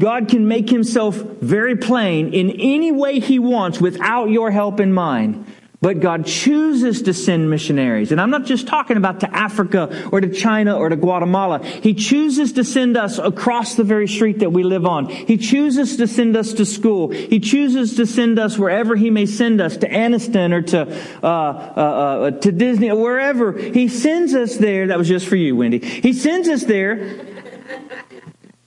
God 0.00 0.28
can 0.28 0.48
make 0.48 0.70
himself 0.70 1.16
very 1.16 1.76
plain 1.76 2.34
in 2.34 2.50
any 2.50 2.90
way 2.90 3.20
he 3.20 3.38
wants 3.38 3.80
without 3.80 4.30
your 4.30 4.50
help 4.50 4.80
in 4.80 4.92
mind. 4.92 5.46
But 5.80 6.00
God 6.00 6.26
chooses 6.26 7.02
to 7.02 7.14
send 7.14 7.48
missionaries. 7.50 8.10
And 8.10 8.20
I'm 8.20 8.30
not 8.30 8.46
just 8.46 8.66
talking 8.66 8.96
about 8.96 9.20
to 9.20 9.32
Africa 9.32 10.08
or 10.10 10.20
to 10.20 10.28
China 10.28 10.76
or 10.76 10.88
to 10.88 10.96
Guatemala. 10.96 11.64
He 11.64 11.94
chooses 11.94 12.54
to 12.54 12.64
send 12.64 12.96
us 12.96 13.18
across 13.18 13.76
the 13.76 13.84
very 13.84 14.08
street 14.08 14.40
that 14.40 14.50
we 14.50 14.64
live 14.64 14.84
on. 14.84 15.06
He 15.06 15.36
chooses 15.36 15.96
to 15.98 16.08
send 16.08 16.36
us 16.36 16.54
to 16.54 16.64
school. 16.64 17.10
He 17.10 17.38
chooses 17.38 17.94
to 17.94 18.06
send 18.06 18.40
us 18.40 18.58
wherever 18.58 18.96
He 18.96 19.10
may 19.10 19.26
send 19.26 19.60
us, 19.60 19.76
to 19.76 19.88
Anniston 19.88 20.52
or 20.52 20.62
to, 20.62 20.80
uh, 21.22 21.26
uh, 21.26 21.80
uh, 21.80 22.30
to 22.32 22.50
Disney, 22.50 22.90
or 22.90 23.00
wherever. 23.00 23.52
He 23.52 23.86
sends 23.86 24.34
us 24.34 24.56
there. 24.56 24.88
That 24.88 24.98
was 24.98 25.06
just 25.06 25.28
for 25.28 25.36
you, 25.36 25.54
Wendy. 25.54 25.78
He 25.78 26.12
sends 26.12 26.48
us 26.48 26.64
there 26.64 27.24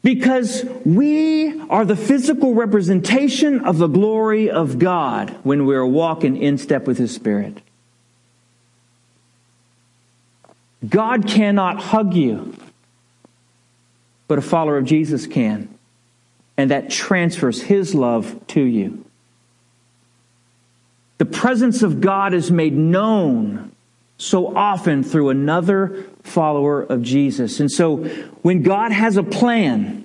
because 0.04 0.66
we 0.84 1.60
are 1.70 1.86
the 1.86 1.96
physical 1.96 2.54
representation 2.54 3.64
of 3.66 3.78
the 3.78 3.88
glory 3.88 4.50
of 4.50 4.80
God 4.80 5.30
when 5.44 5.66
we're 5.66 5.86
walking 5.86 6.38
in 6.38 6.58
step 6.58 6.88
with 6.88 6.98
His 6.98 7.14
Spirit. 7.14 7.62
God 10.88 11.28
cannot 11.28 11.80
hug 11.80 12.16
you, 12.16 12.56
but 14.28 14.40
a 14.40 14.42
follower 14.42 14.78
of 14.78 14.86
Jesus 14.86 15.28
can. 15.28 15.70
And 16.58 16.72
that 16.72 16.90
transfers 16.90 17.62
His 17.62 17.94
love 17.96 18.40
to 18.48 18.62
you. 18.62 19.06
The 21.20 21.26
presence 21.26 21.84
of 21.84 22.02
God 22.02 22.34
is 22.34 22.50
made 22.50 22.74
known 22.74 23.72
so 24.18 24.56
often 24.56 25.04
through 25.04 25.30
another 25.30 26.08
follower 26.24 26.82
of 26.82 27.02
Jesus. 27.02 27.60
And 27.60 27.72
so 27.72 27.98
when 28.42 28.64
God 28.64 28.92
has 28.92 29.18
a 29.18 29.24
plan, 29.24 30.02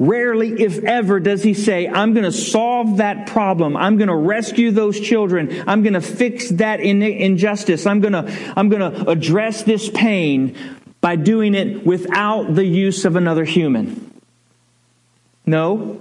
Rarely, 0.00 0.60
if 0.60 0.82
ever, 0.82 1.20
does 1.20 1.44
he 1.44 1.54
say, 1.54 1.86
I'm 1.86 2.14
going 2.14 2.24
to 2.24 2.32
solve 2.32 2.96
that 2.96 3.28
problem. 3.28 3.76
I'm 3.76 3.96
going 3.96 4.08
to 4.08 4.16
rescue 4.16 4.72
those 4.72 4.98
children. 4.98 5.62
I'm 5.68 5.82
going 5.82 5.92
to 5.94 6.00
fix 6.00 6.48
that 6.50 6.80
injustice. 6.80 7.86
I'm 7.86 8.00
going 8.00 8.12
to, 8.12 8.52
I'm 8.56 8.68
going 8.68 8.92
to 8.92 9.08
address 9.08 9.62
this 9.62 9.88
pain 9.88 10.56
by 11.00 11.14
doing 11.14 11.54
it 11.54 11.86
without 11.86 12.54
the 12.54 12.64
use 12.64 13.04
of 13.04 13.14
another 13.14 13.44
human. 13.44 14.12
No. 15.46 16.00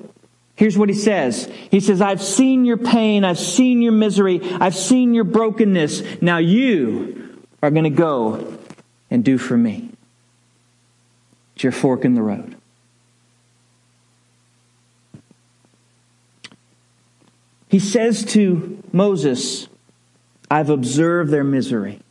Here's 0.56 0.78
what 0.78 0.90
he 0.90 0.96
says. 0.96 1.52
He 1.70 1.80
says, 1.80 2.02
I've 2.02 2.22
seen 2.22 2.66
your 2.66 2.78
pain. 2.78 3.24
I've 3.24 3.40
seen 3.40 3.82
your 3.82 3.92
misery. 3.92 4.42
I've 4.42 4.76
seen 4.76 5.14
your 5.14 5.24
brokenness. 5.24 6.22
Now 6.22 6.38
you 6.38 7.33
are 7.64 7.72
going 7.72 7.86
to 7.86 7.90
go 7.90 8.60
and 9.10 9.24
do 9.24 9.38
for 9.38 9.56
me. 9.56 9.90
It's 11.56 11.64
your 11.64 11.72
fork 11.72 12.04
in 12.04 12.14
the 12.14 12.22
road. 12.22 12.58
He 17.70 17.80
says 17.80 18.26
to 18.34 18.84
Moses, 18.92 19.70
I've 20.52 20.70
observed 20.70 21.32
their 21.32 21.46
misery. 21.46 22.02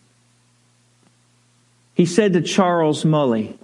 He 1.94 2.06
said 2.06 2.32
to 2.32 2.40
Charles 2.40 3.04
Mully, 3.04 3.58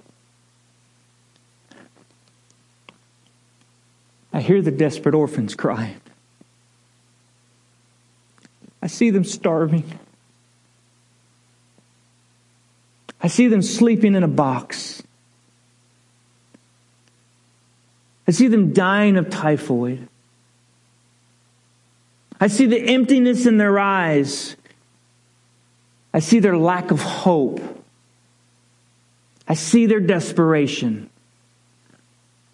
I 4.31 4.41
hear 4.41 4.61
the 4.61 4.69
desperate 4.69 5.15
orphans 5.15 5.55
crying. 5.55 5.99
I 8.79 8.85
see 8.87 9.09
them 9.09 9.23
starving. 9.23 9.99
I 13.21 13.27
see 13.27 13.47
them 13.47 13.61
sleeping 13.61 14.15
in 14.15 14.23
a 14.23 14.27
box. 14.27 15.03
I 18.27 18.31
see 18.31 18.47
them 18.47 18.73
dying 18.73 19.17
of 19.17 19.29
typhoid. 19.29 20.07
I 22.39 22.47
see 22.47 22.65
the 22.65 22.79
emptiness 22.79 23.45
in 23.45 23.57
their 23.57 23.77
eyes. 23.79 24.55
I 26.13 26.19
see 26.19 26.39
their 26.39 26.57
lack 26.57 26.91
of 26.91 27.01
hope. 27.01 27.59
I 29.47 29.53
see 29.55 29.87
their 29.87 29.99
desperation. 29.99 31.09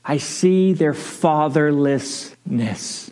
I 0.04 0.17
see 0.17 0.73
their 0.73 0.93
fatherlessness. 0.93 3.12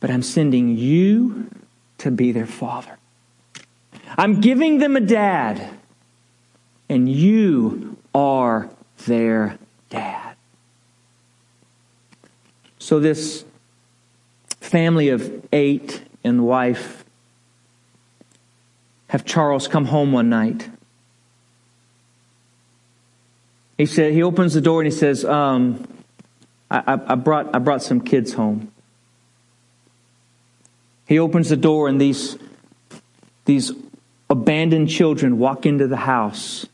But 0.00 0.10
I'm 0.10 0.22
sending 0.22 0.76
you 0.76 1.50
to 1.98 2.10
be 2.10 2.32
their 2.32 2.46
father. 2.46 2.97
I'm 4.16 4.40
giving 4.40 4.78
them 4.78 4.96
a 4.96 5.00
dad, 5.00 5.70
and 6.88 7.08
you 7.08 7.96
are 8.14 8.70
their 9.06 9.58
dad. 9.90 10.36
So, 12.78 13.00
this 13.00 13.44
family 14.60 15.08
of 15.08 15.46
eight 15.52 16.02
and 16.24 16.44
wife 16.44 17.04
have 19.08 19.24
Charles 19.24 19.68
come 19.68 19.86
home 19.86 20.12
one 20.12 20.28
night. 20.28 20.68
He 23.76 23.86
said 23.86 24.12
he 24.12 24.22
opens 24.22 24.54
the 24.54 24.60
door 24.60 24.80
and 24.80 24.92
he 24.92 24.96
says, 24.96 25.24
um, 25.24 25.86
I, 26.70 26.98
I, 27.06 27.14
brought 27.14 27.54
I 27.54 27.58
brought 27.58 27.82
some 27.82 28.00
kids 28.00 28.32
home." 28.34 28.72
He 31.06 31.18
opens 31.18 31.48
the 31.48 31.56
door 31.56 31.88
and 31.88 32.00
these 32.00 32.36
these 33.46 33.72
abandoned 34.30 34.88
children 34.88 35.38
walk 35.38 35.66
into 35.66 35.86
the 35.86 35.96
house. 35.96 36.66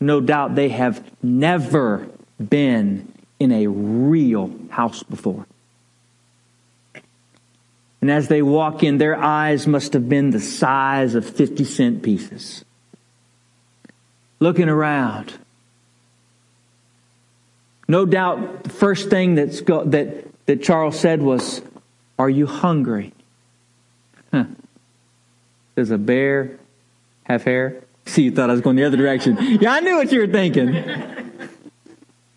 No 0.00 0.20
doubt 0.20 0.54
they 0.54 0.68
have 0.70 1.04
never 1.22 2.08
been 2.38 3.12
in 3.38 3.52
a 3.52 3.66
real 3.66 4.52
house 4.70 5.02
before. 5.02 5.46
And 8.00 8.10
as 8.10 8.28
they 8.28 8.40
walk 8.40 8.82
in, 8.82 8.98
their 8.98 9.16
eyes 9.16 9.66
must 9.66 9.92
have 9.92 10.08
been 10.08 10.30
the 10.30 10.40
size 10.40 11.14
of 11.14 11.28
50 11.28 11.64
cent 11.64 12.02
pieces. 12.02 12.64
Looking 14.38 14.70
around. 14.70 15.34
No 17.86 18.06
doubt 18.06 18.64
the 18.64 18.70
first 18.70 19.10
thing 19.10 19.34
that's 19.34 19.60
go, 19.60 19.84
that, 19.84 20.24
that 20.46 20.62
Charles 20.62 20.98
said 20.98 21.20
was, 21.20 21.60
Are 22.18 22.30
you 22.30 22.46
hungry? 22.46 23.12
Huh. 24.32 24.44
Does 25.76 25.90
a 25.90 25.98
bear 25.98 26.59
have 27.32 27.44
hair? 27.44 27.84
See, 28.06 28.22
you 28.22 28.30
thought 28.30 28.50
I 28.50 28.52
was 28.52 28.62
going 28.62 28.76
the 28.76 28.84
other 28.84 28.96
direction. 28.96 29.36
Yeah, 29.60 29.72
I 29.72 29.80
knew 29.80 29.96
what 29.96 30.10
you 30.10 30.20
were 30.20 30.26
thinking. 30.26 30.72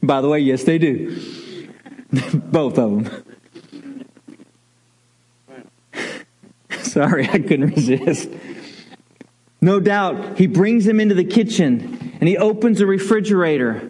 By 0.01 0.21
the 0.21 0.29
way, 0.29 0.39
yes, 0.39 0.63
they 0.63 0.77
do. 0.77 1.19
Both 2.33 2.77
of 2.77 3.03
them. 3.03 3.23
Sorry, 6.81 7.27
I 7.27 7.39
couldn't 7.39 7.75
resist. 7.75 8.29
No 9.61 9.79
doubt, 9.79 10.37
he 10.37 10.45
brings 10.47 10.85
them 10.85 10.99
into 10.99 11.15
the 11.15 11.23
kitchen 11.23 12.13
and 12.19 12.27
he 12.27 12.37
opens 12.37 12.81
a 12.81 12.85
refrigerator, 12.85 13.89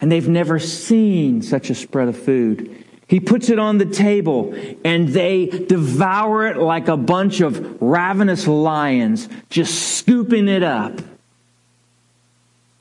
and 0.00 0.10
they've 0.10 0.28
never 0.28 0.58
seen 0.58 1.42
such 1.42 1.70
a 1.70 1.74
spread 1.74 2.08
of 2.08 2.18
food. 2.18 2.79
He 3.10 3.18
puts 3.18 3.48
it 3.48 3.58
on 3.58 3.78
the 3.78 3.86
table 3.86 4.54
and 4.84 5.08
they 5.08 5.46
devour 5.46 6.46
it 6.46 6.58
like 6.58 6.86
a 6.86 6.96
bunch 6.96 7.40
of 7.40 7.82
ravenous 7.82 8.46
lions, 8.46 9.28
just 9.48 9.96
scooping 9.98 10.46
it 10.46 10.62
up. 10.62 10.92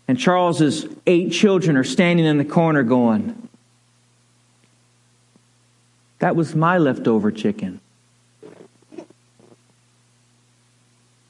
And 0.07 0.19
Charles's 0.19 0.85
eight 1.07 1.31
children 1.31 1.75
are 1.77 1.83
standing 1.83 2.27
in 2.27 2.37
the 2.37 2.45
corner 2.45 2.83
going, 2.83 3.49
That 6.19 6.35
was 6.35 6.53
my 6.53 6.77
leftover 6.77 7.31
chicken. 7.31 7.81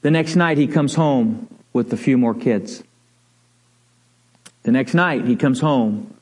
The 0.02 0.10
next 0.10 0.36
night, 0.36 0.58
he 0.58 0.66
comes 0.66 0.94
home 0.94 1.48
with 1.72 1.90
a 1.94 1.96
few 1.96 2.18
more 2.18 2.34
kids. 2.34 2.84
The 4.64 4.72
next 4.72 4.92
night, 4.92 5.24
he 5.24 5.36
comes 5.36 5.60
home 5.60 6.14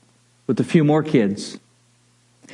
with 0.46 0.60
a 0.60 0.64
few 0.64 0.84
more 0.84 1.02
kids. 1.02 1.58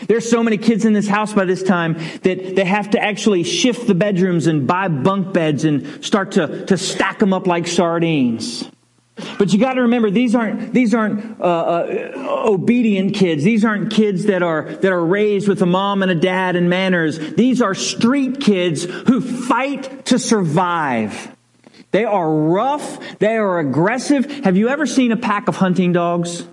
There's 0.07 0.29
so 0.29 0.43
many 0.43 0.59
kids 0.59 0.85
in 0.85 0.93
this 0.93 1.09
house 1.09 1.33
by 1.33 1.45
this 1.45 1.63
time 1.63 1.95
that 2.23 2.57
they 2.57 2.65
have 2.65 2.91
to 2.91 3.03
actually 3.03 3.45
shift 3.45 3.87
the 3.87 3.95
bedrooms 3.95 4.47
and 4.47 4.67
buy 4.67 4.89
bunk 4.89 5.33
beds 5.33 5.65
and 5.65 6.05
start 6.05 6.33
to, 6.33 6.67
to 6.67 6.77
stack 6.77 7.19
them 7.19 7.33
up 7.33 7.47
like 7.47 7.67
sardines. 7.67 8.69
But 9.39 9.53
you 9.53 9.61
got 9.61 9.75
to 9.75 9.83
remember 9.83 10.11
these 10.11 10.35
aren't 10.35 10.75
these 10.75 10.93
aren't 10.93 11.41
uh, 11.41 11.45
uh, 11.45 12.13
obedient 12.47 13.15
kids. 13.15 13.45
These 13.45 13.65
aren't 13.65 13.93
kids 13.93 14.25
that 14.25 14.43
are 14.43 14.65
that 14.65 14.93
are 14.93 15.05
raised 15.05 15.47
with 15.47 15.63
a 15.63 15.67
mom 15.67 16.03
and 16.03 16.11
a 16.11 16.17
dad 16.17 16.57
and 16.57 16.69
manners. 16.69 17.19
These 17.35 17.63
are 17.63 17.75
street 17.75 18.41
kids 18.41 18.83
who 18.83 19.21
fight 19.21 20.07
to 20.07 20.19
survive. 20.19 21.35
They 21.93 22.05
are 22.05 22.29
rough. 22.29 23.19
They 23.21 23.37
are 23.37 23.61
aggressive. 23.61 24.29
Have 24.45 24.57
you 24.57 24.69
ever 24.69 24.85
seen 24.85 25.13
a 25.13 25.17
pack 25.17 25.47
of 25.47 25.55
hunting 25.55 25.93
dogs? 25.93 26.45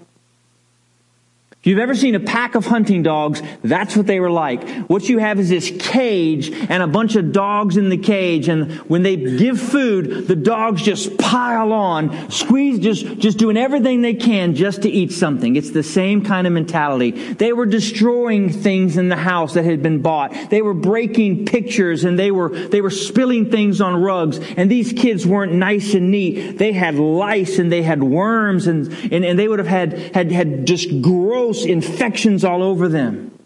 If 1.62 1.68
you've 1.68 1.78
ever 1.78 1.94
seen 1.94 2.16
a 2.16 2.20
pack 2.20 2.56
of 2.56 2.66
hunting 2.66 3.04
dogs, 3.04 3.40
that's 3.64 3.96
what 3.96 4.08
they 4.08 4.20
were 4.20 4.32
like. 4.32 4.68
What 4.90 5.08
you 5.08 5.20
have 5.20 5.40
is 5.40 5.50
this 5.50 5.72
cage 5.78 6.50
and 6.50 6.82
a 6.82 6.88
bunch 6.88 7.16
of 7.16 7.32
dogs 7.32 7.78
in 7.78 7.90
the 7.90 8.00
cage. 8.00 8.48
And 8.48 8.72
when 8.90 9.04
they 9.04 9.16
give 9.16 9.62
food, 9.62 10.28
the 10.28 10.36
dogs 10.36 10.82
just 10.82 11.20
pile 11.20 11.72
on, 11.72 12.32
squeeze, 12.32 12.80
just, 12.80 13.06
just 13.20 13.38
doing 13.38 13.58
everything 13.58 14.02
they 14.02 14.16
can 14.16 14.56
just 14.56 14.82
to 14.82 14.90
eat 14.90 15.12
something. 15.12 15.56
It's 15.56 15.70
the 15.70 15.84
same 15.84 16.26
kind 16.26 16.48
of 16.48 16.54
mentality. 16.54 17.12
They 17.12 17.54
were 17.54 17.68
destroying 17.68 18.50
things 18.50 18.98
in 18.98 19.10
the 19.10 19.16
house 19.16 19.54
that 19.54 19.64
had 19.64 19.84
been 19.84 20.02
bought. 20.02 20.34
They 20.50 20.64
were 20.64 20.74
breaking 20.74 21.46
pictures 21.46 22.06
and 22.06 22.18
they 22.18 22.32
were, 22.32 22.50
they 22.50 22.82
were 22.82 22.90
spilling 22.90 23.52
things 23.52 23.82
on 23.82 24.02
rugs. 24.02 24.40
And 24.58 24.72
these 24.72 24.94
kids 24.94 25.28
weren't 25.28 25.54
nice 25.54 25.94
and 25.94 26.10
neat. 26.10 26.58
They 26.58 26.72
had 26.72 26.96
lice 26.96 27.60
and 27.60 27.72
they 27.72 27.84
had 27.84 28.02
worms 28.02 28.66
and, 28.66 28.92
and, 29.14 29.24
and 29.24 29.38
they 29.38 29.48
would 29.48 29.60
have 29.60 29.68
had, 29.68 29.94
had, 30.16 30.32
had 30.32 30.66
just 30.66 31.04
gross 31.04 31.51
gross 31.52 31.66
infections 31.66 32.46
all 32.46 32.64
over 32.64 32.88
them. 32.88 33.38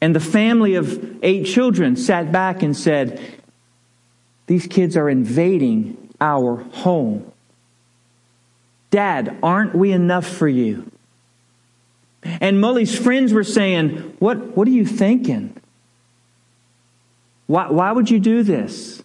And 0.00 0.14
the 0.14 0.20
family 0.20 0.76
of 0.76 1.18
eight 1.22 1.44
children 1.44 1.96
sat 1.96 2.30
back 2.30 2.62
and 2.62 2.76
said, 2.76 3.20
These 4.46 4.68
kids 4.68 4.96
are 4.96 5.10
invading 5.10 5.96
our 6.20 6.56
home. 6.56 7.30
Dad, 8.90 9.36
aren't 9.42 9.74
we 9.74 9.92
enough 9.92 10.26
for 10.26 10.46
you? 10.46 10.90
And 12.22 12.60
Mully's 12.60 12.96
friends 12.96 13.32
were 13.32 13.44
saying, 13.44 14.14
What, 14.20 14.56
what 14.56 14.68
are 14.68 14.72
you 14.72 14.86
thinking? 14.86 15.54
Why, 17.48 17.68
why 17.68 17.90
would 17.90 18.08
you 18.08 18.20
do 18.20 18.44
this? 18.44 19.02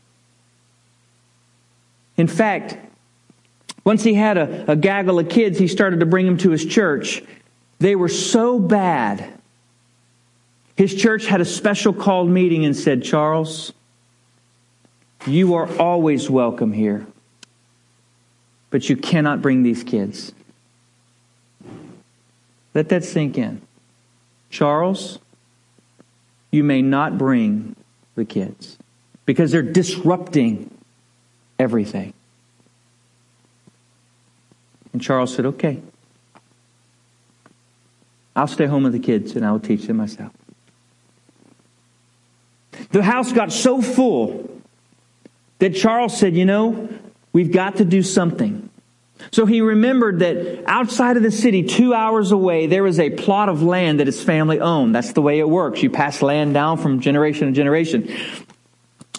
In 2.16 2.28
fact, 2.28 2.78
once 3.84 4.04
he 4.04 4.14
had 4.14 4.38
a, 4.38 4.72
a 4.72 4.76
gaggle 4.76 5.18
of 5.18 5.30
kids, 5.30 5.58
he 5.58 5.68
started 5.68 6.00
to 6.02 6.06
bring 6.06 6.28
them 6.28 6.38
to 6.38 6.52
his 6.52 6.64
church. 6.64 7.24
They 7.80 7.96
were 7.96 8.10
so 8.10 8.60
bad. 8.60 9.34
His 10.76 10.94
church 10.94 11.26
had 11.26 11.42
a 11.42 11.46
special 11.46 11.94
called 11.94 12.30
meeting 12.30 12.66
and 12.66 12.76
said, 12.76 13.04
Charles, 13.04 13.74
you 15.26 15.56
are 15.56 15.68
always 15.78 16.30
welcome 16.30 16.74
here, 16.74 17.08
but 18.70 18.90
you 18.90 18.96
cannot 18.98 19.42
bring 19.42 19.64
these 19.64 19.84
kids. 19.84 20.34
Let 22.74 22.90
that 22.90 23.04
sink 23.04 23.38
in. 23.38 23.62
Charles, 24.50 25.20
you 26.52 26.64
may 26.64 26.82
not 26.82 27.18
bring 27.18 27.76
the 28.16 28.26
kids 28.26 28.78
because 29.26 29.52
they're 29.52 29.62
disrupting 29.62 30.70
everything. 31.58 32.14
And 34.94 35.02
Charles 35.02 35.34
said, 35.34 35.46
okay. 35.46 35.82
I'll 38.36 38.48
stay 38.48 38.66
home 38.66 38.84
with 38.84 38.94
the 38.94 39.00
kids 39.00 39.36
and 39.36 39.46
I'll 39.46 39.60
teach 39.60 39.88
them 39.88 39.98
myself. 39.98 40.32
The 42.92 43.04
house 43.04 43.32
got 43.32 43.52
so 43.52 43.82
full 43.82 44.62
that 45.60 45.76
Charles 45.76 46.18
said, 46.18 46.36
You 46.36 46.46
know, 46.46 46.90
we've 47.32 47.52
got 47.52 47.78
to 47.78 47.86
do 47.86 48.04
something. 48.04 48.70
So 49.32 49.46
he 49.46 49.62
remembered 49.62 50.20
that 50.20 50.66
outside 50.68 51.16
of 51.18 51.24
the 51.24 51.32
city, 51.32 51.64
two 51.64 51.94
hours 51.94 52.32
away, 52.32 52.68
there 52.68 52.84
was 52.84 53.00
a 53.00 53.10
plot 53.10 53.48
of 53.48 53.64
land 53.64 54.00
that 54.00 54.08
his 54.08 54.22
family 54.22 54.60
owned. 54.60 54.94
That's 54.94 55.14
the 55.14 55.22
way 55.22 55.40
it 55.40 55.50
works. 55.50 55.82
You 55.82 55.90
pass 55.90 56.22
land 56.22 56.54
down 56.54 56.78
from 56.78 57.00
generation 57.00 57.48
to 57.48 57.54
generation. 57.54 58.14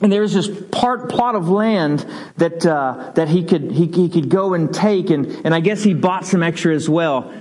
And 0.02 0.12
there 0.12 0.20
was 0.20 0.34
this 0.34 0.48
part 0.70 1.08
plot 1.08 1.34
of 1.34 1.48
land 1.48 2.06
that 2.36 2.66
uh, 2.66 3.12
that 3.14 3.28
he 3.28 3.44
could 3.44 3.72
he, 3.72 3.86
he 3.86 4.10
could 4.10 4.28
go 4.28 4.52
and 4.52 4.72
take, 4.72 5.08
and 5.08 5.26
and 5.46 5.54
I 5.54 5.60
guess 5.60 5.82
he 5.82 5.94
bought 5.94 6.26
some 6.26 6.42
extra 6.42 6.74
as 6.74 6.86
well. 6.86 7.32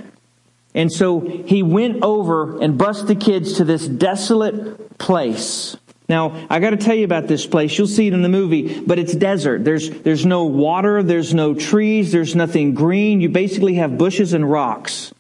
And 0.76 0.92
so 0.92 1.22
he 1.22 1.64
went 1.64 2.04
over 2.04 2.62
and 2.62 2.78
bused 2.78 3.08
the 3.08 3.16
kids 3.16 3.54
to 3.54 3.64
this 3.64 3.88
desolate 3.88 4.98
place. 4.98 5.78
Now, 6.08 6.46
I 6.50 6.60
got 6.60 6.72
to 6.72 6.78
tell 6.78 6.94
you 6.94 7.06
about 7.06 7.28
this 7.28 7.48
place. 7.48 7.76
You'll 7.78 7.88
see 7.88 8.08
it 8.08 8.14
in 8.14 8.22
the 8.22 8.30
movie, 8.30 8.82
but 8.82 9.00
it's 9.00 9.16
desert. 9.16 9.64
There's, 9.64 9.90
there's 9.90 10.26
no 10.26 10.44
water, 10.44 11.02
there's 11.02 11.34
no 11.34 11.56
trees, 11.56 12.12
there's 12.12 12.36
nothing 12.36 12.76
green. 12.76 13.22
You 13.22 13.30
basically 13.30 13.76
have 13.76 13.98
bushes 13.98 14.34
and 14.34 14.50
rocks. 14.50 15.12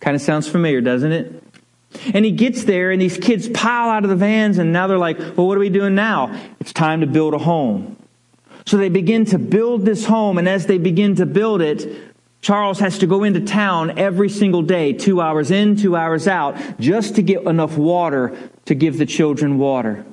Kind 0.00 0.14
of 0.14 0.22
sounds 0.22 0.48
familiar, 0.48 0.80
doesn't 0.80 1.12
it? 1.12 1.42
And 2.14 2.24
he 2.24 2.30
gets 2.30 2.64
there, 2.64 2.90
and 2.90 3.02
these 3.02 3.18
kids 3.18 3.48
pile 3.48 3.90
out 3.90 4.04
of 4.04 4.10
the 4.10 4.16
vans, 4.16 4.58
and 4.58 4.72
now 4.72 4.86
they're 4.86 4.96
like, 4.96 5.18
well, 5.18 5.46
what 5.46 5.56
are 5.56 5.60
we 5.60 5.70
doing 5.70 5.94
now? 5.94 6.34
It's 6.60 6.72
time 6.72 7.00
to 7.00 7.06
build 7.06 7.34
a 7.34 7.38
home. 7.38 7.96
So 8.64 8.76
they 8.76 8.90
begin 8.90 9.24
to 9.26 9.38
build 9.38 9.84
this 9.84 10.06
home, 10.06 10.38
and 10.38 10.48
as 10.48 10.66
they 10.66 10.78
begin 10.78 11.16
to 11.16 11.26
build 11.26 11.60
it, 11.60 12.07
Charles 12.40 12.78
has 12.78 12.98
to 12.98 13.06
go 13.06 13.24
into 13.24 13.40
town 13.40 13.98
every 13.98 14.28
single 14.28 14.62
day, 14.62 14.92
two 14.92 15.20
hours 15.20 15.50
in, 15.50 15.76
two 15.76 15.96
hours 15.96 16.28
out, 16.28 16.78
just 16.78 17.16
to 17.16 17.22
get 17.22 17.42
enough 17.42 17.76
water 17.76 18.36
to 18.66 18.74
give 18.74 18.96
the 18.96 19.06
children 19.06 19.58
water. 19.58 20.04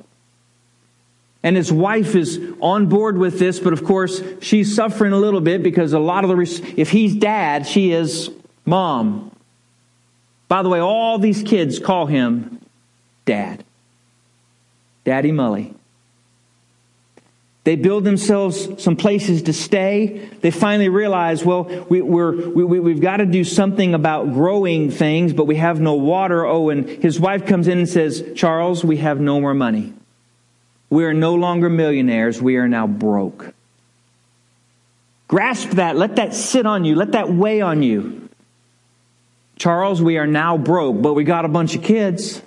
And 1.42 1.54
his 1.54 1.72
wife 1.72 2.16
is 2.16 2.40
on 2.60 2.86
board 2.86 3.16
with 3.16 3.38
this, 3.38 3.60
but 3.60 3.72
of 3.72 3.84
course, 3.84 4.20
she's 4.40 4.74
suffering 4.74 5.12
a 5.12 5.16
little 5.16 5.40
bit 5.40 5.62
because 5.62 5.92
a 5.92 5.98
lot 6.00 6.24
of 6.24 6.30
the, 6.30 6.74
if 6.76 6.90
he's 6.90 7.14
dad, 7.14 7.66
she 7.68 7.92
is 7.92 8.30
mom. 8.64 9.30
By 10.48 10.64
the 10.64 10.68
way, 10.68 10.80
all 10.80 11.20
these 11.20 11.44
kids 11.44 11.78
call 11.78 12.06
him 12.06 12.60
dad. 13.24 13.64
Daddy 15.04 15.30
Mully. 15.30 15.75
They 17.66 17.74
build 17.74 18.04
themselves 18.04 18.80
some 18.80 18.94
places 18.94 19.42
to 19.42 19.52
stay. 19.52 20.28
They 20.40 20.52
finally 20.52 20.88
realize, 20.88 21.44
well, 21.44 21.64
we, 21.64 22.00
we're, 22.00 22.50
we, 22.50 22.78
we've 22.78 23.00
got 23.00 23.16
to 23.16 23.26
do 23.26 23.42
something 23.42 23.92
about 23.92 24.32
growing 24.32 24.92
things, 24.92 25.32
but 25.32 25.48
we 25.48 25.56
have 25.56 25.80
no 25.80 25.94
water. 25.94 26.46
Oh, 26.46 26.68
and 26.68 26.88
his 26.88 27.18
wife 27.18 27.44
comes 27.44 27.66
in 27.66 27.78
and 27.78 27.88
says, 27.88 28.24
Charles, 28.36 28.84
we 28.84 28.98
have 28.98 29.18
no 29.18 29.40
more 29.40 29.52
money. 29.52 29.94
We 30.90 31.06
are 31.06 31.12
no 31.12 31.34
longer 31.34 31.68
millionaires. 31.68 32.40
We 32.40 32.54
are 32.54 32.68
now 32.68 32.86
broke. 32.86 33.52
Grasp 35.26 35.70
that. 35.70 35.96
Let 35.96 36.14
that 36.16 36.34
sit 36.34 36.66
on 36.66 36.84
you. 36.84 36.94
Let 36.94 37.12
that 37.12 37.32
weigh 37.32 37.62
on 37.62 37.82
you. 37.82 38.28
Charles, 39.56 40.00
we 40.00 40.18
are 40.18 40.26
now 40.28 40.56
broke, 40.56 41.02
but 41.02 41.14
we 41.14 41.24
got 41.24 41.44
a 41.44 41.48
bunch 41.48 41.74
of 41.74 41.82
kids. 41.82 42.40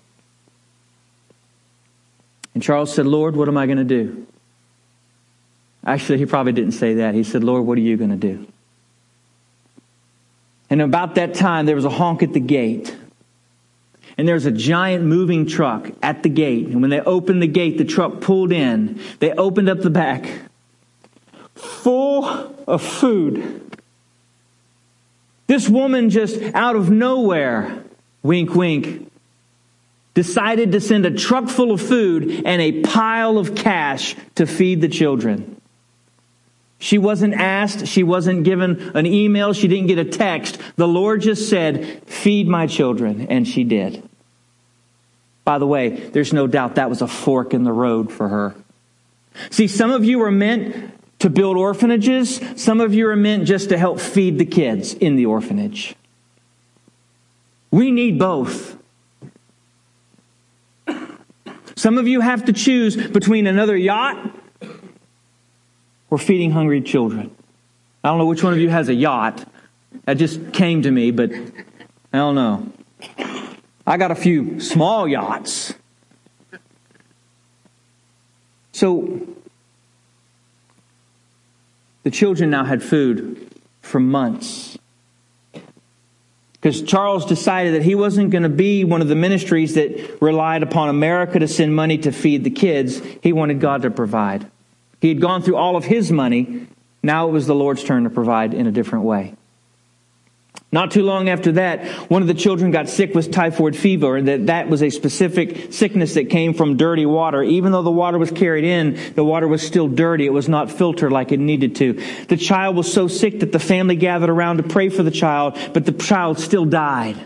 And 2.53 2.63
Charles 2.63 2.93
said, 2.93 3.05
Lord, 3.05 3.35
what 3.35 3.49
am 3.49 3.57
I 3.57 3.65
going 3.65 3.79
to 3.79 3.83
do? 3.83 4.25
Actually, 5.89 6.19
he 6.19 6.27
probably 6.27 6.51
didn't 6.51 6.73
say 6.73 6.93
that. 6.95 7.15
He 7.15 7.23
said, 7.23 7.43
Lord, 7.43 7.65
what 7.65 7.75
are 7.75 7.81
you 7.81 7.97
going 7.97 8.11
to 8.11 8.15
do? 8.15 8.45
And 10.69 10.83
about 10.83 11.15
that 11.15 11.33
time, 11.33 11.65
there 11.65 11.75
was 11.75 11.83
a 11.83 11.89
honk 11.89 12.21
at 12.21 12.31
the 12.31 12.39
gate. 12.39 12.95
And 14.15 14.27
there 14.27 14.35
was 14.35 14.45
a 14.45 14.51
giant 14.51 15.03
moving 15.05 15.47
truck 15.47 15.89
at 16.03 16.21
the 16.21 16.29
gate. 16.29 16.67
And 16.67 16.81
when 16.81 16.91
they 16.91 16.99
opened 16.99 17.41
the 17.41 17.47
gate, 17.47 17.79
the 17.79 17.85
truck 17.85 18.21
pulled 18.21 18.51
in. 18.51 19.01
They 19.17 19.31
opened 19.31 19.67
up 19.67 19.79
the 19.79 19.89
back, 19.89 20.29
full 21.55 22.23
of 22.67 22.83
food. 22.83 23.75
This 25.47 25.67
woman 25.67 26.11
just 26.11 26.39
out 26.53 26.75
of 26.75 26.91
nowhere, 26.91 27.83
wink, 28.21 28.53
wink, 28.53 29.11
decided 30.13 30.73
to 30.73 30.81
send 30.81 31.07
a 31.07 31.11
truck 31.17 31.49
full 31.49 31.71
of 31.71 31.81
food 31.81 32.43
and 32.45 32.61
a 32.61 32.81
pile 32.81 33.39
of 33.39 33.55
cash 33.55 34.15
to 34.35 34.45
feed 34.45 34.81
the 34.81 34.87
children. 34.87 35.58
She 36.79 36.97
wasn't 36.97 37.33
asked. 37.33 37.87
She 37.87 38.03
wasn't 38.03 38.45
given 38.45 38.91
an 38.95 39.05
email. 39.05 39.51
She 39.51 39.67
didn't 39.67 39.87
get 39.87 39.99
a 39.99 40.05
text. 40.05 40.59
The 40.77 40.87
Lord 40.87 41.21
just 41.21 41.49
said, 41.49 42.01
feed 42.07 42.47
my 42.47 42.67
children. 42.67 43.27
And 43.29 43.45
she 43.45 43.65
did. 43.65 44.01
By 45.43 45.59
the 45.59 45.67
way, 45.67 45.89
there's 45.89 46.31
no 46.31 46.47
doubt 46.47 46.75
that 46.75 46.89
was 46.89 47.01
a 47.01 47.07
fork 47.07 47.53
in 47.53 47.65
the 47.65 47.73
road 47.73 48.11
for 48.11 48.29
her. 48.29 48.55
See, 49.49 49.67
some 49.67 49.91
of 49.91 50.05
you 50.05 50.21
are 50.23 50.31
meant 50.31 50.93
to 51.19 51.29
build 51.29 51.57
orphanages. 51.57 52.39
Some 52.55 52.79
of 52.79 52.93
you 52.93 53.09
are 53.09 53.15
meant 53.15 53.45
just 53.45 53.69
to 53.69 53.77
help 53.77 53.99
feed 53.99 54.37
the 54.37 54.45
kids 54.45 54.93
in 54.93 55.17
the 55.17 55.25
orphanage. 55.25 55.95
We 57.71 57.91
need 57.91 58.17
both. 58.17 58.77
Some 61.75 61.97
of 61.97 62.07
you 62.07 62.21
have 62.21 62.45
to 62.45 62.53
choose 62.53 62.95
between 62.95 63.47
another 63.47 63.75
yacht 63.75 64.35
or 66.09 66.17
feeding 66.17 66.51
hungry 66.51 66.81
children. 66.81 67.35
I 68.03 68.09
don't 68.09 68.17
know 68.17 68.25
which 68.25 68.43
one 68.43 68.53
of 68.53 68.59
you 68.59 68.69
has 68.69 68.89
a 68.89 68.93
yacht. 68.93 69.45
That 70.05 70.15
just 70.15 70.53
came 70.53 70.81
to 70.83 70.91
me, 70.91 71.11
but 71.11 71.31
I 71.31 72.17
don't 72.17 72.35
know. 72.35 72.71
I 73.85 73.97
got 73.97 74.11
a 74.11 74.15
few 74.15 74.59
small 74.59 75.07
yachts. 75.07 75.73
So 78.71 79.27
the 82.03 82.11
children 82.11 82.49
now 82.49 82.63
had 82.63 82.81
food 82.81 83.51
for 83.81 83.99
months. 83.99 84.77
Because 86.53 86.81
Charles 86.81 87.25
decided 87.25 87.73
that 87.73 87.83
he 87.83 87.95
wasn't 87.95 88.31
going 88.31 88.43
to 88.43 88.49
be 88.49 88.83
one 88.83 89.01
of 89.01 89.07
the 89.07 89.15
ministries 89.15 89.75
that 89.75 90.21
relied 90.21 90.61
upon 90.61 90.89
America 90.89 91.39
to 91.39 91.47
send 91.47 91.73
money 91.73 91.97
to 91.99 92.11
feed 92.11 92.43
the 92.43 92.49
kids. 92.49 93.01
He 93.21 93.31
wanted 93.31 93.59
God 93.59 93.83
to 93.83 93.91
provide. 93.91 94.49
He 95.01 95.09
had 95.09 95.21
gone 95.21 95.41
through 95.41 95.55
all 95.55 95.75
of 95.75 95.85
his 95.85 96.11
money. 96.11 96.67
Now 97.01 97.27
it 97.27 97.31
was 97.31 97.47
the 97.47 97.55
Lord's 97.55 97.83
turn 97.83 98.03
to 98.03 98.09
provide 98.09 98.53
in 98.53 98.67
a 98.67 98.71
different 98.71 99.05
way. 99.05 99.35
Not 100.71 100.91
too 100.91 101.01
long 101.01 101.29
after 101.29 101.53
that, 101.53 101.83
one 102.11 102.21
of 102.21 102.27
the 102.27 102.35
children 102.35 102.69
got 102.69 102.89
sick 102.89 103.15
with 103.15 103.31
typhoid 103.31 103.75
fever, 103.75 104.17
and 104.17 104.27
that, 104.27 104.45
that 104.47 104.69
was 104.69 104.83
a 104.83 104.91
specific 104.91 105.73
sickness 105.73 106.13
that 106.13 106.29
came 106.29 106.53
from 106.53 106.77
dirty 106.77 107.07
water. 107.07 107.41
Even 107.41 107.71
though 107.71 107.81
the 107.81 107.89
water 107.89 108.19
was 108.19 108.29
carried 108.29 108.65
in, 108.65 108.99
the 109.15 109.23
water 109.23 109.47
was 109.47 109.65
still 109.65 109.87
dirty. 109.87 110.27
It 110.27 110.33
was 110.33 110.47
not 110.47 110.69
filtered 110.69 111.11
like 111.11 111.31
it 111.31 111.39
needed 111.39 111.75
to. 111.77 111.93
The 112.27 112.37
child 112.37 112.75
was 112.75 112.91
so 112.91 113.07
sick 113.07 113.39
that 113.39 113.51
the 113.51 113.59
family 113.59 113.95
gathered 113.95 114.29
around 114.29 114.57
to 114.57 114.63
pray 114.63 114.89
for 114.89 115.01
the 115.01 115.09
child, 115.09 115.57
but 115.73 115.85
the 115.85 115.91
child 115.91 116.39
still 116.39 116.65
died. 116.65 117.17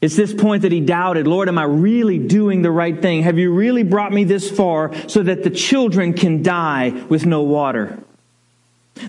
It's 0.00 0.16
this 0.16 0.32
point 0.32 0.62
that 0.62 0.72
he 0.72 0.80
doubted, 0.80 1.26
Lord, 1.26 1.48
am 1.48 1.58
I 1.58 1.64
really 1.64 2.18
doing 2.18 2.62
the 2.62 2.70
right 2.70 3.00
thing? 3.00 3.22
Have 3.22 3.38
you 3.38 3.52
really 3.52 3.82
brought 3.82 4.12
me 4.12 4.24
this 4.24 4.50
far 4.50 4.94
so 5.08 5.22
that 5.22 5.42
the 5.42 5.50
children 5.50 6.14
can 6.14 6.42
die 6.42 6.90
with 7.08 7.26
no 7.26 7.42
water? 7.42 7.98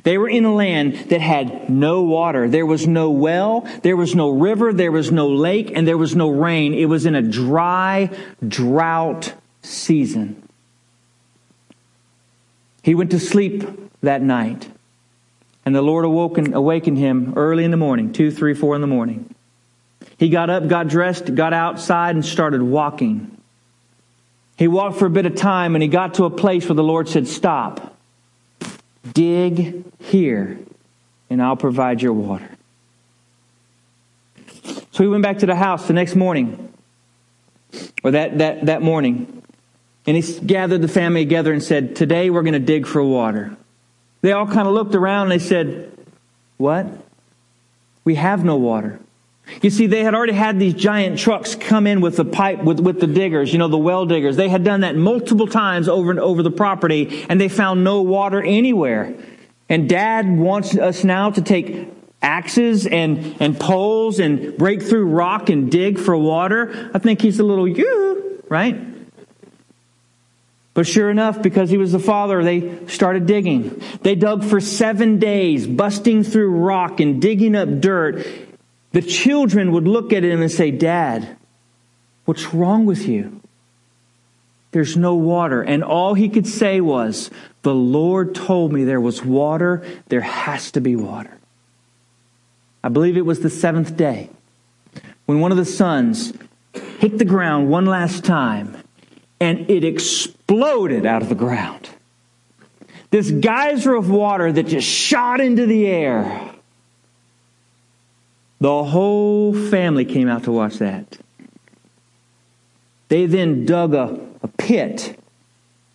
They 0.04 0.18
were 0.18 0.30
in 0.30 0.46
a 0.46 0.54
land 0.54 1.10
that 1.10 1.22
had 1.22 1.70
no 1.70 2.02
water. 2.02 2.48
There 2.48 2.66
was 2.66 2.88
no 2.88 3.10
well, 3.10 3.68
there 3.84 3.98
was 3.98 4.16
no 4.16 4.30
river, 4.30 4.74
there 4.74 4.92
was 4.92 5.12
no 5.12 5.30
lake, 5.30 5.72
and 5.74 5.88
there 5.88 5.98
was 5.98 6.16
no 6.16 6.30
rain. 6.30 6.74
It 6.74 6.86
was 6.86 7.06
in 7.06 7.16
a 7.16 7.22
dry, 7.22 8.10
drought 8.46 9.34
season. 9.62 10.42
He 12.84 12.96
went 12.96 13.12
to 13.12 13.20
sleep 13.20 13.64
that 14.02 14.22
night, 14.22 14.70
and 15.66 15.76
the 15.76 15.82
Lord 15.82 16.04
awoken, 16.04 16.54
awakened 16.54 16.98
him 16.98 17.34
early 17.36 17.64
in 17.64 17.72
the 17.72 17.78
morning, 17.78 18.12
two, 18.12 18.32
three, 18.32 18.54
four 18.54 18.76
in 18.76 18.82
the 18.82 18.88
morning. 18.88 19.31
He 20.22 20.30
got 20.30 20.52
up, 20.52 20.68
got 20.68 20.88
dressed, 20.88 21.34
got 21.34 21.52
outside, 21.52 22.14
and 22.14 22.24
started 22.24 22.62
walking. 22.62 23.42
He 24.56 24.68
walked 24.68 25.00
for 25.00 25.08
a 25.08 25.10
bit 25.10 25.26
of 25.26 25.34
time, 25.34 25.76
and 25.76 25.82
he 25.82 25.88
got 25.88 26.14
to 26.14 26.26
a 26.26 26.30
place 26.30 26.70
where 26.70 26.76
the 26.76 26.84
Lord 26.84 27.10
said, 27.10 27.28
Stop. 27.28 27.98
Dig 29.14 29.84
here, 29.98 30.60
and 31.32 31.42
I'll 31.42 31.56
provide 31.56 32.04
your 32.04 32.14
water. 32.14 32.48
So 34.92 35.04
he 35.04 35.08
went 35.08 35.24
back 35.24 35.40
to 35.40 35.48
the 35.48 35.56
house 35.56 35.88
the 35.88 35.94
next 35.94 36.14
morning, 36.14 36.72
or 38.04 38.12
that, 38.12 38.38
that, 38.38 38.68
that 38.68 38.84
morning, 38.84 39.42
and 40.06 40.16
he 40.16 40.40
gathered 40.42 40.84
the 40.84 40.88
family 40.88 41.22
together 41.26 41.52
and 41.52 41.64
said, 41.64 41.96
Today 41.96 42.30
we're 42.30 42.44
going 42.44 42.54
to 42.54 42.60
dig 42.60 42.86
for 42.86 43.04
water. 43.04 43.58
They 44.22 44.34
all 44.34 44.46
kind 44.46 44.68
of 44.68 44.76
looked 44.76 44.94
around 44.94 45.32
and 45.32 45.42
they 45.42 45.44
said, 45.44 45.92
What? 46.58 46.86
We 48.04 48.14
have 48.14 48.46
no 48.46 48.58
water. 48.58 49.00
You 49.62 49.70
see, 49.70 49.88
they 49.88 50.04
had 50.04 50.16
already 50.16 50.34
had 50.34 50.60
these 50.60 50.74
giant 50.74 51.20
trucks 51.20 51.56
come 51.56 51.86
in 51.86 52.02
with 52.02 52.18
the 52.18 52.26
pipe, 52.26 52.64
with, 52.64 52.80
with 52.80 53.00
the 53.00 53.08
diggers, 53.08 53.52
you 53.52 53.60
know, 53.60 53.68
the 53.68 53.78
well 53.78 54.06
diggers. 54.06 54.36
They 54.36 54.50
had 54.50 54.64
done 54.64 54.82
that 54.82 54.96
multiple 54.96 55.48
times 55.48 55.90
over 55.90 56.10
and 56.10 56.20
over 56.20 56.42
the 56.42 56.52
property, 56.52 57.26
and 57.28 57.40
they 57.40 57.50
found 57.50 57.84
no 57.84 58.02
water 58.02 58.42
anywhere. 58.42 59.14
And 59.68 59.90
dad 59.90 60.30
wants 60.30 60.78
us 60.78 61.04
now 61.04 61.32
to 61.32 61.42
take 61.42 61.90
axes 62.22 62.86
and, 62.88 63.36
and 63.40 63.60
poles 63.60 64.20
and 64.20 64.58
break 64.58 64.82
through 64.82 65.06
rock 65.06 65.50
and 65.50 65.72
dig 65.72 66.00
for 66.00 66.16
water. 66.16 66.92
I 66.94 67.00
think 67.00 67.22
he's 67.22 67.40
a 67.40 67.44
little 67.44 67.68
you, 67.68 68.44
right? 68.48 68.80
But 70.74 70.88
sure 70.88 71.10
enough, 71.10 71.42
because 71.42 71.70
he 71.70 71.78
was 71.78 71.92
the 71.92 72.00
father, 72.00 72.44
they 72.44 72.88
started 72.88 73.26
digging. 73.26 73.82
They 74.02 74.16
dug 74.16 74.46
for 74.46 74.62
seven 74.62 75.20
days, 75.20 75.68
busting 75.68 76.24
through 76.24 76.52
rock 76.52 77.00
and 77.00 77.22
digging 77.22 77.56
up 77.56 77.82
dirt 77.82 78.26
the 78.92 79.02
children 79.02 79.72
would 79.72 79.88
look 79.88 80.12
at 80.14 80.24
him 80.24 80.42
and 80.42 80.52
say, 80.52 80.72
Dad, 80.72 81.38
what's 82.26 82.54
wrong 82.54 82.86
with 82.86 83.08
you? 83.08 83.42
There's 84.72 84.96
no 84.96 85.16
water. 85.16 85.62
And 85.62 85.84
all 85.84 86.14
he 86.14 86.30
could 86.30 86.48
say 86.48 86.82
was, 86.82 87.30
The 87.62 87.74
Lord 87.74 88.36
told 88.36 88.72
me 88.72 88.84
there 88.84 89.02
was 89.02 89.24
water. 89.24 89.84
There 90.08 90.22
has 90.22 90.72
to 90.72 90.82
be 90.82 90.96
water. 90.96 91.38
I 92.84 92.90
believe 92.90 93.18
it 93.18 93.26
was 93.26 93.42
the 93.42 93.50
seventh 93.50 93.96
day 93.96 94.30
when 95.26 95.40
one 95.40 95.52
of 95.52 95.58
the 95.58 95.66
sons 95.66 96.34
hit 97.00 97.18
the 97.18 97.26
ground 97.26 97.70
one 97.70 97.86
last 97.86 98.26
time 98.26 98.78
and 99.40 99.70
it 99.70 99.84
exploded 99.84 101.06
out 101.06 101.22
of 101.22 101.30
the 101.30 101.36
ground. 101.36 101.90
This 103.12 103.30
geyser 103.30 103.94
of 103.94 104.10
water 104.10 104.52
that 104.52 104.68
just 104.68 104.88
shot 104.88 105.42
into 105.42 105.66
the 105.66 105.86
air. 105.86 106.51
The 108.62 108.84
whole 108.84 109.54
family 109.54 110.06
came 110.06 110.30
out 110.30 110.44
to 110.44 110.52
watch 110.52 110.78
that. 110.78 111.18
They 113.08 113.26
then 113.26 113.66
dug 113.66 113.96
a, 113.96 114.20
a 114.44 114.48
pit 114.48 115.20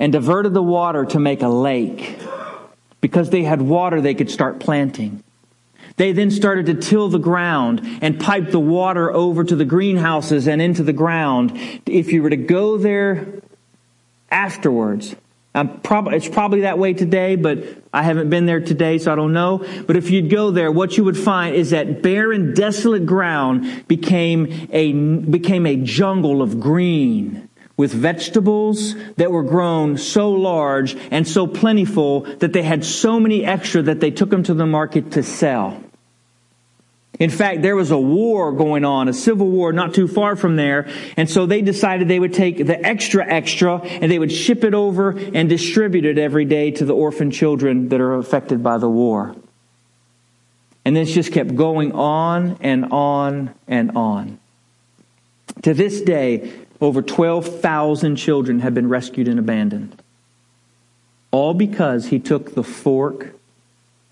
and 0.01 0.13
diverted 0.13 0.53
the 0.53 0.63
water 0.63 1.05
to 1.07 1.21
make 1.21 1.43
a 1.43 1.49
lake. 1.49 2.19
Because 3.01 3.31
they 3.31 3.45
had 3.45 3.63
water, 3.63 4.01
they 4.01 4.15
could 4.15 4.31
start 4.31 4.59
planting. 4.59 5.23
They 5.97 6.11
then 6.11 6.33
started 6.33 6.67
to 6.67 6.75
till 6.75 7.09
the 7.09 7.21
ground 7.21 7.83
and 8.03 8.19
pipe 8.19 8.51
the 8.51 8.59
water 8.59 9.13
over 9.13 9.45
to 9.45 9.55
the 9.55 9.65
greenhouses 9.65 10.49
and 10.49 10.61
into 10.61 10.83
the 10.83 10.93
ground. 10.93 11.57
If 11.87 12.13
you 12.13 12.21
were 12.21 12.31
to 12.31 12.37
go 12.37 12.79
there 12.79 13.29
afterwards, 14.29 15.15
Um, 15.57 15.81
prob- 15.81 16.09
it's 16.09 16.29
probably 16.29 16.61
that 16.61 16.79
way 16.79 16.93
today, 16.93 17.35
but 17.35 17.65
I 17.91 18.03
haven't 18.03 18.29
been 18.29 18.45
there 18.45 18.61
today, 18.61 18.99
so 18.99 19.11
I 19.11 19.17
don't 19.17 19.33
know. 19.33 19.65
But 19.87 19.97
if 19.97 20.11
you'd 20.11 20.29
go 20.29 20.51
there, 20.51 20.71
what 20.71 20.99
you 20.99 21.05
would 21.05 21.17
find 21.17 21.57
is 21.57 21.71
that 21.71 22.03
barren, 22.03 22.53
desolate 22.53 23.07
ground 23.07 23.89
became 23.89 24.69
a, 24.71 24.93
became 24.93 25.65
a 25.65 25.77
jungle 25.77 26.43
of 26.43 26.61
green 26.61 27.49
with 27.79 27.91
vegetables 27.91 28.95
that 29.17 29.33
were 29.33 29.43
grown 29.43 29.97
so 29.97 30.31
large 30.31 30.95
and 31.11 31.27
so 31.27 31.47
plentiful 31.47 32.21
that 32.37 32.53
they 32.53 32.63
had 32.63 32.85
so 32.85 33.19
many 33.19 33.43
extra 33.43 33.81
that 33.81 34.01
they 34.01 34.11
took 34.11 34.29
them 34.29 34.43
to 34.43 34.53
the 34.53 34.67
market 34.67 35.13
to 35.13 35.23
sell. 35.23 35.83
In 37.19 37.31
fact, 37.31 37.63
there 37.63 37.77
was 37.77 37.91
a 37.91 37.99
war 37.99 38.53
going 38.53 38.85
on, 38.85 39.09
a 39.09 39.13
civil 39.13 39.49
war 39.49 39.73
not 39.73 39.95
too 39.95 40.07
far 40.07 40.37
from 40.37 40.57
there. 40.57 40.89
And 41.17 41.31
so 41.31 41.47
they 41.47 41.63
decided 41.63 42.09
they 42.09 42.21
would 42.21 42.35
take 42.35 42.59
the 42.67 42.85
extra 42.85 43.27
extra 43.27 43.79
and 43.79 44.11
they 44.11 44.19
would 44.19 44.33
ship 44.33 44.65
it 44.65 44.75
over 44.75 45.11
and 45.11 45.49
distribute 45.49 46.05
it 46.05 46.19
every 46.19 46.45
day 46.45 46.71
to 46.73 46.85
the 46.85 46.95
orphan 46.95 47.31
children 47.31 47.89
that 47.89 48.01
are 48.01 48.15
affected 48.15 48.63
by 48.63 48.79
the 48.79 48.89
war. 48.89 49.35
And 50.85 50.95
this 50.95 51.13
just 51.13 51.33
kept 51.33 51.57
going 51.57 51.93
on 51.93 52.59
and 52.61 52.87
on 52.93 53.55
and 53.67 53.97
on. 53.97 54.39
To 55.63 55.75
this 55.75 56.03
day, 56.03 56.53
over 56.81 57.03
12,000 57.03 58.17
children 58.17 58.61
have 58.61 58.75
been 58.75 58.89
rescued 58.89 59.27
and 59.27 59.39
abandoned. 59.39 60.01
All 61.31 61.55
because 61.55 62.07
he 62.07 62.19
took 62.19 62.55
the 62.55 62.63
fork 62.63 63.35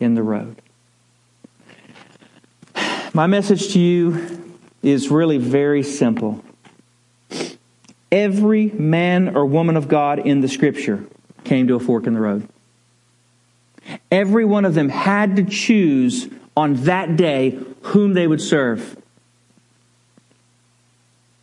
in 0.00 0.14
the 0.14 0.22
road. 0.22 0.60
My 3.16 3.28
message 3.28 3.74
to 3.74 3.78
you 3.78 4.56
is 4.82 5.08
really 5.08 5.38
very 5.38 5.84
simple. 5.84 6.42
Every 8.10 8.66
man 8.70 9.36
or 9.36 9.46
woman 9.46 9.76
of 9.76 9.86
God 9.86 10.18
in 10.18 10.40
the 10.40 10.48
scripture 10.48 11.06
came 11.44 11.68
to 11.68 11.76
a 11.76 11.80
fork 11.80 12.08
in 12.08 12.14
the 12.14 12.20
road. 12.20 12.48
Every 14.10 14.44
one 14.44 14.64
of 14.64 14.74
them 14.74 14.88
had 14.88 15.36
to 15.36 15.44
choose 15.44 16.28
on 16.56 16.74
that 16.86 17.16
day 17.16 17.56
whom 17.82 18.14
they 18.14 18.26
would 18.26 18.40
serve. 18.40 19.00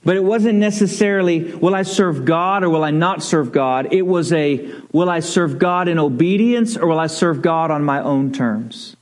But 0.03 0.17
it 0.17 0.25
wasn't 0.25 0.59
necessarily, 0.59 1.53
will 1.53 1.73
I 1.73 1.83
serve 1.83 2.25
God 2.25 2.65
or 2.65 2.69
will 2.69 2.83
I 2.83 2.91
not 2.91 3.23
serve 3.23 3.53
God? 3.53 3.93
It 3.93 4.01
was 4.01 4.33
a, 4.33 4.73
will 4.91 5.09
I 5.09 5.21
serve 5.21 5.57
God 5.57 5.87
in 5.87 5.99
obedience 5.99 6.75
or 6.75 6.87
will 6.87 6.99
I 6.99 7.07
serve 7.07 7.41
God 7.41 7.71
on 7.71 7.85
my 7.85 8.01
own 8.01 8.33
terms? 8.33 8.97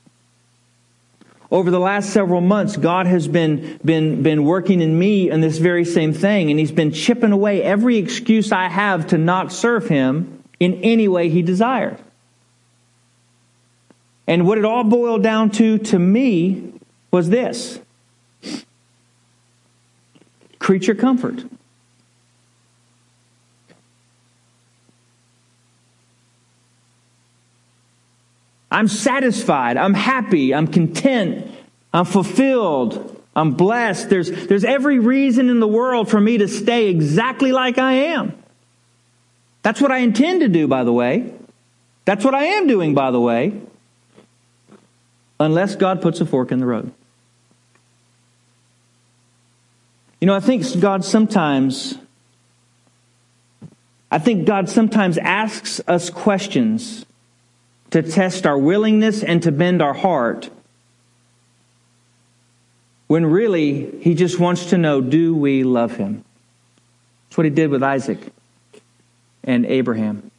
Over 1.50 1.70
the 1.70 1.80
last 1.80 2.10
several 2.10 2.40
months, 2.40 2.76
God 2.76 3.06
has 3.06 3.26
been, 3.26 3.78
been, 3.84 4.22
been 4.22 4.44
working 4.44 4.80
in 4.80 4.96
me 4.96 5.30
in 5.30 5.40
this 5.40 5.58
very 5.58 5.84
same 5.84 6.12
thing, 6.12 6.50
and 6.50 6.60
He's 6.60 6.70
been 6.70 6.92
chipping 6.92 7.32
away 7.32 7.62
every 7.62 7.96
excuse 7.96 8.52
I 8.52 8.68
have 8.68 9.08
to 9.08 9.18
not 9.18 9.52
serve 9.52 9.88
Him 9.88 10.44
in 10.60 10.74
any 10.82 11.08
way 11.08 11.28
He 11.28 11.42
desired. 11.42 11.98
And 14.28 14.46
what 14.46 14.58
it 14.58 14.64
all 14.64 14.84
boiled 14.84 15.24
down 15.24 15.50
to, 15.52 15.78
to 15.78 15.98
me, 15.98 16.72
was 17.10 17.28
this 17.28 17.80
creature 20.60 20.94
comfort. 20.94 21.42
I'm 28.70 28.88
satisfied. 28.88 29.76
I'm 29.76 29.94
happy. 29.94 30.54
I'm 30.54 30.66
content. 30.66 31.50
I'm 31.92 32.04
fulfilled. 32.04 33.20
I'm 33.34 33.52
blessed. 33.52 34.10
There's, 34.10 34.30
there's 34.46 34.64
every 34.64 34.98
reason 34.98 35.48
in 35.48 35.60
the 35.60 35.68
world 35.68 36.08
for 36.08 36.20
me 36.20 36.38
to 36.38 36.48
stay 36.48 36.88
exactly 36.88 37.52
like 37.52 37.78
I 37.78 37.92
am. 37.92 38.34
That's 39.62 39.80
what 39.80 39.90
I 39.90 39.98
intend 39.98 40.40
to 40.40 40.48
do, 40.48 40.66
by 40.68 40.84
the 40.84 40.92
way. 40.92 41.32
That's 42.04 42.24
what 42.24 42.34
I 42.34 42.44
am 42.44 42.66
doing, 42.66 42.94
by 42.94 43.10
the 43.10 43.20
way. 43.20 43.60
Unless 45.38 45.76
God 45.76 46.02
puts 46.02 46.20
a 46.20 46.26
fork 46.26 46.52
in 46.52 46.58
the 46.58 46.66
road. 46.66 46.92
You 50.20 50.26
know, 50.26 50.34
I 50.34 50.40
think 50.40 50.64
God 50.80 51.04
sometimes, 51.04 51.96
I 54.10 54.18
think 54.18 54.46
God 54.46 54.68
sometimes 54.68 55.16
asks 55.16 55.80
us 55.88 56.10
questions 56.10 57.06
to 57.90 58.02
test 58.02 58.46
our 58.46 58.58
willingness 58.58 59.22
and 59.22 59.42
to 59.42 59.52
bend 59.52 59.82
our 59.82 59.94
heart. 59.94 60.50
When 63.06 63.26
really, 63.26 63.98
he 64.00 64.14
just 64.14 64.38
wants 64.38 64.66
to 64.66 64.78
know 64.78 65.00
do 65.00 65.34
we 65.34 65.64
love 65.64 65.96
him? 65.96 66.24
That's 67.28 67.38
what 67.38 67.44
he 67.44 67.50
did 67.50 67.70
with 67.70 67.82
Isaac 67.82 68.18
and 69.44 69.66
Abraham. 69.66 70.30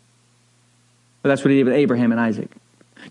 That's 1.24 1.44
what 1.44 1.52
he 1.52 1.58
did 1.58 1.66
with 1.66 1.76
Abraham 1.76 2.12
and 2.12 2.20
Isaac. 2.20 2.50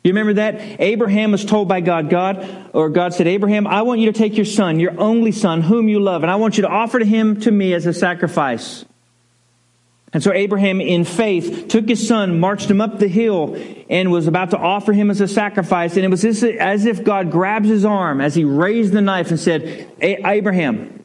You 0.03 0.13
remember 0.13 0.35
that? 0.35 0.81
Abraham 0.81 1.33
was 1.33 1.45
told 1.45 1.69
by 1.69 1.81
God, 1.81 2.11
God, 2.11 2.71
or 2.73 2.91
God 2.91 3.13
said, 3.13 3.27
Abraham, 3.27 3.67
I 3.67 3.83
want 3.83 4.01
you 4.01 4.11
to 4.11 4.19
take 4.19 4.37
your 4.37 4.47
son, 4.47 4.81
your 4.81 4.99
only 4.99 5.33
son, 5.33 5.63
whom 5.63 5.89
you 5.89 6.01
love, 6.01 6.23
and 6.23 6.31
I 6.31 6.37
want 6.37 6.57
you 6.57 6.63
to 6.63 6.69
offer 6.69 6.99
to 6.99 7.05
him 7.05 7.41
to 7.41 7.51
me 7.51 7.75
as 7.75 7.87
a 7.87 7.93
sacrifice. 7.93 8.85
And 10.13 10.23
so 10.23 10.33
Abraham, 10.33 10.81
in 10.81 11.05
faith, 11.05 11.69
took 11.69 11.89
his 11.89 12.07
son, 12.07 12.41
marched 12.41 12.69
him 12.69 12.81
up 12.81 12.99
the 12.99 13.07
hill, 13.07 13.57
and 13.89 14.11
was 14.11 14.27
about 14.27 14.51
to 14.51 14.59
offer 14.59 14.93
him 14.93 15.09
as 15.09 15.21
a 15.21 15.29
sacrifice. 15.29 15.95
And 15.97 16.05
it 16.05 16.09
was 16.09 16.25
as 16.25 16.85
if 16.87 17.05
God 17.05 17.31
grabs 17.31 17.69
his 17.69 17.85
arm 17.85 18.21
as 18.21 18.35
he 18.35 18.43
raised 18.45 18.93
the 18.93 19.01
knife 19.01 19.31
and 19.31 19.39
said, 19.39 19.89
Abraham, 20.01 21.05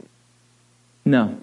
no. 1.06 1.38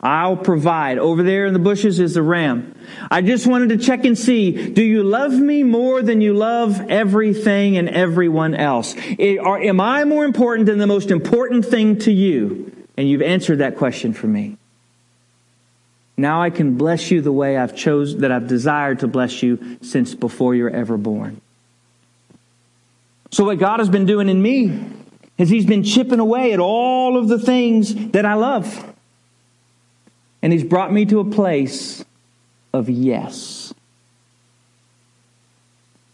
I'll 0.00 0.36
provide. 0.36 0.98
Over 0.98 1.22
there 1.22 1.46
in 1.46 1.52
the 1.52 1.58
bushes 1.58 2.00
is 2.00 2.14
the 2.14 2.22
ram. 2.22 2.74
I 3.10 3.22
just 3.22 3.46
wanted 3.46 3.70
to 3.70 3.78
check 3.78 4.04
and 4.04 4.16
see, 4.16 4.70
do 4.70 4.82
you 4.82 5.02
love 5.02 5.32
me 5.32 5.62
more 5.62 6.02
than 6.02 6.20
you 6.20 6.34
love 6.34 6.80
everything 6.90 7.76
and 7.76 7.88
everyone 7.88 8.54
else? 8.54 8.94
Am 9.18 9.80
I 9.80 10.04
more 10.04 10.24
important 10.24 10.66
than 10.66 10.78
the 10.78 10.86
most 10.86 11.10
important 11.10 11.64
thing 11.64 11.98
to 12.00 12.12
you? 12.12 12.72
And 12.96 13.08
you've 13.08 13.22
answered 13.22 13.58
that 13.58 13.76
question 13.76 14.12
for 14.12 14.26
me. 14.26 14.58
Now 16.16 16.40
I 16.42 16.50
can 16.50 16.76
bless 16.76 17.10
you 17.10 17.20
the 17.20 17.32
way 17.32 17.56
I've 17.56 17.76
chose 17.76 18.18
that 18.18 18.32
I've 18.32 18.48
desired 18.48 19.00
to 19.00 19.08
bless 19.08 19.42
you 19.42 19.78
since 19.82 20.14
before 20.14 20.54
you're 20.54 20.70
ever 20.70 20.96
born. 20.96 21.40
So 23.30 23.44
what 23.44 23.58
God 23.58 23.80
has 23.80 23.90
been 23.90 24.06
doing 24.06 24.28
in 24.28 24.40
me 24.40 24.80
is 25.36 25.50
he's 25.50 25.66
been 25.66 25.82
chipping 25.82 26.20
away 26.20 26.52
at 26.52 26.60
all 26.60 27.18
of 27.18 27.28
the 27.28 27.38
things 27.38 27.94
that 28.12 28.24
I 28.24 28.34
love. 28.34 28.94
And 30.40 30.52
he's 30.52 30.64
brought 30.64 30.92
me 30.92 31.04
to 31.06 31.20
a 31.20 31.24
place 31.24 32.04
of 32.72 32.88
yes. 32.88 33.74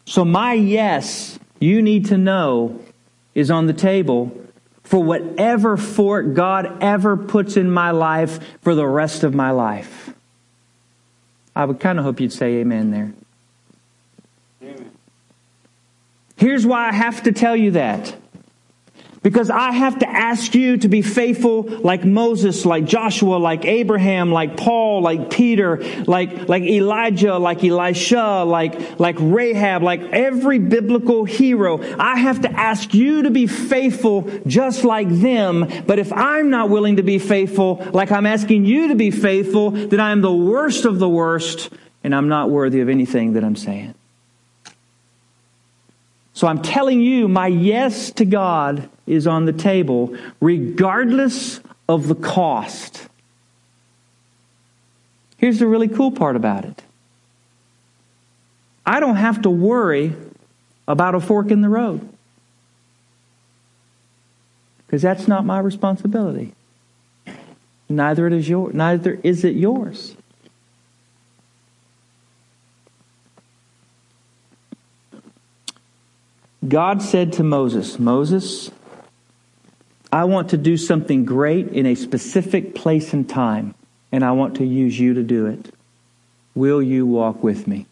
So 0.05 0.25
my 0.25 0.55
yes, 0.55 1.39
you 1.61 1.81
need 1.81 2.07
to 2.07 2.19
know, 2.19 2.81
is 3.35 3.51
on 3.51 3.67
the 3.67 3.73
table 3.73 4.37
for 4.93 5.03
whatever 5.03 5.79
fort 5.79 6.35
God 6.35 6.83
ever 6.83 7.17
puts 7.17 7.57
in 7.57 7.71
my 7.71 7.93
life 7.93 8.39
for 8.61 8.75
the 8.75 8.87
rest 8.87 9.25
of 9.25 9.33
my 9.33 9.51
life. 9.51 10.13
I 11.57 11.65
would 11.65 11.81
kind 11.81 11.99
of 11.99 12.05
hope 12.05 12.21
you'd 12.21 12.31
say 12.31 12.57
amen 12.57 12.91
there. 12.91 13.15
Amen. 14.61 14.91
Here's 16.37 16.67
why 16.67 16.91
I 16.91 16.93
have 16.93 17.23
to 17.23 17.33
tell 17.33 17.57
you 17.57 17.71
that. 17.71 18.15
Because 19.23 19.51
I 19.51 19.71
have 19.71 20.01
to 20.01 20.09
ask 20.09 20.53
you 20.53 20.79
to 20.79 20.89
be 20.89 21.01
faithful 21.01 21.63
like 21.63 22.05
Moses, 22.05 22.67
like 22.67 22.87
Joshua, 22.87 23.37
like 23.37 23.65
Abraham, 23.65 24.33
like 24.33 24.57
Paul, 24.57 25.01
like 25.01 25.31
Peter, 25.31 25.77
like, 26.07 26.49
like 26.49 26.65
Elijah, 26.65 27.39
like 27.39 27.63
Elisha, 27.63 28.43
like, 28.45 28.99
like 28.99 29.15
Rahab, 29.21 29.85
like 29.85 30.01
every 30.01 30.59
biblical 30.59 31.25
hero. 31.25 31.81
I 32.01 32.17
have 32.17 32.41
to 32.43 32.51
ask 32.51 32.95
you 32.95 33.23
to 33.23 33.31
be 33.31 33.47
faithful 33.47 34.23
just 34.45 34.83
like 34.83 35.09
them. 35.09 35.71
But 35.87 36.01
if 36.01 36.13
I'm 36.13 36.51
not 36.51 36.69
willing 36.69 36.97
to 36.97 37.05
be 37.05 37.21
faithful 37.21 37.87
like 37.93 38.11
I'm 38.11 38.27
asking 38.27 38.65
you 38.65 38.89
to 38.89 38.97
be 38.97 39.13
faithful, 39.13 39.71
then 39.71 40.01
I'm 40.01 40.21
the 40.21 40.35
worst 40.35 40.85
of 40.85 40.99
the 40.99 41.09
worst 41.09 41.71
and 42.03 42.13
I'm 42.13 42.29
not 42.29 42.51
worthy 42.51 42.81
of 42.81 42.89
anything 42.89 43.35
that 43.35 43.45
I'm 43.45 43.55
saying. 43.55 43.95
So 46.35 46.49
I'm 46.49 46.61
telling 46.61 47.01
you, 47.01 47.29
my 47.29 47.47
yes 47.47 48.11
to 48.13 48.25
God 48.25 48.89
is 49.07 49.27
on 49.27 49.45
the 49.45 49.53
table, 49.53 50.17
regardless 50.41 51.61
of 51.89 52.09
the 52.09 52.15
cost. 52.15 53.09
Here's 55.37 55.59
the 55.59 55.67
really 55.67 55.89
cool 55.89 56.13
part 56.13 56.37
about 56.37 56.65
it 56.65 56.83
I 58.87 59.01
don't 59.01 59.17
have 59.17 59.43
to 59.43 59.51
worry 59.51 60.15
about 60.87 61.15
a 61.15 61.21
fork 61.21 61.51
in 61.51 61.61
the 61.61 61.69
road. 61.69 62.09
Because 64.87 65.03
that's 65.03 65.27
not 65.27 65.45
my 65.45 65.59
responsibility. 65.59 66.53
Neither 67.89 68.27
it 68.27 68.33
is 68.33 68.49
your, 68.49 68.73
neither 68.73 69.19
is 69.23 69.45
it 69.45 69.57
yours. 69.57 70.17
God 76.67 77.03
said 77.03 77.33
to 77.35 77.43
Moses, 77.43 77.99
Moses, 77.99 78.71
I 80.13 80.25
want 80.25 80.51
to 80.51 80.59
do 80.59 80.77
something 80.77 81.25
great 81.25 81.69
in 81.69 81.87
a 81.87 81.95
specific 81.95 82.75
place 82.75 83.15
and 83.15 83.27
time, 83.27 83.75
and 84.13 84.23
I 84.23 84.33
want 84.33 84.57
to 84.57 84.65
use 84.67 84.99
you 84.99 85.15
to 85.15 85.23
do 85.23 85.47
it. 85.47 85.73
Will 86.55 86.83
you 86.83 87.07
walk 87.07 87.43
with 87.43 87.67
me? 87.67 87.87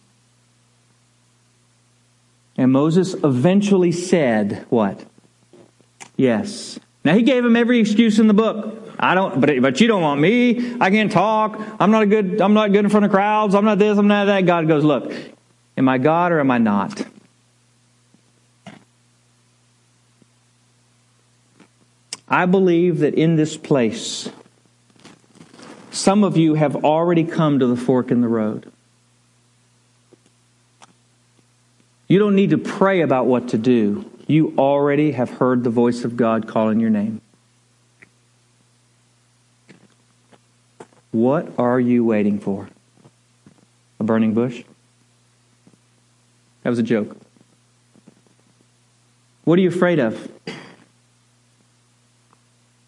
And 2.59 2.71
Moses 2.73 3.15
eventually 3.25 3.91
said, 3.91 4.67
What? 4.69 5.03
Yes. 6.17 6.79
Now 7.03 7.15
he 7.15 7.23
gave 7.23 7.43
him 7.43 7.57
every 7.57 7.79
excuse 7.79 8.19
in 8.19 8.27
the 8.27 8.35
book. 8.35 8.77
I 8.99 9.15
don't, 9.15 9.41
but, 9.41 9.63
but 9.63 9.81
you 9.81 9.87
don't 9.87 10.03
want 10.03 10.21
me. 10.21 10.77
I 10.79 10.91
can't 10.91 11.11
talk. 11.11 11.59
I'm 11.81 11.91
not 11.91 12.03
a 12.03 12.07
good, 12.07 12.43
I'm 12.43 12.53
not 12.53 12.73
good 12.73 12.85
in 12.85 12.91
front 12.91 13.07
of 13.07 13.11
crowds. 13.11 13.55
I'm 13.55 13.65
not 13.65 13.79
this, 13.79 13.97
I'm 13.97 14.09
not 14.09 14.27
that. 14.27 14.45
God 14.45 14.69
goes, 14.69 14.85
look, 14.85 15.11
am 15.79 15.89
I 15.89 15.97
God 15.97 16.33
or 16.33 16.41
am 16.41 16.51
I 16.51 16.59
not? 16.59 17.03
I 22.31 22.47
believe 22.47 23.01
that 23.01 23.15
in 23.15 23.35
this 23.35 23.57
place, 23.57 24.31
some 25.91 26.23
of 26.23 26.37
you 26.37 26.55
have 26.55 26.85
already 26.85 27.25
come 27.25 27.59
to 27.59 27.67
the 27.67 27.77
fork 27.77 28.13
in 28.13 28.21
the 28.21 28.29
road. 28.29 28.71
You 32.07 32.21
don't 32.21 32.37
need 32.37 32.51
to 32.51 32.59
pray 32.59 33.01
about 33.01 33.27
what 33.27 33.49
to 33.49 33.59
do. 33.59 34.09
You 34.29 34.55
already 34.57 35.13
have 35.13 35.31
heard 35.31 35.65
the 35.65 35.71
voice 35.71 36.05
of 36.05 36.17
God 36.17 36.47
calling 36.47 36.79
your 36.79 36.91
name. 36.91 37.21
What 41.11 41.53
are 41.59 41.81
you 41.81 42.05
waiting 42.05 42.39
for? 42.39 42.69
A 43.99 44.05
burning 44.05 44.35
bush? 44.35 44.63
That 46.63 46.71
was 46.71 46.79
a 46.79 46.85
joke. 46.85 47.17
What 49.45 49.59
are 49.59 49.63
you 49.63 49.69
afraid 49.69 49.99
of? 49.99 50.31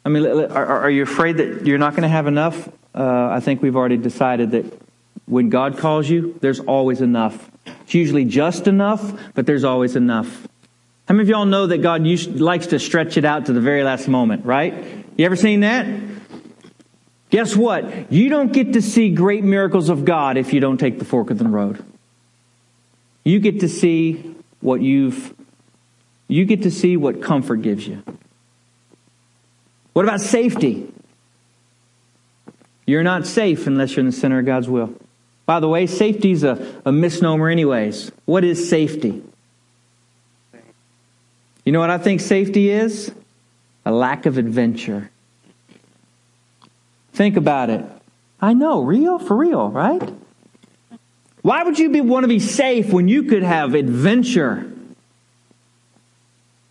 I 0.04 0.08
mean, 0.08 0.26
are, 0.26 0.66
are 0.66 0.90
you 0.90 1.02
afraid 1.02 1.36
that 1.36 1.66
you're 1.66 1.78
not 1.78 1.92
going 1.92 2.02
to 2.02 2.08
have 2.08 2.26
enough? 2.26 2.68
Uh, 2.94 3.28
I 3.30 3.40
think 3.40 3.62
we've 3.62 3.76
already 3.76 3.96
decided 3.96 4.50
that 4.52 4.82
when 5.26 5.48
God 5.48 5.78
calls 5.78 6.08
you, 6.08 6.38
there's 6.40 6.60
always 6.60 7.00
enough. 7.00 7.50
It's 7.82 7.94
usually 7.94 8.24
just 8.24 8.66
enough, 8.66 9.12
but 9.34 9.46
there's 9.46 9.64
always 9.64 9.96
enough. 9.96 10.48
How 11.06 11.14
many 11.14 11.22
of 11.22 11.28
y'all 11.28 11.46
know 11.46 11.66
that 11.66 11.78
God 11.78 12.04
likes 12.04 12.68
to 12.68 12.78
stretch 12.78 13.16
it 13.16 13.24
out 13.24 13.46
to 13.46 13.52
the 13.52 13.60
very 13.60 13.84
last 13.84 14.08
moment, 14.08 14.44
right? 14.44 14.74
You 15.16 15.24
ever 15.24 15.36
seen 15.36 15.60
that? 15.60 15.86
Guess 17.30 17.56
what? 17.56 18.12
You 18.12 18.28
don't 18.28 18.52
get 18.52 18.74
to 18.74 18.82
see 18.82 19.10
great 19.10 19.42
miracles 19.42 19.88
of 19.88 20.04
God 20.04 20.36
if 20.36 20.52
you 20.52 20.60
don't 20.60 20.78
take 20.78 20.98
the 20.98 21.04
fork 21.04 21.30
of 21.30 21.38
the 21.38 21.48
road. 21.48 21.82
You 23.24 23.38
get 23.38 23.60
to 23.60 23.68
see 23.68 24.34
what 24.60 24.82
you've 24.82 25.34
you 26.28 26.44
get 26.44 26.62
to 26.62 26.70
see 26.70 26.96
what 26.96 27.20
comfort 27.22 27.62
gives 27.62 27.86
you. 27.86 28.02
What 29.92 30.04
about 30.04 30.20
safety? 30.20 30.92
You're 32.86 33.02
not 33.02 33.26
safe 33.26 33.66
unless 33.66 33.92
you're 33.92 34.00
in 34.00 34.06
the 34.06 34.12
center 34.12 34.38
of 34.38 34.46
God's 34.46 34.68
will. 34.68 34.94
By 35.46 35.60
the 35.60 35.68
way, 35.68 35.86
safety 35.86 36.32
is 36.32 36.44
a, 36.44 36.80
a 36.84 36.92
misnomer, 36.92 37.48
anyways. 37.48 38.10
What 38.24 38.44
is 38.44 38.68
safety? 38.68 39.22
You 41.64 41.72
know 41.72 41.80
what 41.80 41.90
I 41.90 41.98
think 41.98 42.20
safety 42.20 42.70
is? 42.70 43.12
A 43.84 43.92
lack 43.92 44.26
of 44.26 44.38
adventure. 44.38 45.10
Think 47.12 47.36
about 47.36 47.70
it. 47.70 47.84
I 48.40 48.54
know, 48.54 48.82
real? 48.82 49.18
For 49.18 49.36
real, 49.36 49.68
right? 49.68 50.12
Why 51.42 51.64
would 51.64 51.78
you 51.78 51.90
be, 51.90 52.00
want 52.00 52.24
to 52.24 52.28
be 52.28 52.38
safe 52.38 52.92
when 52.92 53.08
you 53.08 53.24
could 53.24 53.42
have 53.42 53.74
adventure? 53.74 54.71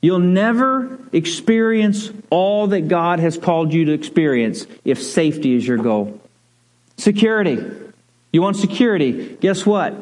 You'll 0.01 0.19
never 0.19 0.97
experience 1.13 2.11
all 2.31 2.67
that 2.67 2.87
God 2.87 3.19
has 3.19 3.37
called 3.37 3.71
you 3.71 3.85
to 3.85 3.91
experience 3.91 4.65
if 4.83 5.01
safety 5.01 5.55
is 5.55 5.67
your 5.67 5.77
goal. 5.77 6.19
Security. 6.97 7.59
You 8.31 8.41
want 8.41 8.57
security? 8.57 9.37
Guess 9.39 9.65
what? 9.65 9.95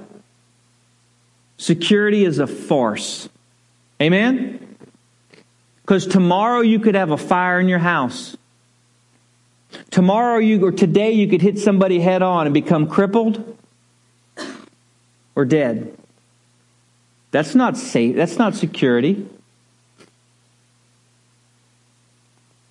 Security 1.58 2.24
is 2.24 2.40
a 2.40 2.48
farce. 2.48 3.28
Amen? 4.02 4.78
Because 5.82 6.08
tomorrow 6.08 6.62
you 6.62 6.80
could 6.80 6.96
have 6.96 7.12
a 7.12 7.18
fire 7.18 7.60
in 7.60 7.68
your 7.68 7.80
house. 7.80 8.38
Tomorrow 9.92 10.38
you 10.38 10.66
or 10.66 10.72
today 10.72 11.12
you 11.12 11.28
could 11.28 11.42
hit 11.42 11.60
somebody 11.60 12.00
head 12.00 12.22
on 12.22 12.48
and 12.48 12.54
become 12.54 12.88
crippled 12.88 13.58
or 15.36 15.46
dead. 15.46 15.98
That's 17.32 17.54
not 17.54 17.78
safe. 17.78 18.16
That's 18.16 18.38
not 18.38 18.56
security. 18.56 19.28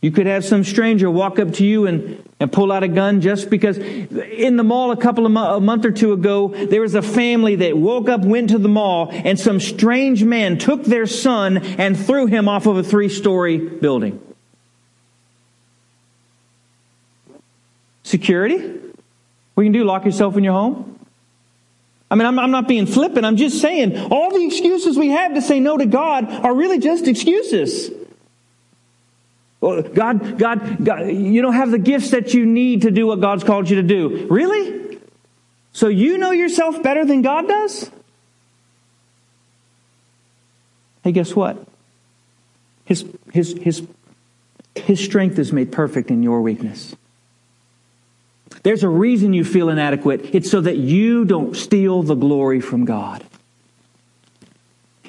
You 0.00 0.12
could 0.12 0.26
have 0.26 0.44
some 0.44 0.62
stranger 0.62 1.10
walk 1.10 1.40
up 1.40 1.54
to 1.54 1.66
you 1.66 1.86
and, 1.88 2.22
and 2.38 2.52
pull 2.52 2.70
out 2.70 2.84
a 2.84 2.88
gun 2.88 3.20
just 3.20 3.50
because. 3.50 3.78
In 3.78 4.56
the 4.56 4.62
mall 4.62 4.92
a 4.92 4.96
couple 4.96 5.26
of 5.26 5.32
mo- 5.32 5.56
a 5.56 5.60
month 5.60 5.84
or 5.84 5.90
two 5.90 6.12
ago, 6.12 6.48
there 6.48 6.80
was 6.80 6.94
a 6.94 7.02
family 7.02 7.56
that 7.56 7.76
woke 7.76 8.08
up, 8.08 8.20
went 8.20 8.50
to 8.50 8.58
the 8.58 8.68
mall, 8.68 9.08
and 9.10 9.38
some 9.38 9.58
strange 9.58 10.22
man 10.22 10.56
took 10.56 10.84
their 10.84 11.06
son 11.06 11.58
and 11.58 11.98
threw 11.98 12.26
him 12.26 12.48
off 12.48 12.66
of 12.66 12.76
a 12.76 12.82
three 12.84 13.08
story 13.08 13.58
building. 13.58 14.20
Security? 18.04 18.56
What 19.54 19.64
you 19.64 19.66
can 19.66 19.72
do, 19.72 19.84
lock 19.84 20.04
yourself 20.04 20.36
in 20.36 20.44
your 20.44 20.52
home? 20.52 20.98
I 22.10 22.14
mean, 22.14 22.24
I'm, 22.24 22.38
I'm 22.38 22.52
not 22.52 22.68
being 22.68 22.86
flippant. 22.86 23.26
I'm 23.26 23.36
just 23.36 23.60
saying 23.60 23.98
all 24.12 24.32
the 24.32 24.46
excuses 24.46 24.96
we 24.96 25.08
have 25.08 25.34
to 25.34 25.42
say 25.42 25.58
no 25.58 25.76
to 25.76 25.86
God 25.86 26.24
are 26.30 26.54
really 26.54 26.78
just 26.78 27.08
excuses. 27.08 27.90
Oh, 29.60 29.82
God, 29.82 30.38
God, 30.38 30.84
God, 30.84 31.08
you 31.08 31.42
don't 31.42 31.54
have 31.54 31.70
the 31.70 31.78
gifts 31.78 32.10
that 32.10 32.32
you 32.32 32.46
need 32.46 32.82
to 32.82 32.90
do 32.90 33.06
what 33.06 33.20
God's 33.20 33.42
called 33.42 33.68
you 33.68 33.76
to 33.76 33.82
do. 33.82 34.26
Really? 34.30 35.00
So 35.72 35.88
you 35.88 36.18
know 36.18 36.30
yourself 36.30 36.82
better 36.82 37.04
than 37.04 37.22
God 37.22 37.48
does? 37.48 37.90
Hey, 41.02 41.12
guess 41.12 41.34
what? 41.34 41.66
His, 42.84 43.04
his, 43.32 43.52
his, 43.58 43.86
his 44.74 45.04
strength 45.04 45.38
is 45.38 45.52
made 45.52 45.72
perfect 45.72 46.10
in 46.10 46.22
your 46.22 46.40
weakness. 46.40 46.94
There's 48.62 48.82
a 48.82 48.88
reason 48.88 49.32
you 49.32 49.44
feel 49.44 49.68
inadequate. 49.68 50.34
It's 50.34 50.50
so 50.50 50.60
that 50.60 50.76
you 50.76 51.24
don't 51.24 51.56
steal 51.56 52.02
the 52.02 52.14
glory 52.14 52.60
from 52.60 52.84
God. 52.84 53.24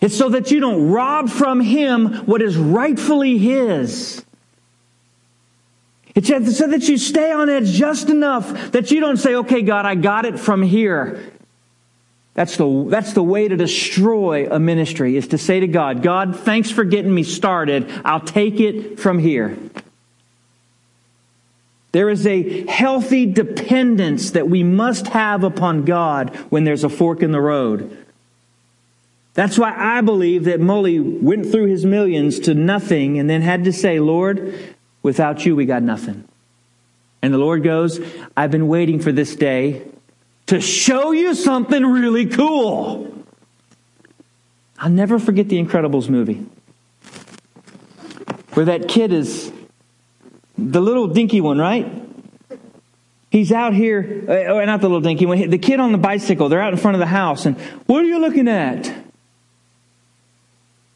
It's 0.02 0.18
so 0.18 0.30
that 0.30 0.52
you 0.52 0.60
don't 0.60 0.89
rob 0.89 1.30
from 1.30 1.60
Him 1.60 2.14
what 2.26 2.41
is 2.41 2.58
rightfully 2.58 3.38
His. 3.38 4.24
It's 6.16 6.28
so 6.57 6.68
that 6.68 6.88
you 6.88 6.97
stay 6.97 7.32
on 7.32 7.49
edge 7.49 7.72
just 7.72 8.10
enough 8.10 8.72
that 8.72 8.91
you 8.91 8.99
don't 8.99 9.18
say, 9.18 9.36
okay, 9.36 9.62
God, 9.62 9.86
I 9.86 9.95
got 9.95 10.26
it 10.26 10.39
from 10.39 10.62
here. 10.64 11.32
That's 12.34 12.57
the, 12.57 12.86
that's 12.88 13.14
the 13.14 13.24
way 13.24 13.47
to 13.47 13.57
destroy 13.57 14.47
a 14.49 14.60
ministry, 14.60 15.18
is 15.18 15.28
to 15.30 15.38
say 15.38 15.60
to 15.60 15.68
God, 15.68 16.01
God, 16.01 16.39
thanks 16.39 16.72
for 16.72 16.84
getting 16.84 17.14
me 17.14 17.24
started. 17.24 17.91
I'll 18.05 18.22
take 18.22 18.60
it 18.60 18.99
from 18.99 19.20
here. 19.20 19.57
There 21.91 22.10
is 22.10 22.26
a 22.28 22.66
healthy 22.68 23.26
dependence 23.26 24.32
that 24.32 24.47
we 24.47 24.64
must 24.64 25.07
have 25.07 25.43
upon 25.43 25.86
God 25.86 26.36
when 26.49 26.64
there's 26.64 26.84
a 26.84 26.89
fork 26.89 27.24
in 27.24 27.32
the 27.32 27.41
road. 27.41 28.05
That's 29.34 29.57
why 29.57 29.74
I 29.76 30.01
believe 30.01 30.45
that 30.45 30.60
Mully 30.60 31.22
went 31.22 31.51
through 31.51 31.66
his 31.66 31.86
millions 31.86 32.39
to 32.41 32.53
nothing 32.53 33.18
and 33.20 33.30
then 33.30 33.41
had 33.41 33.64
to 33.64 33.74
say, 33.74 33.99
Lord, 33.99 34.76
Without 35.02 35.45
you, 35.45 35.56
we 35.56 35.66
got 35.66 35.84
nothing. 35.84 36.28
And 37.22 37.34
the 37.34 37.38
Lord 37.38 37.64
goes, 37.64 38.00
I've 38.36 38.52
been 38.52 38.68
waiting 38.68 39.00
for 39.00 39.12
this 39.12 39.36
day 39.36 39.86
to 40.47 40.62
show 40.62 41.12
you 41.12 41.36
something 41.36 41.86
really 41.86 42.26
cool. 42.26 43.26
I'll 44.78 44.89
never 44.89 45.20
forget 45.20 45.50
the 45.50 45.62
Incredibles 45.62 46.10
movie 46.10 46.45
where 48.54 48.66
that 48.66 48.88
kid 48.88 49.14
is 49.14 49.52
the 50.58 50.82
little 50.82 51.08
dinky 51.08 51.41
one, 51.41 51.58
right? 51.58 51.89
He's 53.30 53.52
out 53.52 53.74
here, 53.74 54.26
uh, 54.28 54.66
not 54.66 54.82
the 54.82 54.88
little 54.88 55.02
dinky 55.02 55.26
one, 55.26 55.50
the 55.50 55.58
kid 55.58 55.80
on 55.80 55.91
the 55.91 55.97
bicycle. 55.97 56.50
They're 56.50 56.62
out 56.62 56.74
in 56.74 56.80
front 56.80 56.95
of 56.95 57.00
the 57.00 57.06
house, 57.06 57.45
and 57.45 57.58
what 57.86 58.04
are 58.04 58.08
you 58.08 58.20
looking 58.20 58.47
at? 58.47 58.88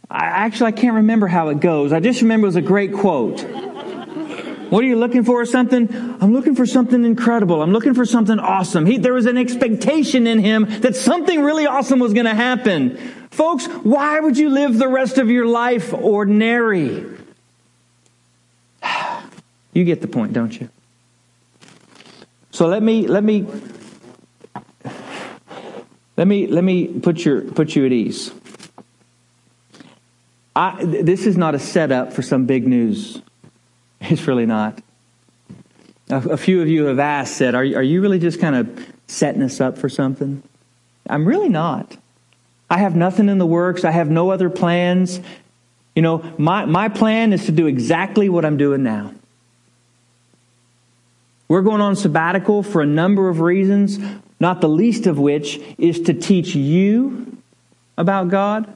I 0.09 0.25
actually 0.25 0.67
I 0.67 0.71
can't 0.71 0.95
remember 0.95 1.27
how 1.27 1.49
it 1.49 1.59
goes. 1.59 1.93
I 1.93 1.99
just 1.99 2.21
remember 2.21 2.45
it 2.45 2.49
was 2.49 2.55
a 2.55 2.61
great 2.61 2.93
quote. 2.93 3.45
What 4.73 4.83
are 4.83 4.87
you 4.87 4.95
looking 4.95 5.23
for? 5.23 5.45
Something? 5.45 5.87
I'm 6.19 6.33
looking 6.33 6.55
for 6.55 6.65
something 6.65 7.05
incredible. 7.05 7.61
I'm 7.61 7.73
looking 7.73 7.93
for 7.93 8.07
something 8.07 8.39
awesome. 8.39 8.87
He, 8.87 8.97
there 8.97 9.13
was 9.13 9.27
an 9.27 9.37
expectation 9.37 10.25
in 10.25 10.39
him 10.39 10.65
that 10.81 10.95
something 10.95 11.43
really 11.43 11.67
awesome 11.67 11.99
was 11.99 12.11
going 12.11 12.25
to 12.25 12.33
happen. 12.33 12.97
Folks, 13.29 13.67
why 13.67 14.19
would 14.19 14.35
you 14.35 14.49
live 14.49 14.79
the 14.79 14.87
rest 14.87 15.19
of 15.19 15.29
your 15.29 15.45
life 15.45 15.93
ordinary? 15.93 17.05
You 19.73 19.83
get 19.83 20.01
the 20.01 20.07
point, 20.07 20.33
don't 20.33 20.59
you? 20.59 20.69
So 22.51 22.67
let 22.67 22.83
me 22.83 23.07
let 23.07 23.23
me 23.23 23.47
let 26.15 26.27
me 26.27 26.45
let 26.45 26.63
me 26.63 26.87
put 26.87 27.25
your 27.25 27.41
put 27.41 27.75
you 27.75 27.85
at 27.87 27.91
ease. 27.91 28.31
I, 30.55 30.83
this 30.85 31.25
is 31.25 31.37
not 31.37 31.55
a 31.55 31.59
setup 31.59 32.13
for 32.13 32.21
some 32.21 32.45
big 32.45 32.67
news. 32.67 33.19
It's 34.09 34.27
really 34.27 34.45
not. 34.45 34.81
A, 36.09 36.17
a 36.17 36.37
few 36.37 36.61
of 36.61 36.67
you 36.67 36.85
have 36.85 36.99
asked, 36.99 37.37
said, 37.37 37.55
are, 37.55 37.61
are 37.61 37.83
you 37.83 38.01
really 38.01 38.19
just 38.19 38.39
kind 38.39 38.55
of 38.55 38.87
setting 39.07 39.41
us 39.41 39.61
up 39.61 39.77
for 39.77 39.87
something? 39.87 40.43
I'm 41.07 41.25
really 41.25 41.49
not. 41.49 41.95
I 42.69 42.79
have 42.79 42.95
nothing 42.95 43.29
in 43.29 43.37
the 43.37 43.45
works. 43.45 43.85
I 43.85 43.91
have 43.91 44.09
no 44.09 44.29
other 44.29 44.49
plans. 44.49 45.21
You 45.95 46.01
know, 46.01 46.33
my, 46.37 46.65
my 46.65 46.89
plan 46.89 47.31
is 47.31 47.45
to 47.45 47.51
do 47.51 47.67
exactly 47.67 48.27
what 48.27 48.43
I'm 48.43 48.57
doing 48.57 48.83
now. 48.83 49.13
We're 51.47 51.61
going 51.61 51.81
on 51.81 51.95
sabbatical 51.95 52.63
for 52.63 52.81
a 52.81 52.85
number 52.85 53.29
of 53.29 53.39
reasons, 53.39 53.99
not 54.39 54.59
the 54.59 54.69
least 54.69 55.07
of 55.07 55.19
which 55.19 55.61
is 55.77 56.01
to 56.01 56.13
teach 56.13 56.55
you 56.55 57.37
about 57.97 58.29
God, 58.29 58.75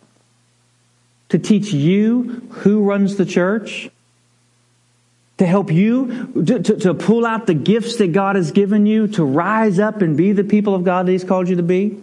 to 1.30 1.40
teach 1.40 1.74
you 1.74 2.48
who 2.52 2.84
runs 2.84 3.16
the 3.16 3.26
church, 3.26 3.90
to 5.38 5.46
help 5.46 5.72
you 5.72 6.32
to, 6.34 6.60
to, 6.60 6.76
to, 6.78 6.94
pull 6.94 7.26
out 7.26 7.46
the 7.46 7.54
gifts 7.54 7.98
that 7.98 8.12
God 8.12 8.36
has 8.36 8.52
given 8.52 8.86
you, 8.86 9.08
to 9.10 9.24
rise 9.24 9.80
up 9.80 10.02
and 10.02 10.18
be 10.18 10.32
the 10.32 10.44
people 10.44 10.74
of 10.74 10.84
God 10.84 11.06
that 11.06 11.12
He's 11.12 11.24
called 11.24 11.48
you 11.48 11.58
to 11.58 11.64
be. 11.64 12.02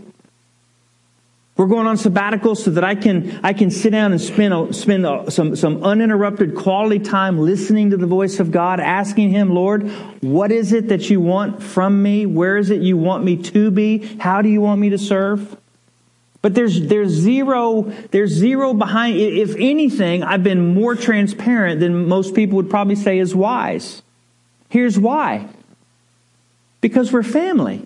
We're 1.56 1.66
going 1.66 1.86
on 1.86 1.96
sabbatical 1.96 2.56
so 2.56 2.72
that 2.72 2.82
I 2.82 2.96
can, 2.96 3.38
I 3.44 3.52
can 3.52 3.70
sit 3.70 3.90
down 3.90 4.10
and 4.10 4.20
spend, 4.20 4.74
spend 4.74 5.32
some, 5.32 5.54
some 5.54 5.84
uninterrupted 5.84 6.56
quality 6.56 6.98
time 6.98 7.38
listening 7.38 7.90
to 7.90 7.96
the 7.96 8.08
voice 8.08 8.40
of 8.40 8.50
God, 8.50 8.80
asking 8.80 9.30
Him, 9.30 9.50
Lord, 9.54 9.88
what 10.20 10.50
is 10.50 10.72
it 10.72 10.88
that 10.88 11.10
you 11.10 11.20
want 11.20 11.62
from 11.62 12.02
me? 12.02 12.26
Where 12.26 12.56
is 12.56 12.70
it 12.70 12.82
you 12.82 12.96
want 12.96 13.22
me 13.22 13.36
to 13.36 13.70
be? 13.70 13.98
How 14.18 14.42
do 14.42 14.48
you 14.48 14.60
want 14.60 14.80
me 14.80 14.90
to 14.90 14.98
serve? 14.98 15.56
But 16.44 16.54
there's, 16.54 16.88
there's 16.88 17.08
zero, 17.08 17.90
there's 18.10 18.30
zero 18.30 18.74
behind, 18.74 19.16
if 19.16 19.56
anything, 19.56 20.22
I've 20.22 20.44
been 20.44 20.74
more 20.74 20.94
transparent 20.94 21.80
than 21.80 22.06
most 22.06 22.34
people 22.34 22.56
would 22.56 22.68
probably 22.68 22.96
say 22.96 23.18
is 23.18 23.34
wise. 23.34 24.02
Here's 24.68 24.98
why. 24.98 25.48
Because 26.82 27.10
we're 27.10 27.22
family. 27.22 27.80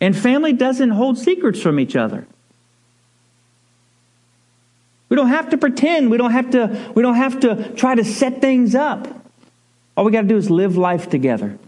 And 0.00 0.16
family 0.16 0.52
doesn't 0.52 0.90
hold 0.90 1.18
secrets 1.18 1.60
from 1.60 1.80
each 1.80 1.96
other. 1.96 2.28
We 5.08 5.16
don't 5.16 5.30
have 5.30 5.50
to 5.50 5.58
pretend. 5.58 6.12
We 6.12 6.16
don't 6.16 6.30
have 6.30 6.52
to, 6.52 6.92
we 6.94 7.02
don't 7.02 7.16
have 7.16 7.40
to 7.40 7.72
try 7.74 7.96
to 7.96 8.04
set 8.04 8.40
things 8.40 8.76
up. 8.76 9.08
All 9.96 10.04
we 10.04 10.12
got 10.12 10.22
to 10.22 10.28
do 10.28 10.36
is 10.36 10.48
live 10.48 10.76
life 10.76 11.10
together. 11.10 11.58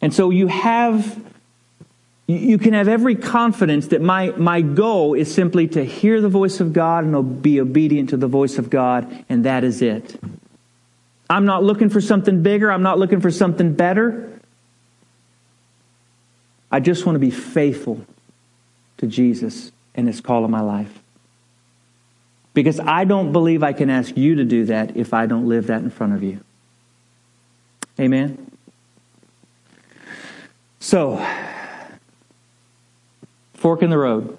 And 0.00 0.14
so 0.14 0.30
you 0.30 0.46
have, 0.46 1.20
you 2.30 2.58
can 2.58 2.74
have 2.74 2.88
every 2.88 3.14
confidence 3.14 3.88
that 3.88 4.02
my, 4.02 4.30
my 4.30 4.60
goal 4.60 5.14
is 5.14 5.32
simply 5.32 5.68
to 5.68 5.84
hear 5.84 6.20
the 6.20 6.28
voice 6.28 6.60
of 6.60 6.72
God 6.72 7.04
and 7.04 7.42
be 7.42 7.60
obedient 7.60 8.10
to 8.10 8.16
the 8.16 8.28
voice 8.28 8.58
of 8.58 8.70
God, 8.70 9.24
and 9.28 9.44
that 9.44 9.64
is 9.64 9.82
it. 9.82 10.20
I'm 11.28 11.46
not 11.46 11.62
looking 11.62 11.88
for 11.88 12.00
something 12.00 12.42
bigger. 12.42 12.70
I'm 12.70 12.82
not 12.82 12.98
looking 12.98 13.20
for 13.20 13.30
something 13.30 13.74
better. 13.74 14.40
I 16.70 16.80
just 16.80 17.06
want 17.06 17.16
to 17.16 17.20
be 17.20 17.30
faithful 17.30 18.04
to 18.98 19.06
Jesus 19.06 19.72
and 19.94 20.06
his 20.06 20.20
call 20.20 20.44
in 20.44 20.50
my 20.50 20.60
life. 20.60 21.00
Because 22.52 22.80
I 22.80 23.04
don't 23.04 23.32
believe 23.32 23.62
I 23.62 23.72
can 23.72 23.90
ask 23.90 24.16
you 24.16 24.34
to 24.36 24.44
do 24.44 24.64
that 24.66 24.96
if 24.96 25.14
I 25.14 25.26
don't 25.26 25.48
live 25.48 25.68
that 25.68 25.82
in 25.82 25.90
front 25.90 26.14
of 26.14 26.22
you. 26.22 26.40
Amen? 27.98 28.50
So, 30.80 31.18
fork 33.60 33.82
in 33.82 33.90
the 33.90 33.98
road. 33.98 34.36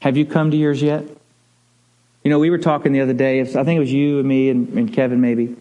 Have 0.00 0.16
you 0.16 0.24
come 0.24 0.50
to 0.50 0.56
yours 0.56 0.80
yet? 0.80 1.04
You 2.24 2.30
know, 2.30 2.38
we 2.38 2.50
were 2.50 2.58
talking 2.58 2.92
the 2.92 3.00
other 3.00 3.12
day, 3.12 3.40
I 3.40 3.44
think 3.44 3.68
it 3.68 3.80
was 3.80 3.92
you 3.92 4.20
and 4.20 4.28
me 4.28 4.48
and, 4.48 4.68
and 4.78 4.92
Kevin 4.92 5.20
maybe, 5.20 5.56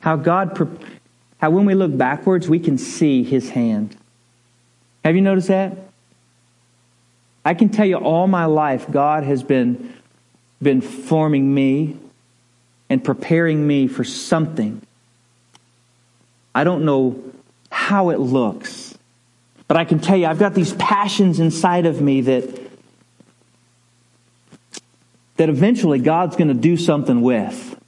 how 0.00 0.16
God, 0.16 0.56
how 1.38 1.50
when 1.50 1.64
we 1.64 1.74
look 1.74 1.96
backwards, 1.96 2.48
we 2.48 2.58
can 2.58 2.78
see 2.78 3.24
his 3.24 3.50
hand. 3.50 3.96
Have 5.04 5.16
you 5.16 5.22
noticed 5.22 5.48
that? 5.48 5.76
I 7.44 7.54
can 7.54 7.70
tell 7.70 7.86
you 7.86 7.96
all 7.96 8.26
my 8.26 8.44
life, 8.44 8.90
God 8.90 9.24
has 9.24 9.42
been, 9.42 9.94
been 10.60 10.80
forming 10.80 11.52
me 11.52 11.96
and 12.88 13.02
preparing 13.02 13.66
me 13.66 13.88
for 13.88 14.04
something. 14.04 14.82
I 16.54 16.64
don't 16.64 16.84
know 16.84 17.22
how 17.70 18.10
it 18.10 18.20
looks, 18.20 18.91
but 19.72 19.80
I 19.80 19.86
can 19.86 20.00
tell 20.00 20.18
you, 20.18 20.26
I've 20.26 20.38
got 20.38 20.52
these 20.52 20.74
passions 20.74 21.40
inside 21.40 21.86
of 21.86 21.98
me 22.02 22.20
that, 22.20 22.44
that 25.38 25.48
eventually 25.48 25.98
God's 25.98 26.36
going 26.36 26.48
to 26.48 26.54
do 26.54 26.76
something 26.76 27.22
with. 27.22 27.80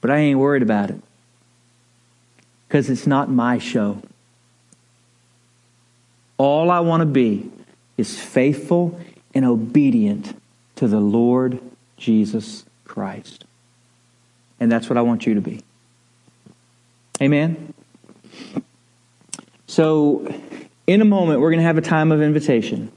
But 0.00 0.10
I 0.10 0.16
ain't 0.16 0.40
worried 0.40 0.64
about 0.64 0.90
it 0.90 1.00
because 2.66 2.90
it's 2.90 3.06
not 3.06 3.30
my 3.30 3.58
show. 3.58 4.02
All 6.36 6.72
I 6.72 6.80
want 6.80 7.02
to 7.02 7.06
be 7.06 7.48
is 7.96 8.18
faithful 8.18 9.00
and 9.32 9.44
obedient 9.44 10.36
to 10.74 10.88
the 10.88 10.98
Lord 10.98 11.60
Jesus 11.96 12.64
Christ. 12.84 13.44
And 14.58 14.72
that's 14.72 14.90
what 14.90 14.96
I 14.96 15.02
want 15.02 15.24
you 15.24 15.34
to 15.34 15.40
be. 15.40 15.62
Amen? 17.22 17.72
So, 19.66 20.32
in 20.86 21.00
a 21.00 21.04
moment, 21.04 21.40
we're 21.40 21.50
going 21.50 21.60
to 21.60 21.66
have 21.66 21.78
a 21.78 21.82
time 21.82 22.12
of 22.12 22.22
invitation. 22.22 22.92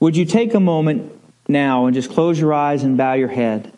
Would 0.00 0.16
you 0.16 0.24
take 0.24 0.54
a 0.54 0.60
moment 0.60 1.12
now 1.48 1.86
and 1.86 1.94
just 1.94 2.10
close 2.10 2.38
your 2.38 2.52
eyes 2.52 2.82
and 2.82 2.96
bow 2.96 3.14
your 3.14 3.28
head? 3.28 3.72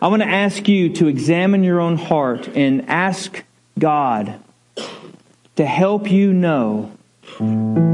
I 0.00 0.08
want 0.08 0.22
to 0.22 0.28
ask 0.28 0.66
you 0.68 0.92
to 0.94 1.06
examine 1.06 1.62
your 1.62 1.80
own 1.80 1.96
heart 1.96 2.48
and 2.48 2.88
ask 2.88 3.44
God 3.78 4.40
to 5.56 5.64
help 5.64 6.10
you 6.10 6.32
know. 6.32 6.90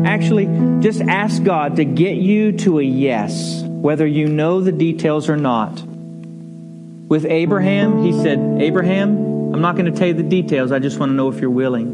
Actually, 0.06 0.46
just 0.80 1.02
ask 1.02 1.42
God 1.42 1.76
to 1.76 1.84
get 1.84 2.16
you 2.16 2.52
to 2.52 2.78
a 2.78 2.82
yes, 2.82 3.62
whether 3.64 4.06
you 4.06 4.26
know 4.26 4.60
the 4.60 4.72
details 4.72 5.28
or 5.28 5.36
not. 5.36 5.82
With 7.08 7.26
Abraham, 7.26 8.02
he 8.02 8.12
said, 8.12 8.38
Abraham, 8.60 9.27
I'm 9.58 9.62
not 9.62 9.74
going 9.74 9.92
to 9.92 9.98
tell 9.98 10.06
you 10.06 10.14
the 10.14 10.22
details. 10.22 10.70
I 10.70 10.78
just 10.78 11.00
want 11.00 11.10
to 11.10 11.14
know 11.14 11.28
if 11.30 11.40
you're 11.40 11.50
willing. 11.50 11.88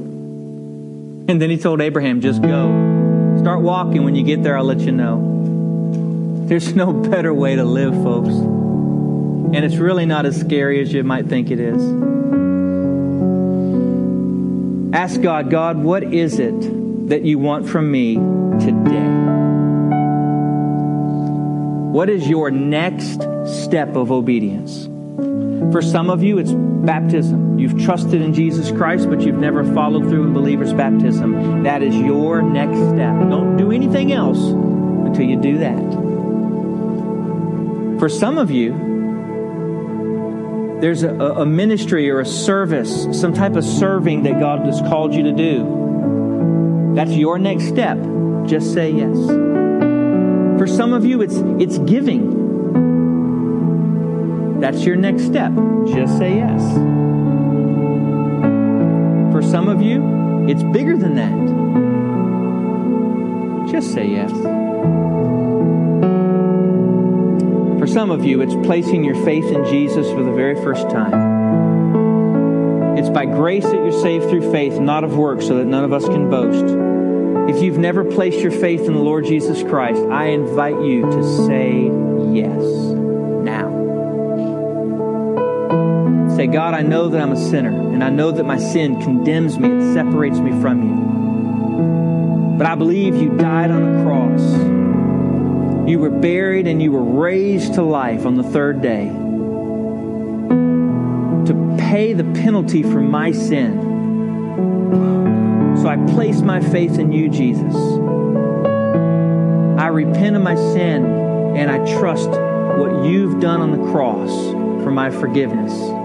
And 1.31 1.41
then 1.41 1.49
he 1.49 1.57
told 1.57 1.81
Abraham, 1.81 2.21
just 2.21 2.43
go. 2.43 3.39
Start 3.39 3.63
walking. 3.63 4.05
When 4.05 4.15
you 4.15 4.23
get 4.23 4.43
there, 4.43 4.59
I'll 4.59 4.65
let 4.65 4.81
you 4.81 4.93
know. 4.93 6.45
There's 6.47 6.75
no 6.75 6.93
better 6.93 7.33
way 7.33 7.57
to 7.57 7.65
live, 7.65 7.95
folks. 8.03 8.29
And 8.29 9.57
it's 9.57 9.77
really 9.77 10.05
not 10.05 10.27
as 10.27 10.39
scary 10.39 10.83
as 10.83 10.93
you 10.93 11.05
might 11.05 11.29
think 11.29 11.51
it 11.51 11.59
is. 11.59 11.83
Ask 14.95 15.23
God, 15.23 15.49
God, 15.49 15.79
what 15.79 16.03
is 16.03 16.39
it 16.39 17.09
that 17.09 17.23
you 17.23 17.39
want 17.39 17.67
from 17.67 17.91
me 17.91 18.17
today? 18.61 19.09
What 21.93 22.11
is 22.11 22.29
your 22.29 22.51
next 22.51 23.23
step 23.47 23.97
of 23.97 24.13
obedience? 24.13 24.87
For 25.75 25.83
some 25.83 26.09
of 26.09 26.23
you, 26.23 26.39
it's 26.39 26.53
baptism. 26.53 27.59
You've 27.59 27.83
trusted 27.83 28.23
in 28.23 28.33
Jesus 28.33 28.71
Christ, 28.71 29.11
but 29.11 29.23
you've 29.23 29.41
never 29.41 29.65
followed 29.75 30.09
through 30.09 30.23
in 30.23 30.33
believer's 30.33 30.73
baptism. 30.73 31.65
That 31.65 31.83
is 31.83 31.97
your 31.97 32.43
next 32.43 32.77
step. 32.77 33.29
Don't 33.29 33.57
do 33.57 33.73
anything 33.73 34.13
else 34.13 34.39
until 34.39 35.25
you 35.25 35.37
do 35.37 35.59
that. 35.59 35.81
For 37.99 38.09
some 38.09 38.39
of 38.39 38.53
you, 38.53 38.71
there's 40.81 41.03
a, 41.03 41.13
a 41.13 41.45
ministry 41.45 42.09
or 42.09 42.21
a 42.21 42.25
service, 42.25 43.09
some 43.21 43.35
type 43.35 43.57
of 43.57 43.65
serving 43.65 44.23
that 44.23 44.39
God 44.39 44.65
has 44.67 44.81
called 44.83 45.13
you 45.13 45.25
to 45.25 45.33
do, 45.33 46.93
that's 46.95 47.11
your 47.11 47.37
next 47.37 47.65
step. 47.65 47.99
Just 48.47 48.73
say 48.73 48.93
yes. 48.93 49.17
For 50.57 50.69
some 50.69 50.93
of 50.93 51.05
you, 51.05 51.21
it's, 51.21 51.35
it's 51.59 51.79
giving. 51.79 52.34
That's 54.65 54.85
your 54.87 54.97
next 54.97 55.27
step. 55.27 55.53
Just 55.87 56.17
say 56.17 56.37
yes. 56.37 56.63
For 59.31 59.43
some 59.43 59.69
of 59.69 59.83
you, 59.83 60.47
it's 60.49 60.63
bigger 60.63 60.97
than 60.97 61.17
that. 61.17 61.35
Just 63.71 63.93
say 63.93 64.09
yes. 64.09 64.31
For 67.79 67.87
some 67.87 68.11
of 68.11 68.25
you, 68.25 68.41
it's 68.41 68.55
placing 68.67 69.05
your 69.05 69.23
faith 69.23 69.45
in 69.45 69.67
Jesus 69.67 70.09
for 70.09 70.23
the 70.23 70.33
very 70.33 70.55
first 70.55 70.89
time. 70.89 71.13
It's 72.97 73.11
by 73.11 73.27
grace 73.27 73.65
that 73.65 73.75
you're 73.75 73.93
saved 73.93 74.31
through 74.31 74.51
faith, 74.51 74.81
not 74.81 75.05
of 75.05 75.15
works, 75.15 75.47
so 75.47 75.59
that 75.59 75.67
none 75.67 75.85
of 75.85 75.93
us 75.93 76.07
can 76.07 76.31
boast. 76.31 76.75
If 77.55 77.63
you've 77.63 77.77
never 77.77 78.03
placed 78.03 78.39
your 78.39 78.51
faith 78.51 78.87
in 78.87 78.95
the 78.95 79.01
Lord 79.01 79.27
Jesus 79.27 79.63
Christ, 79.63 80.01
I 80.05 80.29
invite 80.29 80.81
you 80.81 81.03
to 81.03 81.23
say 81.47 81.91
yes 82.33 82.94
God, 86.55 86.73
I 86.73 86.83
know 86.83 87.09
that 87.09 87.21
I'm 87.21 87.33
a 87.33 87.37
sinner, 87.37 87.93
and 87.93 88.05
I 88.05 88.11
know 88.11 88.31
that 88.31 88.45
my 88.45 88.59
sin 88.59 89.03
condemns 89.03 89.59
me, 89.59 89.69
it 89.71 89.93
separates 89.93 90.39
me 90.39 90.53
from 90.61 90.85
you. 90.85 92.57
But 92.57 92.69
I 92.69 92.77
believe 92.77 93.17
you 93.17 93.31
died 93.31 93.73
on 93.73 93.83
a 93.83 94.05
cross. 94.05 94.41
You 95.89 95.99
were 95.99 96.11
buried 96.11 96.69
and 96.69 96.81
you 96.81 96.93
were 96.93 97.03
raised 97.03 97.75
to 97.75 97.83
life 97.83 98.25
on 98.25 98.37
the 98.37 98.45
third 98.45 98.81
day 98.81 99.07
to 101.47 101.77
pay 101.77 102.13
the 102.13 102.23
penalty 102.41 102.85
for 102.85 103.01
my 103.01 103.33
sin. 103.33 103.81
So 105.83 105.89
I 105.89 105.97
place 106.15 106.41
my 106.41 106.61
faith 106.61 107.01
in 107.01 107.11
you, 107.11 107.29
Jesus. 107.29 107.75
I 109.77 109.89
repent 109.89 110.37
of 110.37 110.43
my 110.43 110.55
sin 110.55 111.05
and 111.57 111.69
I 111.69 111.79
trust 111.99 112.29
what 112.29 113.07
you've 113.07 113.41
done 113.41 113.61
on 113.61 113.73
the 113.73 113.91
cross 113.91 114.31
for 114.85 114.93
my 114.93 115.11
forgiveness. 115.11 116.04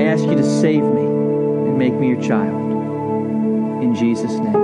I 0.00 0.04
ask 0.04 0.24
you 0.24 0.34
to 0.34 0.42
save 0.42 0.82
me 0.82 1.02
and 1.02 1.76
make 1.78 1.92
me 1.92 2.08
your 2.08 2.22
child. 2.22 2.72
In 3.82 3.94
Jesus' 3.94 4.32
name. 4.32 4.54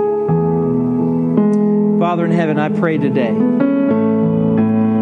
Father 1.99 2.25
in 2.25 2.31
heaven, 2.31 2.57
I 2.57 2.69
pray 2.69 2.97
today 2.97 3.35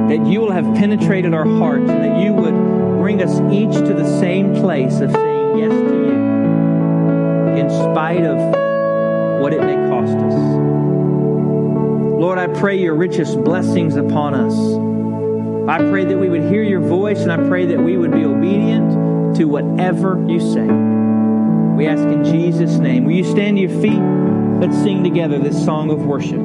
that 0.09 0.25
you 0.27 0.41
will 0.41 0.51
have 0.51 0.65
penetrated 0.75 1.33
our 1.33 1.45
hearts 1.45 1.89
and 1.89 2.03
that 2.03 2.21
you 2.21 2.33
would 2.33 2.53
bring 2.99 3.23
us 3.23 3.39
each 3.49 3.75
to 3.87 3.93
the 3.93 4.19
same 4.19 4.53
place 4.55 4.99
of 4.99 5.13
saying 5.13 5.57
yes 5.57 5.71
to 5.71 5.95
you 6.03 6.11
in 7.55 7.69
spite 7.69 8.25
of 8.25 8.37
what 9.41 9.53
it 9.53 9.61
may 9.61 9.75
cost 9.87 10.17
us. 10.17 10.33
Lord, 12.19 12.39
I 12.39 12.47
pray 12.47 12.77
your 12.77 12.95
richest 12.95 13.41
blessings 13.41 13.95
upon 13.95 14.33
us. 14.33 14.53
I 15.69 15.77
pray 15.89 16.03
that 16.03 16.17
we 16.17 16.27
would 16.27 16.43
hear 16.43 16.61
your 16.61 16.81
voice 16.81 17.21
and 17.21 17.31
I 17.31 17.37
pray 17.37 17.65
that 17.67 17.79
we 17.79 17.95
would 17.95 18.11
be 18.11 18.25
obedient 18.25 19.04
to 19.35 19.45
whatever 19.45 20.23
you 20.27 20.39
say. 20.39 20.65
We 21.75 21.87
ask 21.87 22.03
in 22.03 22.23
Jesus' 22.23 22.77
name. 22.77 23.03
Will 23.03 23.13
you 23.13 23.23
stand 23.23 23.57
to 23.57 23.63
your 23.63 23.81
feet? 23.81 24.01
Let's 24.61 24.77
sing 24.81 25.03
together 25.03 25.39
this 25.39 25.63
song 25.63 25.89
of 25.89 26.05
worship. 26.05 26.44